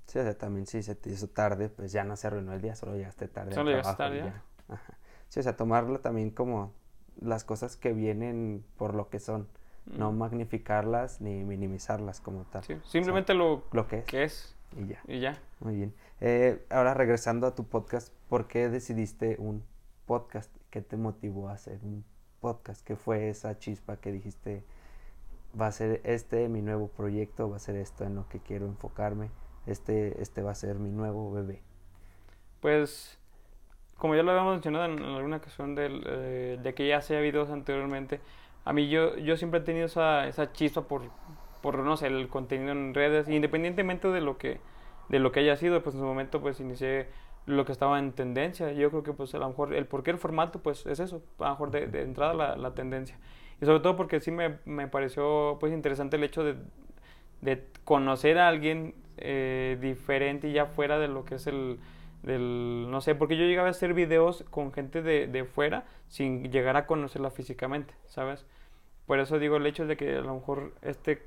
Sí, 0.07 0.19
o 0.19 0.23
sea, 0.23 0.37
también 0.37 0.67
si 0.67 0.83
se 0.83 0.95
te 0.95 1.11
hizo 1.11 1.29
tarde, 1.29 1.69
pues 1.69 1.93
ya 1.93 2.05
no 2.05 2.17
se 2.17 2.27
arruinó 2.27 2.53
el 2.53 2.61
día, 2.61 2.75
solo 2.75 2.95
llegaste 2.97 3.29
tarde 3.29 3.57
al 3.57 3.65
Solo 3.65 3.71
llegaste 3.71 3.95
trabajo 3.95 3.97
tarde, 3.97 4.19
ya. 4.19 4.43
Ajá. 4.69 4.99
Sí, 5.29 5.41
o 5.41 5.43
sea, 5.43 5.57
tomarlo 5.57 6.01
también 6.01 6.31
como 6.31 6.73
las 7.21 7.45
cosas 7.45 7.77
que 7.77 7.93
vienen 7.93 8.65
por 8.77 8.95
lo 8.95 9.09
que 9.09 9.21
son, 9.21 9.49
no 9.87 10.13
magnificarlas 10.13 11.21
ni 11.21 11.45
minimizarlas 11.45 12.21
como 12.21 12.45
tal. 12.45 12.65
Sí, 12.65 12.77
simplemente 12.85 13.35
lo 13.35 13.65
Lo 13.73 13.87
que 13.89 13.99
es 13.99 14.05
que 14.05 14.25
es 14.25 14.57
y 14.77 14.87
ya. 14.87 15.03
y 15.07 15.21
ya. 15.21 15.39
Muy 15.61 15.77
bien. 15.77 15.95
Eh, 16.21 16.65
ahora 16.71 16.95
regresando 16.95 17.47
a 17.47 17.55
tu 17.55 17.65
podcast, 17.65 18.13
¿por 18.29 18.47
qué 18.47 18.69
decidiste 18.69 19.37
un 19.39 19.63
podcast? 20.07 20.51
¿Qué 20.71 20.81
te 20.81 20.97
motivó 20.97 21.49
a 21.49 21.53
hacer 21.53 21.81
un 21.83 22.05
podcast? 22.41 22.87
¿Qué 22.87 22.97
fue 22.97 23.29
esa 23.29 23.59
chispa 23.59 23.97
que 23.97 24.13
dijiste, 24.13 24.65
va 25.59 25.67
a 25.67 25.73
ser 25.73 26.01
este 26.05 26.49
mi 26.49 26.63
nuevo 26.63 26.89
proyecto, 26.89 27.51
va 27.51 27.57
a 27.57 27.61
ser 27.61 27.77
esto 27.77 28.05
en 28.05 28.15
lo 28.15 28.29
que 28.29 28.41
quiero 28.41 28.67
enfocarme, 28.67 29.31
este, 29.67 30.21
este 30.23 30.43
va 30.43 30.53
a 30.53 30.55
ser 30.55 30.77
mi 30.77 30.91
nuevo 30.91 31.33
bebé? 31.33 31.63
Pues, 32.61 33.19
como 33.97 34.15
ya 34.15 34.23
lo 34.23 34.31
habíamos 34.31 34.55
mencionado 34.55 34.87
en, 34.87 35.03
alguna 35.03 35.37
ocasión 35.37 35.75
del, 35.75 36.03
eh, 36.07 36.59
de 36.63 36.75
que 36.75 36.89
ya 36.89 36.99
hacía 36.99 37.21
videos 37.21 37.51
anteriormente, 37.51 38.21
a 38.65 38.73
mí 38.73 38.89
yo, 38.89 39.17
yo 39.17 39.37
siempre 39.37 39.61
he 39.61 39.63
tenido 39.63 39.87
esa, 39.87 40.27
esa 40.27 40.53
chispa 40.53 40.83
por, 40.83 41.03
por, 41.61 41.79
no 41.79 41.97
sé, 41.97 42.07
el 42.07 42.29
contenido 42.29 42.73
en 42.73 42.95
redes, 42.95 43.29
independientemente 43.29 44.09
de 44.09 44.21
lo 44.21 44.39
que, 44.39 44.61
de 45.09 45.19
lo 45.19 45.33
que 45.33 45.41
haya 45.41 45.57
sido, 45.57 45.83
pues 45.83 45.95
en 45.95 46.01
su 46.01 46.07
momento 46.07 46.41
pues 46.41 46.61
inicié 46.61 47.09
lo 47.47 47.65
que 47.65 47.73
estaba 47.73 47.99
en 47.99 48.13
tendencia. 48.13 48.73
Yo 48.73 48.91
creo 48.91 49.03
que 49.03 49.13
pues 49.13 49.35
a 49.35 49.39
lo 49.39 49.49
mejor 49.49 49.75
el 49.75 49.87
por 49.87 50.03
qué 50.03 50.11
el 50.11 50.19
formato 50.19 50.61
pues 50.61 50.87
es 50.87 51.01
eso, 51.01 51.23
a 51.39 51.45
lo 51.45 51.51
mejor 51.51 51.71
de, 51.71 52.03
entrada 52.03 52.35
la, 52.35 52.57
la 52.57 52.75
tendencia. 52.75 53.19
Y 53.61 53.67
sobre 53.67 53.81
todo 53.81 53.97
porque 53.97 54.21
sí 54.21 54.31
me, 54.31 54.59
me 54.65 54.89
pareció 54.89 55.57
pues 55.61 55.73
interesante 55.73 56.17
el 56.17 56.25
hecho 56.25 56.45
de, 56.45 56.57
de 57.41 57.65
conocer 57.85 58.39
a 58.39 58.49
alguien 58.49 58.95
eh, 59.19 59.77
diferente 59.81 60.49
y 60.49 60.53
ya 60.53 60.67
fuera 60.67 60.99
de 60.99 61.09
lo 61.09 61.25
que 61.25 61.35
es 61.35 61.47
el, 61.47 61.79
del, 62.23 62.87
no 62.91 63.01
sé, 63.01 63.15
porque 63.15 63.37
yo 63.37 63.45
llegaba 63.45 63.69
a 63.69 63.73
hacer 63.73 63.95
videos 63.95 64.45
con 64.51 64.73
gente 64.73 65.03
de, 65.03 65.27
de 65.27 65.45
fuera 65.45 65.85
sin 66.09 66.51
llegar 66.51 66.77
a 66.77 66.87
conocerla 66.87 67.31
físicamente, 67.31 67.95
¿sabes? 68.07 68.47
Por 69.07 69.19
eso 69.19 69.39
digo 69.39 69.57
el 69.57 69.67
hecho 69.67 69.87
de 69.87 69.97
que 69.97 70.17
a 70.17 70.21
lo 70.21 70.35
mejor 70.35 70.73
este, 70.83 71.25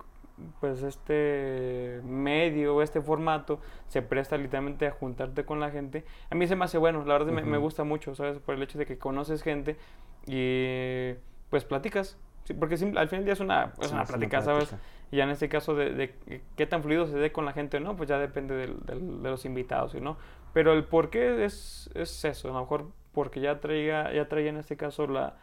pues 0.60 0.81
este 0.84 2.01
medio 2.03 2.76
o 2.76 2.82
este 2.82 3.01
formato 3.01 3.59
se 3.88 4.01
presta 4.01 4.38
literalmente 4.38 4.88
a 4.88 4.91
juntarte 4.91 5.45
con 5.45 5.59
la 5.59 5.72
gente. 5.72 6.05
A 6.30 6.36
mí 6.36 6.47
se 6.47 6.55
me 6.55 6.65
hace 6.65 6.78
bueno, 6.78 7.03
la 7.05 7.13
verdad 7.13 7.32
me, 7.32 7.43
me 7.43 7.57
gusta 7.57 7.84
mucho, 7.84 8.15
¿sabes? 8.15 8.39
Por 8.39 8.55
el 8.55 8.63
hecho 8.63 8.78
de 8.78 8.86
que 8.86 8.97
conoces 8.97 9.43
gente 9.43 9.78
y 10.26 11.13
pues 11.49 11.65
platicas. 11.65 12.17
Sí, 12.45 12.53
porque 12.53 12.76
al 12.76 12.80
final 12.80 13.07
del 13.09 13.24
día 13.24 13.34
es 13.34 13.39
una, 13.39 13.74
es 13.82 13.88
Sí, 13.88 13.93
una 13.93 14.03
es 14.03 14.09
plática, 14.09 14.41
¿sabes? 14.41 14.76
Y 15.12 15.18
ya 15.18 15.24
en 15.24 15.30
este 15.30 15.49
caso 15.49 15.76
de, 15.76 15.91
de 15.93 16.14
qué 16.58 16.66
tan 16.66 16.84
fluido 16.84 17.08
se 17.08 17.18
dé 17.18 17.32
con 17.32 17.45
la 17.45 17.53
gente, 17.53 17.80
¿no? 17.80 17.95
Pues 17.95 18.10
ya 18.10 18.20
depende 18.20 18.56
del- 18.56 18.80
del- 18.86 19.22
de 19.24 19.30
los 19.30 19.45
invitados, 19.45 19.93
¿no? 19.95 20.18
Pero 20.53 20.74
el 20.74 20.84
por 20.86 21.10
qué 21.10 21.45
es, 21.45 21.89
es 21.95 22.24
eso, 22.26 22.49
a 22.49 22.53
lo 22.53 22.60
mejor 22.62 22.86
porque 23.14 23.39
ya 23.41 23.60
traía, 23.60 24.12
ya 24.14 24.28
traía 24.28 24.49
en 24.49 24.58
este 24.58 24.78
caso 24.78 25.08
la, 25.08 25.36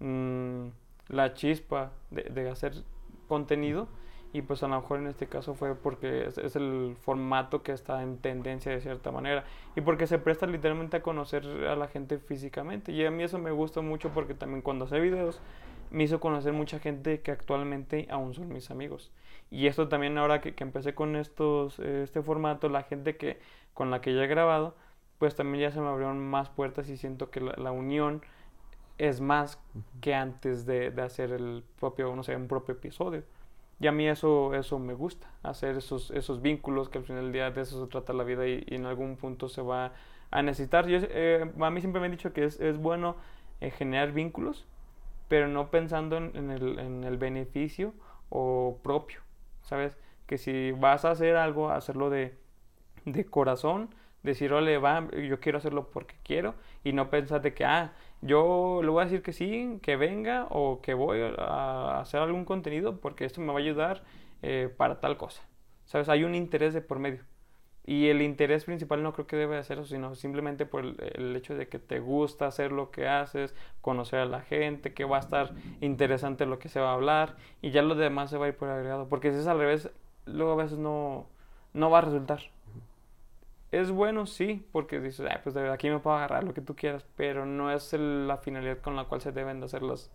mm, 0.00 0.66
la 1.08 1.34
chispa 1.34 1.92
de, 2.10 2.24
de 2.24 2.50
hacer 2.50 2.74
contenido 3.28 3.88
y 4.32 4.42
pues 4.42 4.62
a 4.62 4.68
lo 4.68 4.80
mejor 4.80 4.98
en 4.98 5.06
este 5.06 5.26
caso 5.28 5.54
fue 5.54 5.74
porque 5.74 6.26
es, 6.26 6.36
es 6.38 6.56
el 6.56 6.96
formato 7.00 7.62
que 7.62 7.72
está 7.72 8.02
en 8.02 8.18
tendencia 8.18 8.70
de 8.72 8.80
cierta 8.80 9.10
manera 9.10 9.44
y 9.76 9.80
porque 9.80 10.06
se 10.06 10.18
presta 10.18 10.46
literalmente 10.46 10.98
a 10.98 11.02
conocer 11.02 11.44
a 11.68 11.76
la 11.76 11.88
gente 11.88 12.18
físicamente 12.18 12.92
y 12.92 13.04
a 13.06 13.10
mí 13.10 13.22
eso 13.22 13.38
me 13.38 13.50
gusta 13.50 13.80
mucho 13.80 14.10
porque 14.10 14.34
también 14.34 14.62
cuando 14.62 14.84
hace 14.84 15.00
videos 15.00 15.40
me 15.90 16.04
hizo 16.04 16.20
conocer 16.20 16.52
mucha 16.52 16.78
gente 16.78 17.20
que 17.20 17.30
actualmente 17.30 18.06
aún 18.10 18.34
son 18.34 18.48
mis 18.48 18.70
amigos. 18.70 19.12
Y 19.50 19.66
esto 19.66 19.88
también 19.88 20.18
ahora 20.18 20.40
que, 20.40 20.54
que 20.54 20.64
empecé 20.64 20.94
con 20.94 21.16
estos, 21.16 21.78
este 21.78 22.22
formato, 22.22 22.68
la 22.68 22.82
gente 22.82 23.16
que, 23.16 23.38
con 23.74 23.90
la 23.90 24.00
que 24.00 24.14
ya 24.14 24.24
he 24.24 24.26
grabado, 24.26 24.74
pues 25.18 25.34
también 25.34 25.62
ya 25.62 25.70
se 25.70 25.80
me 25.80 25.88
abrieron 25.88 26.18
más 26.28 26.48
puertas 26.50 26.88
y 26.88 26.96
siento 26.96 27.30
que 27.30 27.40
la, 27.40 27.72
unión 27.72 28.22
es 28.98 29.20
más 29.20 29.58
que 30.00 30.14
antes 30.14 30.66
de, 30.66 30.90
de, 30.90 31.02
hacer 31.02 31.32
el 31.32 31.64
propio, 31.78 32.14
no 32.14 32.22
sé, 32.22 32.36
un 32.36 32.48
propio 32.48 32.74
episodio. 32.74 33.22
Y 33.78 33.86
a 33.86 33.92
mí 33.92 34.08
eso, 34.08 34.54
eso 34.54 34.78
me 34.78 34.94
gusta, 34.94 35.30
hacer 35.42 35.76
esos, 35.76 36.10
esos 36.10 36.40
vínculos 36.40 36.88
que 36.88 36.98
al 36.98 37.04
final 37.04 37.24
del 37.24 37.32
día 37.32 37.50
de 37.50 37.60
eso 37.60 37.84
se 37.84 37.90
trata 37.90 38.12
la 38.14 38.24
vida 38.24 38.46
y, 38.46 38.64
en 38.68 38.86
algún 38.86 39.16
punto 39.16 39.48
se 39.48 39.62
va 39.62 39.92
a 40.30 40.42
necesitar. 40.42 40.86
Yo, 40.86 40.98
eh, 41.02 41.50
a 41.60 41.70
mí 41.70 41.80
siempre 41.80 42.00
me 42.00 42.06
han 42.06 42.12
dicho 42.12 42.32
que 42.32 42.44
es, 42.44 42.58
es 42.60 42.78
bueno 42.78 43.16
eh, 43.60 43.70
generar 43.70 44.12
vínculos, 44.12 44.66
pero 45.28 45.48
no 45.48 45.70
pensando 45.70 46.16
en, 46.16 46.50
el, 46.50 46.78
en, 46.78 47.04
el, 47.04 47.16
beneficio 47.16 47.94
o 48.28 48.78
propio, 48.82 49.20
¿sabes? 49.62 49.96
Que 50.26 50.38
si 50.38 50.72
vas 50.72 51.04
a 51.04 51.10
hacer 51.10 51.36
algo, 51.36 51.70
hacerlo 51.70 52.10
de, 52.10 52.36
de 53.04 53.24
corazón, 53.26 53.94
decir, 54.22 54.52
ole, 54.52 54.78
va, 54.78 55.08
yo 55.10 55.40
quiero 55.40 55.58
hacerlo 55.58 55.90
porque 55.90 56.16
quiero, 56.22 56.54
y 56.84 56.92
no 56.92 57.10
pensar 57.10 57.42
de 57.42 57.54
que, 57.54 57.64
ah, 57.64 57.92
yo 58.22 58.80
le 58.82 58.88
voy 58.90 59.02
a 59.02 59.04
decir 59.04 59.22
que 59.22 59.32
sí, 59.32 59.78
que 59.82 59.96
venga, 59.96 60.46
o 60.50 60.80
que 60.82 60.94
voy 60.94 61.20
a 61.38 62.00
hacer 62.00 62.20
algún 62.20 62.44
contenido 62.44 63.00
porque 63.00 63.24
esto 63.24 63.40
me 63.40 63.48
va 63.48 63.54
a 63.54 63.62
ayudar 63.62 64.02
eh, 64.42 64.72
para 64.76 65.00
tal 65.00 65.16
cosa. 65.16 65.42
¿Sabes? 65.84 66.08
Hay 66.08 66.24
un 66.24 66.34
interés 66.34 66.74
de 66.74 66.80
por 66.80 66.98
medio. 66.98 67.22
Y 67.86 68.08
el 68.08 68.20
interés 68.20 68.64
principal 68.64 69.04
no 69.04 69.12
creo 69.12 69.28
que 69.28 69.36
debe 69.36 69.62
ser 69.62 69.78
eso, 69.78 69.86
sino 69.86 70.16
simplemente 70.16 70.66
por 70.66 70.84
el, 70.84 71.36
hecho 71.36 71.54
de 71.54 71.68
que 71.68 71.78
te 71.78 72.00
gusta 72.00 72.48
hacer 72.48 72.72
lo 72.72 72.90
que 72.90 73.06
haces, 73.06 73.54
conocer 73.80 74.18
a 74.18 74.24
la 74.26 74.40
gente, 74.40 74.92
que 74.92 75.04
va 75.04 75.18
a 75.18 75.20
estar 75.20 75.52
interesante 75.80 76.46
lo 76.46 76.58
que 76.58 76.68
se 76.68 76.80
va 76.80 76.90
a 76.90 76.94
hablar, 76.94 77.36
y 77.62 77.70
ya 77.70 77.82
lo 77.82 77.94
demás 77.94 78.30
se 78.30 78.38
va 78.38 78.46
a 78.46 78.48
ir 78.48 78.56
por 78.56 78.68
agregado. 78.68 79.08
Porque 79.08 79.32
si 79.32 79.38
es 79.38 79.46
al 79.46 79.58
revés, 79.58 79.88
luego 80.24 80.52
a 80.52 80.64
veces 80.64 80.78
no, 80.78 81.26
no 81.74 81.88
va 81.88 81.98
a 81.98 82.00
resultar. 82.00 82.40
Es 83.70 83.92
bueno, 83.92 84.26
sí, 84.26 84.66
porque 84.72 84.98
dices, 84.98 85.28
pues 85.44 85.54
de 85.54 85.70
aquí 85.70 85.88
me 85.88 86.00
puedo 86.00 86.16
agarrar 86.16 86.42
lo 86.42 86.54
que 86.54 86.62
tú 86.62 86.74
quieras, 86.74 87.04
pero 87.16 87.46
no 87.46 87.70
es 87.70 87.92
la 87.92 88.38
finalidad 88.38 88.78
con 88.78 88.96
la 88.96 89.04
cual 89.04 89.20
se 89.20 89.30
deben 89.30 89.60
de 89.60 89.66
hacer 89.66 89.82
las, 89.82 90.10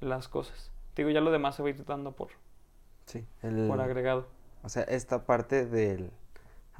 las 0.00 0.28
cosas. 0.28 0.70
Digo, 0.96 1.10
ya 1.10 1.20
lo 1.20 1.30
demás 1.30 1.56
se 1.56 1.62
va 1.62 1.68
a 1.68 1.72
ir 1.72 1.84
dando 1.84 2.12
por, 2.12 2.28
sí, 3.04 3.26
por 3.68 3.80
agregado. 3.80 4.26
O 4.62 4.68
sea, 4.68 4.82
esta 4.84 5.24
parte 5.24 5.66
del 5.66 6.10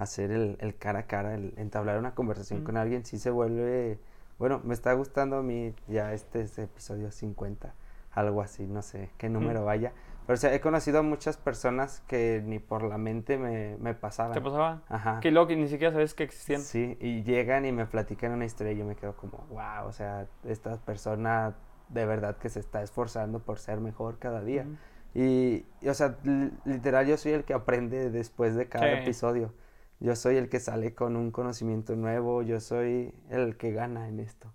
hacer 0.00 0.30
el, 0.30 0.56
el 0.60 0.76
cara 0.76 1.00
a 1.00 1.06
cara, 1.06 1.34
el 1.34 1.52
entablar 1.58 1.98
una 1.98 2.14
conversación 2.14 2.64
con 2.64 2.78
alguien, 2.78 3.04
sí 3.04 3.18
se 3.18 3.30
vuelve, 3.30 3.98
bueno, 4.38 4.60
me 4.64 4.72
está 4.72 4.94
gustando 4.94 5.36
a 5.36 5.42
mí 5.42 5.74
ya 5.88 6.14
este, 6.14 6.40
episodio 6.40 7.10
50, 7.10 7.74
algo 8.12 8.40
así, 8.40 8.66
no 8.66 8.80
sé 8.80 9.10
qué 9.18 9.28
número 9.28 9.62
vaya. 9.66 9.92
Pero 10.26 10.34
o 10.34 10.40
sea, 10.40 10.54
he 10.54 10.60
conocido 10.60 11.00
a 11.00 11.02
muchas 11.02 11.36
personas 11.36 12.02
que 12.06 12.42
ni 12.42 12.58
por 12.58 12.82
la 12.82 12.96
mente 12.96 13.36
me, 13.36 13.76
me 13.76 13.92
pasaban. 13.92 14.32
¿Te 14.32 14.40
pasaban? 14.40 14.82
Ajá. 14.88 15.20
Que 15.20 15.30
luego 15.30 15.48
que 15.48 15.56
ni 15.56 15.68
siquiera 15.68 15.92
sabes 15.92 16.14
que 16.14 16.22
existían. 16.22 16.62
Sí, 16.62 16.96
y 16.98 17.22
llegan 17.22 17.66
y 17.66 17.72
me 17.72 17.84
platican 17.84 18.32
una 18.32 18.46
historia 18.46 18.72
y 18.72 18.78
yo 18.78 18.86
me 18.86 18.96
quedo 18.96 19.14
como, 19.16 19.44
wow, 19.50 19.86
o 19.86 19.92
sea, 19.92 20.26
esta 20.44 20.78
persona 20.78 21.56
de 21.90 22.06
verdad 22.06 22.38
que 22.38 22.48
se 22.48 22.60
está 22.60 22.82
esforzando 22.82 23.40
por 23.40 23.58
ser 23.58 23.80
mejor 23.80 24.18
cada 24.18 24.42
día. 24.42 24.64
y, 25.14 25.66
o 25.86 25.92
sea, 25.92 26.16
literal 26.64 27.06
yo 27.06 27.18
soy 27.18 27.32
el 27.32 27.44
que 27.44 27.52
aprende 27.52 28.10
después 28.10 28.54
de 28.54 28.66
cada 28.66 28.92
episodio 28.92 29.52
yo 30.00 30.16
soy 30.16 30.36
el 30.36 30.48
que 30.48 30.60
sale 30.60 30.94
con 30.94 31.14
un 31.16 31.30
conocimiento 31.30 31.94
nuevo, 31.94 32.42
yo 32.42 32.58
soy 32.58 33.14
el 33.28 33.56
que 33.56 33.72
gana 33.72 34.08
en 34.08 34.18
esto. 34.18 34.52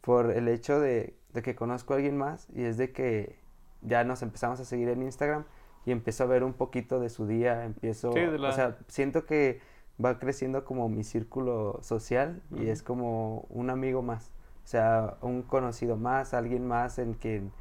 Por 0.00 0.30
el 0.30 0.48
hecho 0.48 0.80
de, 0.80 1.16
que 1.42 1.54
conozco 1.54 1.92
a 1.92 1.96
alguien 1.96 2.16
más 2.16 2.48
y 2.54 2.62
es 2.62 2.76
de 2.76 2.92
que 2.92 3.38
ya 3.82 4.04
nos 4.04 4.22
empezamos 4.22 4.60
a 4.60 4.64
seguir 4.64 4.88
en 4.88 5.02
Instagram 5.02 5.44
y 5.84 5.90
empiezo 5.90 6.22
a 6.24 6.26
ver 6.26 6.44
un 6.44 6.54
poquito 6.54 6.98
de 7.00 7.10
su 7.10 7.26
día, 7.26 7.64
empiezo, 7.64 8.10
o 8.10 8.52
sea, 8.52 8.78
siento 8.88 9.26
que 9.26 9.60
va 10.02 10.18
creciendo 10.18 10.64
como 10.64 10.88
mi 10.88 11.04
círculo 11.04 11.80
social 11.82 12.42
y 12.52 12.68
es 12.68 12.82
como 12.82 13.46
un 13.50 13.70
amigo 13.70 14.02
más, 14.02 14.30
o 14.64 14.68
sea, 14.68 15.16
un 15.20 15.42
conocido 15.42 15.96
más, 15.96 16.32
alguien 16.32 16.66
más 16.66 16.98
en 16.98 17.14
quien, 17.14 17.52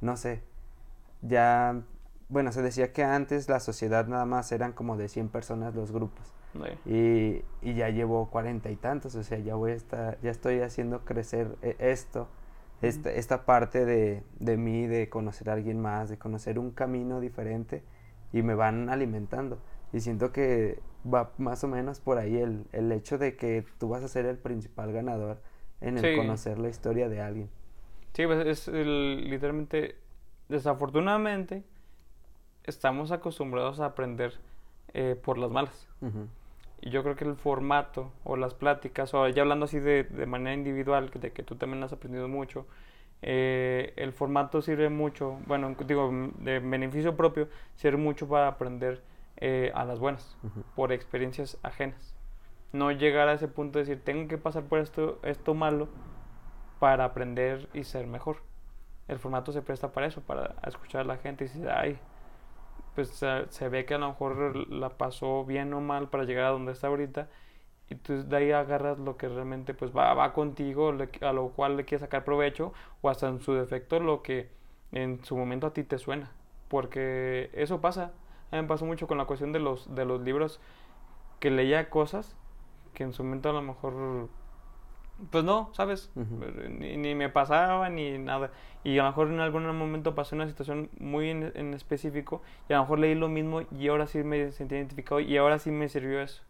no 0.00 0.16
sé, 0.16 0.42
ya, 1.22 1.82
bueno, 2.28 2.52
se 2.52 2.62
decía 2.62 2.92
que 2.92 3.04
antes 3.04 3.48
la 3.48 3.58
sociedad 3.58 4.06
nada 4.06 4.26
más 4.26 4.52
eran 4.52 4.72
como 4.72 4.96
de 4.98 5.08
100 5.08 5.28
personas 5.30 5.74
los 5.74 5.90
grupos 5.92 6.34
y, 6.86 7.42
y, 7.62 7.74
ya 7.74 7.88
llevo 7.90 8.30
cuarenta 8.30 8.70
y 8.70 8.76
tantos, 8.76 9.14
o 9.14 9.22
sea, 9.22 9.38
ya 9.38 9.54
voy 9.54 9.72
a 9.72 9.74
estar, 9.74 10.18
ya 10.22 10.30
estoy 10.30 10.60
haciendo 10.60 11.04
crecer 11.04 11.56
eh, 11.62 11.76
esto, 11.78 12.28
esta, 12.82 13.10
esta 13.12 13.44
parte 13.44 13.84
de, 13.84 14.22
de 14.38 14.56
mí, 14.56 14.86
de 14.86 15.08
conocer 15.08 15.50
a 15.50 15.54
alguien 15.54 15.80
más, 15.80 16.10
de 16.10 16.18
conocer 16.18 16.58
un 16.58 16.70
camino 16.70 17.20
diferente 17.20 17.82
y 18.32 18.42
me 18.42 18.54
van 18.54 18.88
alimentando. 18.88 19.58
Y 19.92 20.00
siento 20.00 20.32
que 20.32 20.80
va 21.12 21.32
más 21.38 21.62
o 21.64 21.68
menos 21.68 22.00
por 22.00 22.18
ahí 22.18 22.36
el, 22.36 22.66
el 22.72 22.90
hecho 22.92 23.18
de 23.18 23.36
que 23.36 23.64
tú 23.78 23.88
vas 23.88 24.02
a 24.02 24.08
ser 24.08 24.26
el 24.26 24.38
principal 24.38 24.92
ganador 24.92 25.40
en 25.80 25.98
el 25.98 26.16
conocer 26.16 26.58
la 26.58 26.68
historia 26.68 27.08
de 27.08 27.20
alguien. 27.20 27.50
Sí, 28.12 28.26
pues 28.26 28.46
es 28.46 28.68
literalmente, 28.68 29.96
desafortunadamente, 30.48 31.64
estamos 32.64 33.10
acostumbrados 33.12 33.80
a 33.80 33.86
aprender 33.86 34.34
eh, 34.92 35.18
por 35.22 35.38
las 35.38 35.50
malas. 35.50 35.88
Y 36.84 36.90
yo 36.90 37.02
creo 37.02 37.16
que 37.16 37.24
el 37.24 37.34
formato 37.34 38.12
o 38.24 38.36
las 38.36 38.52
pláticas, 38.52 39.14
o 39.14 39.26
ya 39.28 39.40
hablando 39.40 39.64
así 39.64 39.80
de, 39.80 40.04
de 40.04 40.26
manera 40.26 40.52
individual, 40.52 41.10
de 41.14 41.32
que 41.32 41.42
tú 41.42 41.56
también 41.56 41.82
has 41.82 41.94
aprendido 41.94 42.28
mucho, 42.28 42.66
eh, 43.22 43.94
el 43.96 44.12
formato 44.12 44.60
sirve 44.60 44.90
mucho, 44.90 45.38
bueno, 45.46 45.74
digo, 45.86 46.10
de 46.40 46.58
beneficio 46.58 47.16
propio, 47.16 47.48
sirve 47.74 47.96
mucho 47.96 48.28
para 48.28 48.48
aprender 48.48 49.02
eh, 49.38 49.72
a 49.74 49.86
las 49.86 49.98
buenas, 49.98 50.36
por 50.76 50.92
experiencias 50.92 51.56
ajenas. 51.62 52.14
No 52.74 52.92
llegar 52.92 53.28
a 53.28 53.32
ese 53.32 53.48
punto 53.48 53.78
de 53.78 53.86
decir, 53.86 54.04
tengo 54.04 54.28
que 54.28 54.36
pasar 54.36 54.64
por 54.64 54.78
esto, 54.78 55.20
esto 55.22 55.54
malo 55.54 55.88
para 56.80 57.06
aprender 57.06 57.66
y 57.72 57.84
ser 57.84 58.06
mejor. 58.06 58.42
El 59.08 59.18
formato 59.18 59.52
se 59.52 59.62
presta 59.62 59.92
para 59.92 60.06
eso, 60.06 60.20
para 60.20 60.56
escuchar 60.66 61.00
a 61.00 61.04
la 61.04 61.16
gente 61.16 61.44
y 61.44 61.48
decir, 61.48 61.66
ay, 61.70 61.98
pues 62.94 63.08
se, 63.50 63.68
ve 63.68 63.84
que 63.84 63.94
a 63.94 63.98
lo 63.98 64.08
mejor 64.08 64.68
la 64.70 64.90
pasó 64.90 65.44
bien 65.44 65.72
o 65.74 65.80
mal 65.80 66.08
para 66.08 66.24
llegar 66.24 66.46
a 66.46 66.50
donde 66.50 66.72
está 66.72 66.88
ahorita 66.88 67.28
y 67.90 67.96
tú 67.96 68.24
de 68.24 68.36
ahí 68.36 68.52
agarras 68.52 68.98
lo 68.98 69.16
que 69.16 69.28
realmente 69.28 69.74
pues 69.74 69.94
va, 69.94 70.14
va 70.14 70.32
contigo, 70.32 70.94
a 71.20 71.32
lo 71.32 71.48
cual 71.48 71.76
le 71.76 71.84
quieres 71.84 72.00
sacar 72.02 72.24
provecho 72.24 72.72
o 73.02 73.10
hasta 73.10 73.28
en 73.28 73.40
su 73.40 73.54
defecto 73.54 74.00
lo 74.00 74.22
que 74.22 74.50
en 74.92 75.24
su 75.24 75.36
momento 75.36 75.66
a 75.66 75.72
ti 75.72 75.82
te 75.82 75.98
suena, 75.98 76.30
porque 76.68 77.50
eso 77.52 77.80
pasa, 77.80 78.12
a 78.50 78.56
mí 78.56 78.62
me 78.62 78.68
pasó 78.68 78.86
mucho 78.86 79.06
con 79.06 79.18
la 79.18 79.24
cuestión 79.26 79.52
de 79.52 79.58
los, 79.58 79.94
de 79.94 80.04
los 80.04 80.20
libros 80.20 80.60
que 81.40 81.50
leía 81.50 81.90
cosas 81.90 82.36
que 82.94 83.02
en 83.02 83.12
su 83.12 83.24
momento 83.24 83.50
a 83.50 83.52
lo 83.52 83.62
mejor 83.62 84.28
pues 85.30 85.44
no, 85.44 85.70
¿sabes? 85.74 86.10
ni, 86.14 87.14
me 87.14 87.28
pasaba 87.28 87.88
ni 87.88 88.18
nada. 88.18 88.50
Y 88.82 88.98
a 88.98 89.04
lo 89.04 89.08
mejor 89.10 89.28
en 89.28 89.40
algún 89.40 89.64
momento 89.76 90.14
pasó 90.14 90.36
una 90.36 90.46
situación 90.46 90.90
muy 90.98 91.30
en, 91.30 91.74
específico 91.74 92.42
y 92.68 92.72
a 92.72 92.76
lo 92.76 92.82
mejor 92.82 92.98
leí 92.98 93.14
lo 93.14 93.28
mismo 93.28 93.62
y 93.70 93.88
ahora 93.88 94.06
sí 94.06 94.22
me 94.22 94.52
sentí 94.52 94.74
identificado 94.74 95.20
y 95.20 95.36
ahora 95.36 95.58
sí 95.58 95.70
me 95.70 95.88
sirvió 95.88 96.20
eso. 96.20 96.42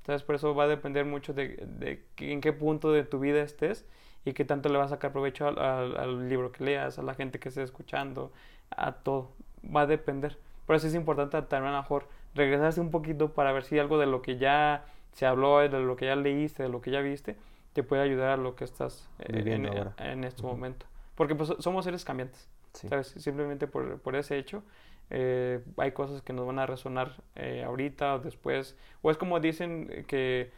Entonces 0.00 0.24
por 0.24 0.34
eso 0.34 0.54
va 0.54 0.64
a 0.64 0.68
depender 0.68 1.04
mucho 1.04 1.34
de, 1.34 1.56
de 1.78 2.04
en 2.18 2.40
qué 2.40 2.52
punto 2.52 2.90
de 2.90 3.04
tu 3.04 3.20
vida 3.20 3.42
estés 3.42 3.86
y 4.24 4.32
qué 4.32 4.44
tanto 4.44 4.68
le 4.68 4.78
vas 4.78 4.86
a 4.86 4.96
sacar 4.96 5.12
provecho 5.12 5.48
al, 5.48 6.28
libro 6.28 6.52
que 6.52 6.64
leas, 6.64 6.98
a 6.98 7.02
la 7.02 7.14
gente 7.14 7.38
que 7.38 7.48
esté 7.48 7.62
escuchando, 7.62 8.32
a 8.70 8.92
todo. 8.92 9.32
Va 9.64 9.82
a 9.82 9.86
depender. 9.86 10.38
Por 10.66 10.76
eso 10.76 10.86
es 10.86 10.94
importante 10.94 11.40
también 11.42 11.72
a 11.74 11.76
lo 11.76 11.82
mejor 11.82 12.06
regresarse 12.34 12.80
un 12.80 12.90
poquito 12.90 13.32
para 13.32 13.52
ver 13.52 13.64
si 13.64 13.78
algo 13.78 13.98
de 13.98 14.06
lo 14.06 14.22
que 14.22 14.36
ya 14.36 14.84
se 15.12 15.26
habló, 15.26 15.58
de 15.58 15.68
lo 15.68 15.96
que 15.96 16.06
ya 16.06 16.16
leíste, 16.16 16.62
de 16.62 16.68
lo 16.68 16.80
que 16.80 16.90
ya 16.90 17.00
viste, 17.00 17.36
te 17.72 17.82
puede 17.82 18.02
ayudar 18.02 18.30
a 18.30 18.36
lo 18.36 18.56
que 18.56 18.64
estás 18.64 19.08
eh, 19.20 19.42
en, 19.46 19.66
en, 19.98 20.24
este 20.24 20.42
momento. 20.42 20.86
Porque 21.14 21.34
pues, 21.34 21.52
somos 21.58 21.84
seres 21.84 22.04
cambiantes, 22.04 22.48
¿sabes? 22.72 23.14
Simplemente 23.18 23.66
por, 23.66 24.00
por 24.00 24.16
ese 24.16 24.38
hecho. 24.38 24.62
Eh, 25.10 25.60
hay 25.76 25.92
cosas 25.92 26.22
que 26.22 26.32
nos 26.32 26.46
van 26.46 26.58
a 26.58 26.66
resonar 26.66 27.22
eh, 27.36 27.62
ahorita 27.64 28.14
o 28.14 28.18
después. 28.20 28.76
O 29.02 29.10
es 29.10 29.16
como 29.16 29.40
dicen 29.40 30.04
que 30.06 30.50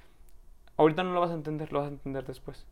ahorita 0.76 1.02
no 1.02 1.12
lo 1.14 1.20
vas 1.20 1.30
a 1.30 1.34
entender, 1.34 1.72
lo 1.72 1.80
vas 1.80 1.88
a 1.88 1.92
entender 1.92 2.24
después. 2.24 2.66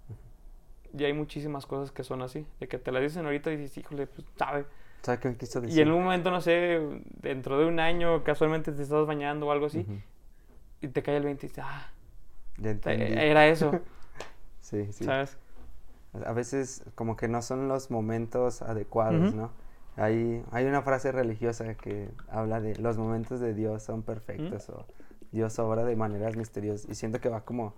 Y 0.97 1.05
hay 1.05 1.12
muchísimas 1.12 1.66
cosas 1.66 1.93
que 1.93 2.05
son 2.05 2.22
así. 2.22 2.47
De 2.61 2.68
que 2.68 2.78
te 2.78 2.93
las 2.93 3.03
dicen 3.03 3.24
ahorita 3.24 3.53
y 3.53 3.57
dices, 3.57 3.78
híjole, 3.78 4.07
pues 4.07 4.26
sabe. 4.36 4.64
¿Sabe 5.03 5.18
qué 5.20 5.36
quiso 5.36 5.61
decir? 5.61 5.78
Y 5.78 5.82
en 5.82 5.91
un 5.91 6.03
momento, 6.03 6.30
no 6.30 6.41
sé, 6.41 6.80
dentro 7.22 7.59
de 7.59 7.66
un 7.66 7.80
año, 7.80 8.22
casualmente 8.24 8.72
te 8.72 8.82
estás 8.82 9.07
bañando 9.07 9.47
o 9.47 9.53
algo 9.53 9.66
así. 9.66 9.86
Y 10.82 10.88
te 10.88 11.03
cae 11.03 11.16
el 11.16 11.24
20 11.24 11.47
y 11.47 11.49
dices, 11.49 11.64
ah, 11.66 11.91
era 12.59 13.47
eso. 13.49 13.80
Sí, 14.61 14.93
sí. 14.93 15.05
¿Sabes? 15.05 15.37
A 16.25 16.33
veces 16.33 16.83
como 16.95 17.17
que 17.17 17.29
no 17.29 17.41
son 17.43 17.69
los 17.69 17.91
momentos 17.91 18.63
adecuados, 18.63 19.35
¿no? 19.35 19.51
Hay, 19.97 20.45
hay 20.51 20.65
una 20.65 20.83
frase 20.83 21.13
religiosa 21.13 21.75
que 21.75 22.11
habla 22.29 22.61
de 22.61 22.77
los 22.77 22.97
momentos 22.97 23.41
de 23.41 23.55
Dios 23.55 23.83
son 23.83 24.03
perfectos 24.03 24.69
o 24.71 24.87
Dios 25.33 25.59
obra 25.59 25.85
de 25.85 25.95
maneras 25.95 26.37
misteriosas 26.37 26.89
y 26.91 26.95
siento 26.95 27.21
que 27.21 27.29
va 27.29 27.43
como 27.43 27.75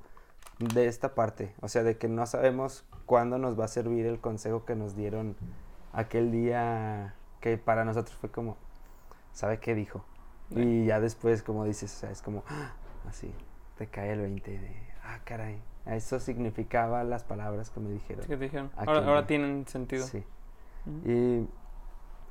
de 0.58 0.86
esta 0.86 1.14
parte, 1.14 1.54
o 1.60 1.68
sea, 1.68 1.82
de 1.82 1.96
que 1.96 2.08
no 2.08 2.26
sabemos 2.26 2.84
cuándo 3.06 3.38
nos 3.38 3.58
va 3.58 3.64
a 3.64 3.68
servir 3.68 4.06
el 4.06 4.20
consejo 4.20 4.64
que 4.64 4.76
nos 4.76 4.94
dieron 4.94 5.36
aquel 5.92 6.30
día 6.30 7.14
que 7.40 7.58
para 7.58 7.84
nosotros 7.84 8.16
fue 8.16 8.30
como, 8.30 8.56
¿sabe 9.32 9.58
qué 9.58 9.74
dijo? 9.74 10.04
Y 10.50 10.86
ya 10.86 11.00
después, 11.00 11.42
como 11.42 11.64
dices, 11.64 11.94
o 11.94 12.00
sea, 12.00 12.10
es 12.10 12.22
como, 12.22 12.44
¡ah! 12.48 12.72
así, 13.08 13.32
te 13.78 13.86
cae 13.86 14.12
el 14.12 14.20
20 14.20 14.50
de, 14.50 14.91
ah, 15.02 15.20
caray, 15.24 15.62
eso 15.86 16.20
significaba 16.20 17.04
las 17.04 17.24
palabras 17.24 17.70
que 17.70 17.80
me 17.80 17.90
dijeron. 17.90 18.24
Ahora, 18.76 19.26
tienen 19.26 19.66
sentido. 19.66 20.06
Sí. 20.06 20.24
Y 21.04 21.46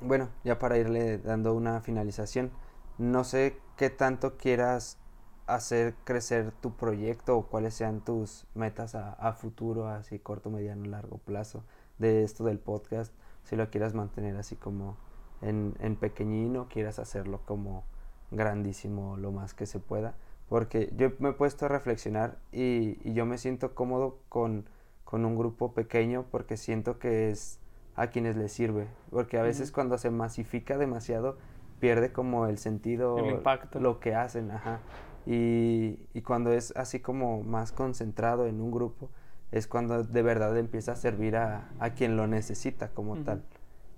bueno, 0.00 0.28
ya 0.44 0.58
para 0.58 0.78
irle 0.78 1.18
dando 1.18 1.54
una 1.54 1.80
finalización, 1.80 2.50
no 2.98 3.24
sé 3.24 3.58
qué 3.76 3.90
tanto 3.90 4.36
quieras 4.36 4.98
hacer 5.46 5.94
crecer 6.04 6.52
tu 6.52 6.76
proyecto 6.76 7.36
o 7.36 7.46
cuáles 7.46 7.74
sean 7.74 8.00
tus 8.00 8.46
metas 8.54 8.94
a, 8.94 9.12
a 9.12 9.32
futuro, 9.32 9.88
así 9.88 10.18
corto, 10.18 10.50
mediano, 10.50 10.84
largo 10.86 11.18
plazo 11.18 11.64
de 11.98 12.24
esto 12.24 12.44
del 12.44 12.58
podcast, 12.58 13.12
si 13.44 13.56
lo 13.56 13.68
quieras 13.70 13.94
mantener 13.94 14.36
así 14.36 14.56
como 14.56 14.96
en, 15.40 15.74
en 15.80 15.96
pequeñino, 15.96 16.68
quieras 16.68 16.98
hacerlo 16.98 17.40
como 17.44 17.84
grandísimo 18.30 19.16
lo 19.16 19.32
más 19.32 19.54
que 19.54 19.66
se 19.66 19.78
pueda, 19.78 20.14
porque 20.52 20.92
yo 20.98 21.12
me 21.18 21.30
he 21.30 21.32
puesto 21.32 21.64
a 21.64 21.68
reflexionar 21.68 22.36
y, 22.52 22.98
y 23.08 23.14
yo 23.14 23.24
me 23.24 23.38
siento 23.38 23.74
cómodo 23.74 24.18
con, 24.28 24.66
con 25.02 25.24
un 25.24 25.34
grupo 25.34 25.72
pequeño 25.72 26.26
porque 26.30 26.58
siento 26.58 26.98
que 26.98 27.30
es 27.30 27.58
a 27.96 28.08
quienes 28.08 28.36
les 28.36 28.52
sirve, 28.52 28.86
porque 29.10 29.38
a 29.38 29.42
veces 29.42 29.72
cuando 29.72 29.96
se 29.96 30.10
masifica 30.10 30.76
demasiado 30.76 31.38
pierde 31.80 32.12
como 32.12 32.48
el 32.48 32.58
sentido, 32.58 33.16
El 33.16 33.30
impacto. 33.30 33.80
lo 33.80 33.98
que 33.98 34.14
hacen, 34.14 34.50
ajá. 34.50 34.80
Y, 35.24 35.98
y 36.12 36.20
cuando 36.20 36.52
es 36.52 36.76
así 36.76 37.00
como 37.00 37.42
más 37.42 37.72
concentrado 37.72 38.46
en 38.46 38.60
un 38.60 38.72
grupo, 38.72 39.08
es 39.52 39.66
cuando 39.66 40.04
de 40.04 40.22
verdad 40.22 40.54
empieza 40.58 40.92
a 40.92 40.96
servir 40.96 41.34
a, 41.36 41.70
a 41.78 41.94
quien 41.94 42.18
lo 42.18 42.26
necesita 42.26 42.90
como 42.90 43.16
tal. 43.16 43.42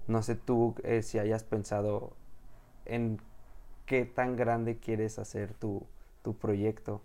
No 0.06 0.22
sé 0.22 0.36
tú 0.36 0.76
eh, 0.84 1.02
si 1.02 1.18
hayas 1.18 1.42
pensado 1.42 2.12
en 2.84 3.18
qué 3.86 4.04
tan 4.04 4.36
grande 4.36 4.78
quieres 4.78 5.18
hacer 5.18 5.52
tu, 5.54 5.84
tu 6.24 6.36
proyecto. 6.36 7.02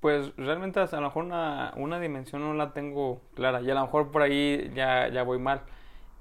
Pues 0.00 0.34
realmente 0.36 0.80
a 0.80 0.86
lo 0.90 1.00
mejor 1.02 1.24
una, 1.24 1.72
una 1.76 2.00
dimensión 2.00 2.42
no 2.42 2.54
la 2.54 2.72
tengo 2.72 3.22
clara 3.34 3.62
y 3.62 3.70
a 3.70 3.74
lo 3.74 3.82
mejor 3.82 4.10
por 4.10 4.22
ahí 4.22 4.70
ya, 4.74 5.08
ya 5.08 5.22
voy 5.22 5.38
mal. 5.38 5.62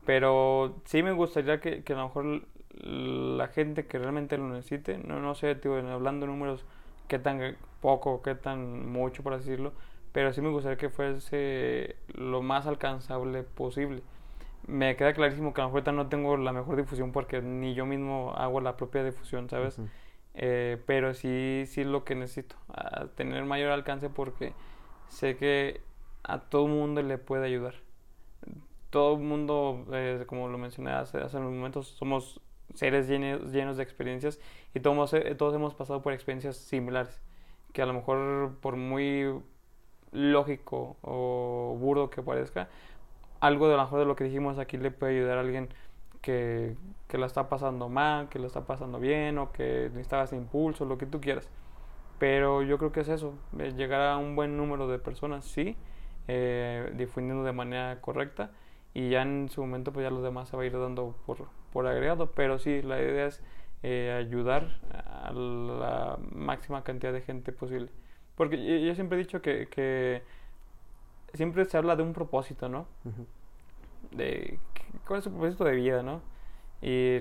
Pero 0.05 0.75
sí 0.85 1.03
me 1.03 1.11
gustaría 1.13 1.59
que, 1.59 1.83
que 1.83 1.93
a 1.93 1.97
lo 1.97 2.03
mejor 2.05 2.43
la 2.83 3.47
gente 3.47 3.87
que 3.87 3.99
realmente 3.99 4.37
lo 4.37 4.49
necesite, 4.49 4.99
no, 4.99 5.19
no 5.19 5.35
sé, 5.35 5.55
tío, 5.55 5.75
hablando 5.75 6.25
de 6.25 6.31
números, 6.31 6.65
qué 7.07 7.19
tan 7.19 7.57
poco, 7.81 8.21
qué 8.21 8.35
tan 8.35 8.91
mucho, 8.91 9.23
por 9.23 9.33
así 9.33 9.49
decirlo, 9.49 9.73
pero 10.11 10.31
sí 10.33 10.41
me 10.41 10.49
gustaría 10.49 10.77
que 10.77 10.89
fuese 10.89 11.95
lo 12.13 12.41
más 12.41 12.67
alcanzable 12.67 13.43
posible. 13.43 14.03
Me 14.67 14.95
queda 14.95 15.13
clarísimo 15.13 15.53
que 15.53 15.61
a 15.61 15.65
lo 15.65 15.71
mejor 15.71 15.93
no 15.93 16.07
tengo 16.07 16.37
la 16.37 16.53
mejor 16.53 16.77
difusión 16.77 17.11
porque 17.11 17.41
ni 17.41 17.73
yo 17.73 17.85
mismo 17.85 18.33
hago 18.37 18.61
la 18.61 18.77
propia 18.77 19.03
difusión, 19.03 19.49
¿sabes? 19.49 19.79
Ujú. 19.79 19.89
Eh, 20.33 20.81
pero 20.85 21.13
sí, 21.13 21.65
sí 21.67 21.83
lo 21.83 22.03
que 22.05 22.15
necesito, 22.15 22.55
tener 23.15 23.43
mayor 23.45 23.71
alcance 23.71 24.09
porque 24.09 24.53
sé 25.09 25.35
que 25.35 25.81
a 26.23 26.39
todo 26.39 26.67
mundo 26.67 27.01
le 27.01 27.17
puede 27.17 27.45
ayudar. 27.45 27.75
Todo 28.89 29.17
mundo, 29.17 29.85
eh, 29.93 30.23
como 30.27 30.47
lo 30.47 30.57
mencioné 30.57 30.91
hace, 30.91 31.17
hace 31.19 31.37
unos 31.37 31.53
momentos, 31.53 31.87
somos 31.87 32.41
seres 32.73 33.07
llenos, 33.07 33.51
llenos 33.51 33.77
de 33.77 33.83
experiencias 33.83 34.39
y 34.73 34.79
todos, 34.79 35.13
eh, 35.13 35.35
todos 35.35 35.53
hemos 35.55 35.73
pasado 35.73 36.01
por 36.01 36.13
experiencias 36.13 36.57
similares, 36.57 37.21
que 37.73 37.81
a 37.81 37.85
lo 37.85 37.93
mejor 37.93 38.57
por 38.61 38.75
muy 38.75 39.41
lógico 40.11 40.97
o 41.01 41.77
burdo 41.79 42.09
que 42.09 42.21
parezca, 42.21 42.69
algo 43.39 43.67
de 43.69 43.75
lo 43.75 43.83
mejor 43.83 43.99
de 43.99 44.05
lo 44.05 44.15
que 44.15 44.25
dijimos 44.25 44.59
aquí 44.59 44.77
le 44.77 44.91
puede 44.91 45.17
ayudar 45.17 45.37
a 45.37 45.41
alguien 45.41 45.69
que, 46.21 46.75
que 47.07 47.17
la 47.17 47.25
está 47.25 47.49
pasando 47.49 47.89
mal, 47.89 48.29
que 48.29 48.39
la 48.39 48.47
está 48.47 48.61
pasando 48.65 48.99
bien 48.99 49.37
o 49.37 49.51
que 49.51 49.89
necesitaba 49.93 50.23
ese 50.23 50.35
impulso, 50.37 50.85
lo 50.85 50.97
que 50.97 51.05
tú 51.05 51.19
quieras. 51.21 51.49
Pero 52.19 52.61
yo 52.61 52.77
creo 52.77 52.91
que 52.91 53.01
es 53.01 53.09
eso, 53.09 53.33
llegar 53.75 54.01
a 54.01 54.17
un 54.17 54.35
buen 54.35 54.55
número 54.57 54.87
de 54.87 54.99
personas, 54.99 55.45
sí, 55.45 55.75
eh, 56.27 56.91
difundiendo 56.95 57.43
de 57.43 57.51
manera 57.51 57.99
correcta 58.01 58.51
y 58.93 59.09
ya 59.09 59.23
en 59.23 59.49
su 59.49 59.61
momento 59.61 59.91
pues 59.91 60.03
ya 60.03 60.11
los 60.11 60.21
demás 60.23 60.49
se 60.49 60.55
va 60.57 60.63
a 60.63 60.65
ir 60.65 60.73
dando 60.77 61.15
por, 61.25 61.47
por 61.73 61.87
agregado, 61.87 62.31
pero 62.31 62.59
sí, 62.59 62.81
la 62.83 63.01
idea 63.01 63.25
es 63.27 63.41
eh, 63.83 64.15
ayudar 64.15 64.67
a 64.93 65.31
la 65.33 66.19
máxima 66.31 66.83
cantidad 66.83 67.11
de 67.13 67.21
gente 67.21 67.51
posible. 67.51 67.89
Porque 68.35 68.63
yo, 68.63 68.75
yo 68.85 68.93
siempre 68.95 69.17
he 69.17 69.23
dicho 69.23 69.41
que, 69.41 69.67
que 69.69 70.21
siempre 71.33 71.65
se 71.65 71.77
habla 71.77 71.95
de 71.95 72.03
un 72.03 72.13
propósito, 72.13 72.69
¿no? 72.69 72.85
Ujú. 73.05 73.25
de 74.11 74.59
qué- 74.70 74.70
cuál 75.07 75.19
es 75.19 75.27
propósito 75.27 75.63
de 75.63 75.75
vida, 75.75 76.03
¿no? 76.03 76.21
Y 76.81 77.19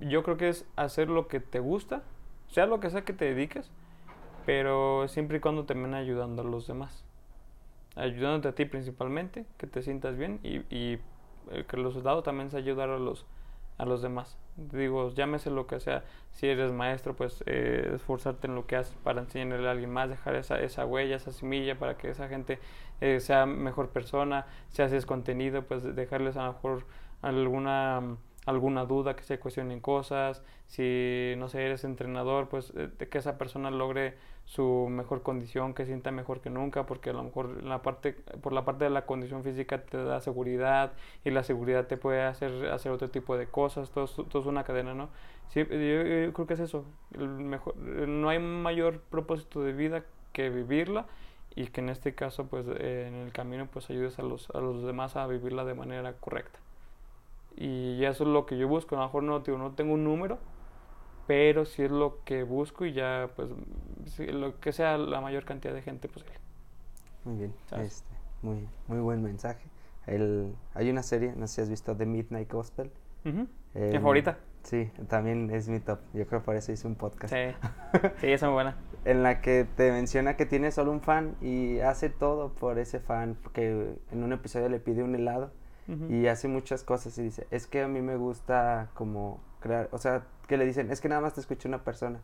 yo 0.00 0.22
creo 0.22 0.36
que 0.36 0.48
es 0.48 0.66
hacer 0.76 1.08
lo 1.08 1.28
que 1.28 1.40
te 1.40 1.60
gusta, 1.60 2.02
sea 2.48 2.66
lo 2.66 2.80
que 2.80 2.90
sea 2.90 3.02
que 3.02 3.12
te 3.12 3.26
dediques, 3.26 3.70
pero 4.44 5.06
siempre 5.08 5.38
y 5.38 5.40
cuando 5.40 5.64
termine 5.64 5.96
ayudando 5.96 6.42
a 6.42 6.44
los 6.44 6.66
demás. 6.66 7.04
Ayudándote 7.94 8.48
a 8.48 8.54
ti 8.54 8.64
principalmente, 8.64 9.44
que 9.58 9.66
te 9.66 9.82
sientas 9.82 10.16
bien 10.16 10.40
y, 10.42 10.98
el 11.50 11.66
que 11.66 11.76
el 11.76 11.84
resultado 11.84 12.22
también 12.22 12.48
es 12.48 12.54
ayudar 12.54 12.88
a 12.88 12.98
los, 12.98 13.26
a 13.78 13.84
los 13.84 14.00
demás. 14.00 14.38
Digo, 14.56 15.10
llámese 15.10 15.50
lo 15.50 15.66
que 15.66 15.80
sea, 15.80 16.04
si 16.30 16.46
eres 16.46 16.72
maestro, 16.72 17.14
pues 17.16 17.42
eh, 17.46 17.92
esforzarte 17.94 18.46
en 18.46 18.54
lo 18.54 18.66
que 18.66 18.76
haces 18.76 18.94
para 19.02 19.22
enseñarle 19.22 19.66
a 19.66 19.72
alguien 19.72 19.90
más, 19.90 20.08
dejar 20.08 20.36
esa, 20.36 20.60
esa 20.60 20.86
huella, 20.86 21.16
esa 21.16 21.32
semilla 21.32 21.78
para 21.78 21.96
que 21.96 22.10
esa 22.10 22.28
gente 22.28 22.58
eh, 23.00 23.20
sea 23.20 23.46
mejor 23.46 23.88
persona, 23.88 24.46
si 24.68 24.82
haces 24.82 25.06
contenido, 25.06 25.62
pues 25.62 25.82
dejarles 25.96 26.36
a 26.36 26.46
lo 26.46 26.52
mejor 26.52 26.84
alguna 27.22 28.16
alguna 28.46 28.84
duda, 28.84 29.14
que 29.14 29.22
se 29.22 29.38
cuestionen 29.38 29.80
cosas, 29.80 30.42
si 30.66 31.34
no 31.38 31.48
sé, 31.48 31.64
eres 31.64 31.84
entrenador, 31.84 32.48
pues 32.48 32.72
eh, 32.76 32.90
que 33.08 33.18
esa 33.18 33.38
persona 33.38 33.70
logre 33.70 34.16
su 34.44 34.88
mejor 34.90 35.22
condición, 35.22 35.74
que 35.74 35.86
sienta 35.86 36.10
mejor 36.10 36.40
que 36.40 36.50
nunca, 36.50 36.84
porque 36.84 37.10
a 37.10 37.12
lo 37.12 37.22
mejor 37.22 37.62
la 37.62 37.82
parte, 37.82 38.14
por 38.14 38.52
la 38.52 38.64
parte 38.64 38.84
de 38.84 38.90
la 38.90 39.06
condición 39.06 39.44
física 39.44 39.82
te 39.84 40.02
da 40.02 40.20
seguridad 40.20 40.92
y 41.24 41.30
la 41.30 41.44
seguridad 41.44 41.86
te 41.86 41.96
puede 41.96 42.22
hacer 42.22 42.66
hacer 42.72 42.90
otro 42.90 43.10
tipo 43.10 43.36
de 43.36 43.46
cosas, 43.46 43.90
todo, 43.90 44.06
todo 44.08 44.42
es 44.42 44.48
una 44.48 44.64
cadena, 44.64 44.94
¿no? 44.94 45.10
Sí, 45.48 45.60
yo, 45.60 45.76
yo 45.76 46.32
creo 46.32 46.46
que 46.46 46.54
es 46.54 46.60
eso, 46.60 46.84
el 47.14 47.28
mejor, 47.28 47.76
no 47.76 48.28
hay 48.28 48.38
mayor 48.40 49.00
propósito 49.00 49.62
de 49.62 49.72
vida 49.72 50.04
que 50.32 50.50
vivirla 50.50 51.06
y 51.54 51.66
que 51.66 51.80
en 51.82 51.90
este 51.90 52.14
caso 52.14 52.46
pues 52.46 52.66
eh, 52.68 53.06
en 53.08 53.14
el 53.14 53.32
camino 53.32 53.68
pues 53.70 53.90
ayudes 53.90 54.18
a 54.18 54.22
los, 54.22 54.50
a 54.50 54.58
los 54.60 54.82
demás 54.84 55.16
a 55.16 55.26
vivirla 55.26 55.64
de 55.64 55.74
manera 55.74 56.14
correcta. 56.14 56.61
Y 57.56 58.04
eso 58.04 58.24
es 58.24 58.30
lo 58.30 58.46
que 58.46 58.56
yo 58.58 58.68
busco, 58.68 58.96
a 58.96 58.98
lo 59.00 59.04
mejor 59.06 59.22
no, 59.24 59.40
digo, 59.40 59.58
no 59.58 59.72
tengo 59.72 59.94
un 59.94 60.04
número, 60.04 60.38
pero 61.26 61.64
sí 61.64 61.82
es 61.82 61.90
lo 61.90 62.22
que 62.24 62.42
busco 62.42 62.84
y 62.84 62.92
ya 62.92 63.30
pues 63.36 63.48
lo 64.18 64.58
que 64.60 64.72
sea 64.72 64.98
la 64.98 65.20
mayor 65.20 65.44
cantidad 65.44 65.74
de 65.74 65.82
gente 65.82 66.08
posible. 66.08 66.34
Muy 67.24 67.36
bien, 67.36 67.54
¿Sabes? 67.66 67.86
este, 67.98 68.14
muy, 68.42 68.68
muy 68.88 68.98
buen 68.98 69.22
mensaje. 69.22 69.68
El, 70.06 70.52
hay 70.74 70.90
una 70.90 71.02
serie, 71.02 71.34
no 71.36 71.46
sé 71.46 71.54
si 71.56 71.60
has 71.62 71.68
visto 71.70 71.96
The 71.96 72.06
Midnight 72.06 72.50
Gospel. 72.50 72.90
Ujú. 73.24 73.46
¿Mi 73.74 73.80
El- 73.80 74.00
favorita? 74.00 74.38
Sí, 74.64 74.90
también 75.08 75.50
es 75.50 75.68
mi 75.68 75.80
top. 75.80 75.98
Yo 76.12 76.24
creo 76.26 76.40
que 76.40 76.44
por 76.44 76.54
eso 76.56 76.70
hice 76.70 76.86
un 76.86 76.94
podcast. 76.94 77.34
Sí, 77.34 77.52
sí, 78.20 78.30
esa 78.30 78.34
es 78.34 78.42
muy 78.44 78.52
buena. 78.52 78.76
En 79.04 79.24
la 79.24 79.40
que 79.40 79.66
te 79.76 79.90
menciona 79.90 80.36
que 80.36 80.46
tiene 80.46 80.70
solo 80.70 80.92
un 80.92 81.00
fan 81.00 81.34
y 81.40 81.80
hace 81.80 82.10
todo 82.10 82.52
por 82.52 82.78
ese 82.78 83.00
fan. 83.00 83.36
Porque 83.42 83.96
en 84.12 84.22
un 84.22 84.32
episodio 84.32 84.68
le 84.68 84.78
pide 84.78 85.02
un 85.02 85.16
helado 85.16 85.50
Y 86.08 86.26
hace 86.28 86.48
muchas 86.48 86.84
cosas 86.84 87.16
y 87.18 87.22
dice, 87.22 87.46
es 87.50 87.66
que 87.66 87.82
a 87.82 87.88
mí 87.88 88.00
me 88.00 88.16
gusta 88.16 88.90
como 88.94 89.40
crear, 89.60 89.88
o 89.92 89.98
sea, 89.98 90.24
que 90.48 90.56
le 90.56 90.64
dicen, 90.64 90.90
es 90.90 91.00
que 91.00 91.08
nada 91.08 91.20
más 91.20 91.34
te 91.34 91.40
escucha 91.40 91.68
una 91.68 91.84
persona, 91.84 92.20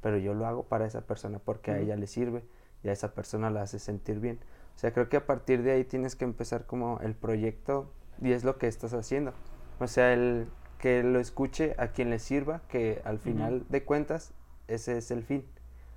pero 0.00 0.16
yo 0.16 0.32
lo 0.34 0.46
hago 0.46 0.62
para 0.64 0.86
esa 0.86 1.02
persona 1.02 1.38
porque 1.38 1.70
a 1.70 1.78
ella 1.78 1.96
le 1.96 2.06
sirve 2.06 2.44
y 2.82 2.88
a 2.88 2.92
esa 2.92 3.12
persona 3.14 3.50
la 3.50 3.62
hace 3.62 3.78
sentir 3.78 4.20
bien. 4.20 4.38
O 4.76 4.78
sea, 4.78 4.92
creo 4.92 5.08
que 5.08 5.16
a 5.18 5.26
partir 5.26 5.62
de 5.62 5.72
ahí 5.72 5.84
tienes 5.84 6.16
que 6.16 6.24
empezar 6.24 6.66
como 6.66 6.98
el 7.00 7.14
proyecto 7.14 7.92
y 8.22 8.32
es 8.32 8.44
lo 8.44 8.56
que 8.58 8.66
estás 8.68 8.94
haciendo. 8.94 9.32
O 9.80 9.86
sea, 9.86 10.12
el 10.12 10.48
que 10.78 11.02
lo 11.02 11.20
escuche 11.20 11.74
a 11.78 11.88
quien 11.88 12.08
le 12.10 12.18
sirva, 12.18 12.62
que 12.68 13.02
al 13.04 13.18
final 13.18 13.66
de 13.68 13.84
cuentas 13.84 14.32
ese 14.68 14.96
es 14.96 15.10
el 15.10 15.22
fin. 15.24 15.44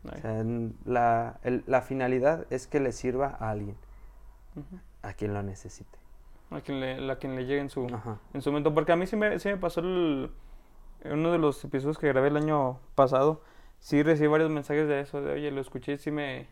O 0.04 0.18
sea, 0.22 0.44
la, 0.86 1.40
el- 1.44 1.64
la 1.68 1.82
finalidad 1.82 2.46
es 2.50 2.68
que 2.68 2.82
le 2.82 2.92
sirva 2.92 3.38
a 3.40 3.50
alguien, 3.52 3.78
a 5.02 5.14
quien 5.14 5.34
lo 5.34 5.42
necesite. 5.44 5.98
A 6.56 6.62
quien 6.62 6.80
le, 6.80 7.12
a 7.12 7.16
quien 7.18 7.36
le 7.36 7.46
llegue 7.46 7.62
en 7.62 7.70
su, 7.70 7.86
Ajá. 7.88 8.20
en 8.34 8.42
su 8.42 8.52
momento. 8.52 8.74
Porque 8.74 8.92
a 8.92 8.96
mí 8.96 9.06
sí 9.08 9.16
me, 9.16 9.38
sí 9.40 9.50
me 9.50 9.58
pasó 9.58 9.80
el, 9.82 10.32
en 11.04 11.14
uno 11.20 11.32
de 11.32 11.38
los 11.40 11.64
episodios 11.64 11.98
que 11.98 12.08
grabé 12.08 12.28
el 12.30 12.38
año 12.38 12.80
pasado. 12.96 13.42
Sí 13.80 14.02
recibí 14.04 14.28
varios 14.28 14.50
mensajes 14.50 14.88
de 14.88 15.02
eso, 15.02 15.22
de 15.22 15.34
oye, 15.34 15.52
lo 15.52 15.60
escuché 15.62 15.94
y 15.94 15.98
sí 15.98 16.10
me, 16.12 16.48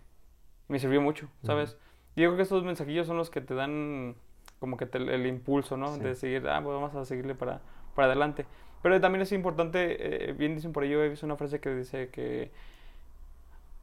me 0.67 0.79
sirvió 0.79 0.99
mucho, 1.01 1.29
¿sabes? 1.43 1.77
Y 2.15 2.21
yo 2.23 2.27
creo 2.29 2.35
que 2.37 2.43
estos 2.43 2.63
mensajillos 2.65 3.07
son 3.07 3.15
los 3.17 3.29
que 3.29 3.39
te 3.39 3.55
dan 3.55 4.15
como 4.59 4.75
que 4.75 4.85
te- 4.85 4.97
el 4.97 5.25
impulso, 5.25 5.77
¿no? 5.77 5.95
Sí. 5.95 6.01
De 6.01 6.15
seguir, 6.15 6.47
ah, 6.49 6.59
pues 6.61 6.73
vamos 6.75 6.93
a 6.95 7.05
seguirle 7.05 7.33
para, 7.35 7.61
para 7.95 8.07
adelante. 8.07 8.45
Pero 8.83 8.99
también 8.99 9.21
es 9.21 9.31
importante, 9.31 10.29
eh, 10.29 10.33
bien 10.33 10.55
dicen 10.55 10.73
por 10.73 10.83
ahí, 10.83 10.89
yo 10.89 11.01
he 11.03 11.07
visto 11.09 11.25
una 11.25 11.37
frase 11.37 11.59
que 11.61 11.73
dice 11.73 12.09
que 12.09 12.51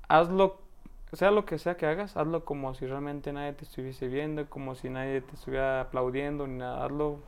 hazlo, 0.09 0.61
sea 1.17 1.31
lo 1.31 1.45
que 1.45 1.59
sea 1.59 1.77
que 1.77 1.87
hagas, 1.87 2.17
hazlo 2.17 2.45
como 2.45 2.75
si 2.75 2.87
realmente 2.87 3.33
nadie 3.33 3.53
te 3.55 3.65
estuviese 3.65 4.09
viendo, 4.09 4.49
como 4.51 4.75
si 4.75 4.91
nadie 4.91 5.21
te 5.23 5.35
estuviera 5.35 5.81
aplaudiendo, 5.81 6.47
ni 6.47 6.59
nada, 6.59 6.85
hazlo 6.85 7.21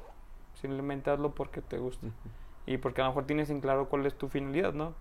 Simplemente 0.60 1.10
hazlo 1.10 1.34
porque 1.34 1.62
te 1.62 1.78
gusta. 1.78 2.06
Y 2.66 2.76
porque 2.78 3.00
a 3.00 3.04
lo 3.04 3.10
mejor 3.10 3.24
tienes 3.24 3.48
en 3.48 3.60
claro 3.60 3.88
cuál 3.88 4.04
es 4.04 4.14
tu 4.16 4.28
finalidad, 4.28 4.74
¿no? 4.74 4.94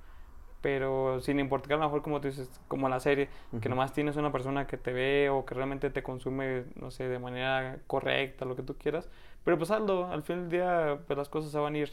Pero 0.61 1.19
sin 1.21 1.39
importar 1.39 1.73
a 1.73 1.77
lo 1.77 1.83
mejor 1.85 2.01
como 2.01 2.21
tú 2.21 2.27
dices, 2.27 2.49
como 2.67 2.87
la 2.87 2.99
serie, 2.99 3.29
que 3.61 3.69
nomás 3.69 3.93
tienes 3.93 4.15
una 4.15 4.31
persona 4.31 4.67
que 4.67 4.77
te 4.77 4.93
ve 4.93 5.29
o 5.29 5.45
que 5.45 5.55
realmente 5.55 5.89
te 5.89 6.01
consume, 6.01 6.65
no 6.75 6.91
sé, 6.91 7.07
de 7.07 7.19
manera 7.19 7.79
correcta, 7.87 8.45
lo 8.45 8.55
que 8.55 8.63
tú 8.63 8.77
quieras. 8.77 9.09
Pero 9.43 9.57
pues 9.57 9.71
hazlo, 9.71 10.07
al 10.07 10.23
fin 10.23 10.41
del 10.41 10.49
día 10.49 10.99
pues 11.07 11.17
las 11.17 11.29
cosas 11.29 11.51
se 11.51 11.59
van 11.59 11.75
a 11.75 11.77
ir 11.79 11.91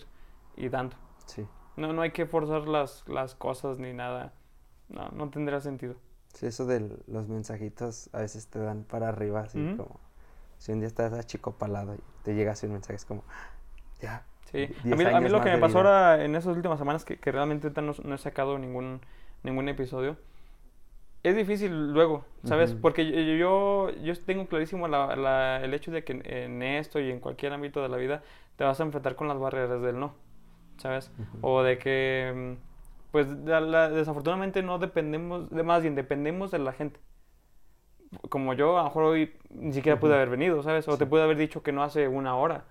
y 0.56 0.68
dando. 0.68 0.96
Sí. 1.26 1.46
No, 1.76 1.92
no 1.92 2.02
hay 2.02 2.12
que 2.12 2.26
forzar 2.26 2.68
las, 2.68 3.06
las 3.08 3.34
cosas 3.34 3.78
ni 3.78 3.92
nada. 3.92 4.32
No, 4.88 5.08
no 5.08 5.28
tendrá 5.30 5.60
sentido. 5.60 5.96
Sí, 6.36 6.46
eso 6.46 6.66
de 6.66 6.88
los 7.06 7.28
mensajitos 7.28 8.10
a 8.12 8.18
veces 8.20 8.46
te 8.48 8.58
dan 8.58 8.84
para 8.84 9.08
arriba, 9.08 9.40
así 9.40 9.58
Ujú. 9.58 9.76
como 9.78 10.00
si 10.58 10.72
un 10.72 10.80
día 10.80 10.86
estás 10.88 11.12
achicopalado 11.14 11.94
y 11.94 11.98
te 12.24 12.34
llega 12.34 12.52
así 12.52 12.66
un 12.66 12.72
mensaje, 12.72 12.94
es 12.96 13.04
como, 13.06 13.24
ya. 14.00 14.24
Sí, 14.52 14.64
a 14.64 14.68
10 14.84 14.96
mí, 14.96 15.04
a 15.04 15.20
mí 15.20 15.28
lo 15.28 15.40
que 15.40 15.50
me 15.50 15.58
pasó 15.58 15.78
vida. 15.78 15.90
ahora 15.90 16.24
en 16.24 16.36
esas 16.36 16.54
últimas 16.56 16.78
semanas, 16.78 17.04
que, 17.04 17.18
que 17.18 17.32
realmente 17.32 17.70
no, 17.82 17.94
no 18.04 18.14
he 18.14 18.18
sacado 18.18 18.58
ningún, 18.58 19.00
ningún 19.42 19.68
episodio, 19.68 20.16
es 21.22 21.34
difícil 21.34 21.92
luego, 21.92 22.24
¿sabes? 22.44 22.70
Ujú. 22.70 22.80
Porque 22.80 23.04
yo, 23.10 23.90
yo, 23.90 24.02
yo 24.02 24.24
tengo 24.24 24.46
clarísimo 24.46 24.86
la- 24.88 25.16
la- 25.16 25.60
el 25.64 25.74
hecho 25.74 25.90
de 25.90 26.04
que 26.04 26.12
en, 26.24 26.62
esto 26.62 27.00
y 27.00 27.10
en 27.10 27.18
cualquier 27.20 27.52
ámbito 27.52 27.82
de 27.82 27.88
la 27.88 27.96
vida 27.96 28.22
te 28.56 28.64
vas 28.64 28.78
a 28.80 28.84
enfrentar 28.84 29.16
con 29.16 29.26
las 29.28 29.38
barreras 29.38 29.82
del 29.82 29.98
no, 29.98 30.14
¿sabes? 30.78 31.10
Ujú. 31.18 31.38
O 31.40 31.62
de 31.62 31.78
que, 31.78 32.32
mm, 32.56 32.75
pues 33.16 33.28
desafortunadamente 33.94 34.62
no 34.62 34.78
dependemos, 34.78 35.48
de 35.48 35.62
más 35.62 35.80
bien 35.80 35.94
dependemos 35.94 36.50
de 36.50 36.58
la 36.58 36.74
gente. 36.74 37.00
Como 38.28 38.52
yo, 38.52 38.76
a 38.76 38.82
lo 38.82 38.88
mejor 38.88 39.04
hoy 39.04 39.32
ni 39.48 39.72
siquiera 39.72 39.98
pude 39.98 40.10
Ujú. 40.10 40.16
haber 40.16 40.28
venido, 40.28 40.62
¿sabes? 40.62 40.86
O 40.86 40.98
te 40.98 41.06
pude 41.06 41.22
haber 41.22 41.38
dicho 41.38 41.62
que 41.62 41.72
no 41.72 41.82
hace 41.82 42.08
una 42.08 42.36
hora, 42.36 42.64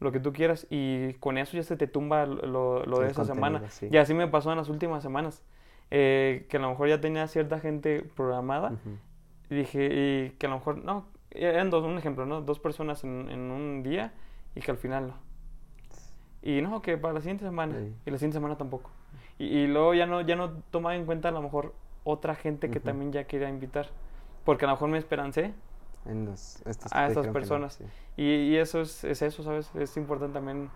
lo 0.00 0.10
que 0.10 0.18
tú 0.18 0.32
quieras, 0.32 0.66
y 0.70 1.12
con 1.20 1.38
eso 1.38 1.56
ya 1.56 1.62
se 1.62 1.76
te 1.76 1.86
tumba 1.86 2.26
lo, 2.26 2.84
lo 2.84 2.98
de 2.98 3.10
esa 3.10 3.24
semana. 3.24 3.62
sí. 3.70 3.90
Y 3.92 3.96
así 3.98 4.12
me 4.12 4.26
pasó 4.26 4.50
en 4.50 4.58
las 4.58 4.68
últimas 4.68 5.04
semanas, 5.04 5.44
eh, 5.92 6.46
que 6.50 6.56
a 6.56 6.60
lo 6.60 6.70
mejor 6.70 6.88
ya 6.88 7.00
tenía 7.00 7.28
cierta 7.28 7.60
gente 7.60 8.02
programada, 8.16 8.72
y 9.50 9.54
dije, 9.54 9.88
y 9.92 10.30
que 10.30 10.46
a 10.46 10.48
lo 10.48 10.56
mejor, 10.56 10.78
no, 10.78 11.06
eran 11.30 11.70
dos, 11.70 11.84
un 11.84 11.96
ejemplo, 11.96 12.26
¿no? 12.26 12.40
Dos 12.40 12.58
personas 12.58 13.04
en, 13.04 13.28
en 13.30 13.52
un 13.52 13.84
día, 13.84 14.14
y 14.56 14.62
que 14.62 14.72
al 14.72 14.78
final 14.78 15.06
no. 15.06 15.14
Y 16.42 16.60
no, 16.62 16.82
que 16.82 16.98
para 16.98 17.14
la 17.14 17.20
siguiente 17.20 17.44
semana, 17.44 17.74
Sí. 17.78 17.94
y 18.06 18.10
la 18.10 18.18
siguiente 18.18 18.36
semana 18.36 18.56
tampoco. 18.58 18.90
Y, 19.38 19.46
y 19.46 19.66
luego 19.66 19.94
ya 19.94 20.06
no, 20.06 20.20
ya 20.22 20.36
no 20.36 20.50
tomaba 20.70 20.96
en 20.96 21.06
cuenta 21.06 21.28
a 21.28 21.32
lo 21.32 21.40
mejor 21.42 21.74
otra 22.04 22.34
gente 22.34 22.68
que 22.70 22.78
Ujú. 22.78 22.86
también 22.86 23.12
ya 23.12 23.24
quería 23.24 23.48
invitar. 23.48 23.86
Porque 24.44 24.64
a 24.64 24.68
lo 24.68 24.74
mejor 24.74 24.88
me 24.88 24.98
esperancé 24.98 25.54
En 26.04 26.24
los, 26.26 26.60
estos 26.66 26.92
a 26.92 27.06
estas 27.06 27.22
que 27.22 27.28
no, 27.28 27.32
personas. 27.32 27.74
sí. 27.74 27.84
Y, 28.16 28.24
y 28.52 28.56
eso 28.56 28.80
es, 28.80 29.04
es 29.04 29.22
eso, 29.22 29.42
¿sabes? 29.44 29.70
Es 29.76 29.96
importante 29.96 30.34
también 30.34 30.68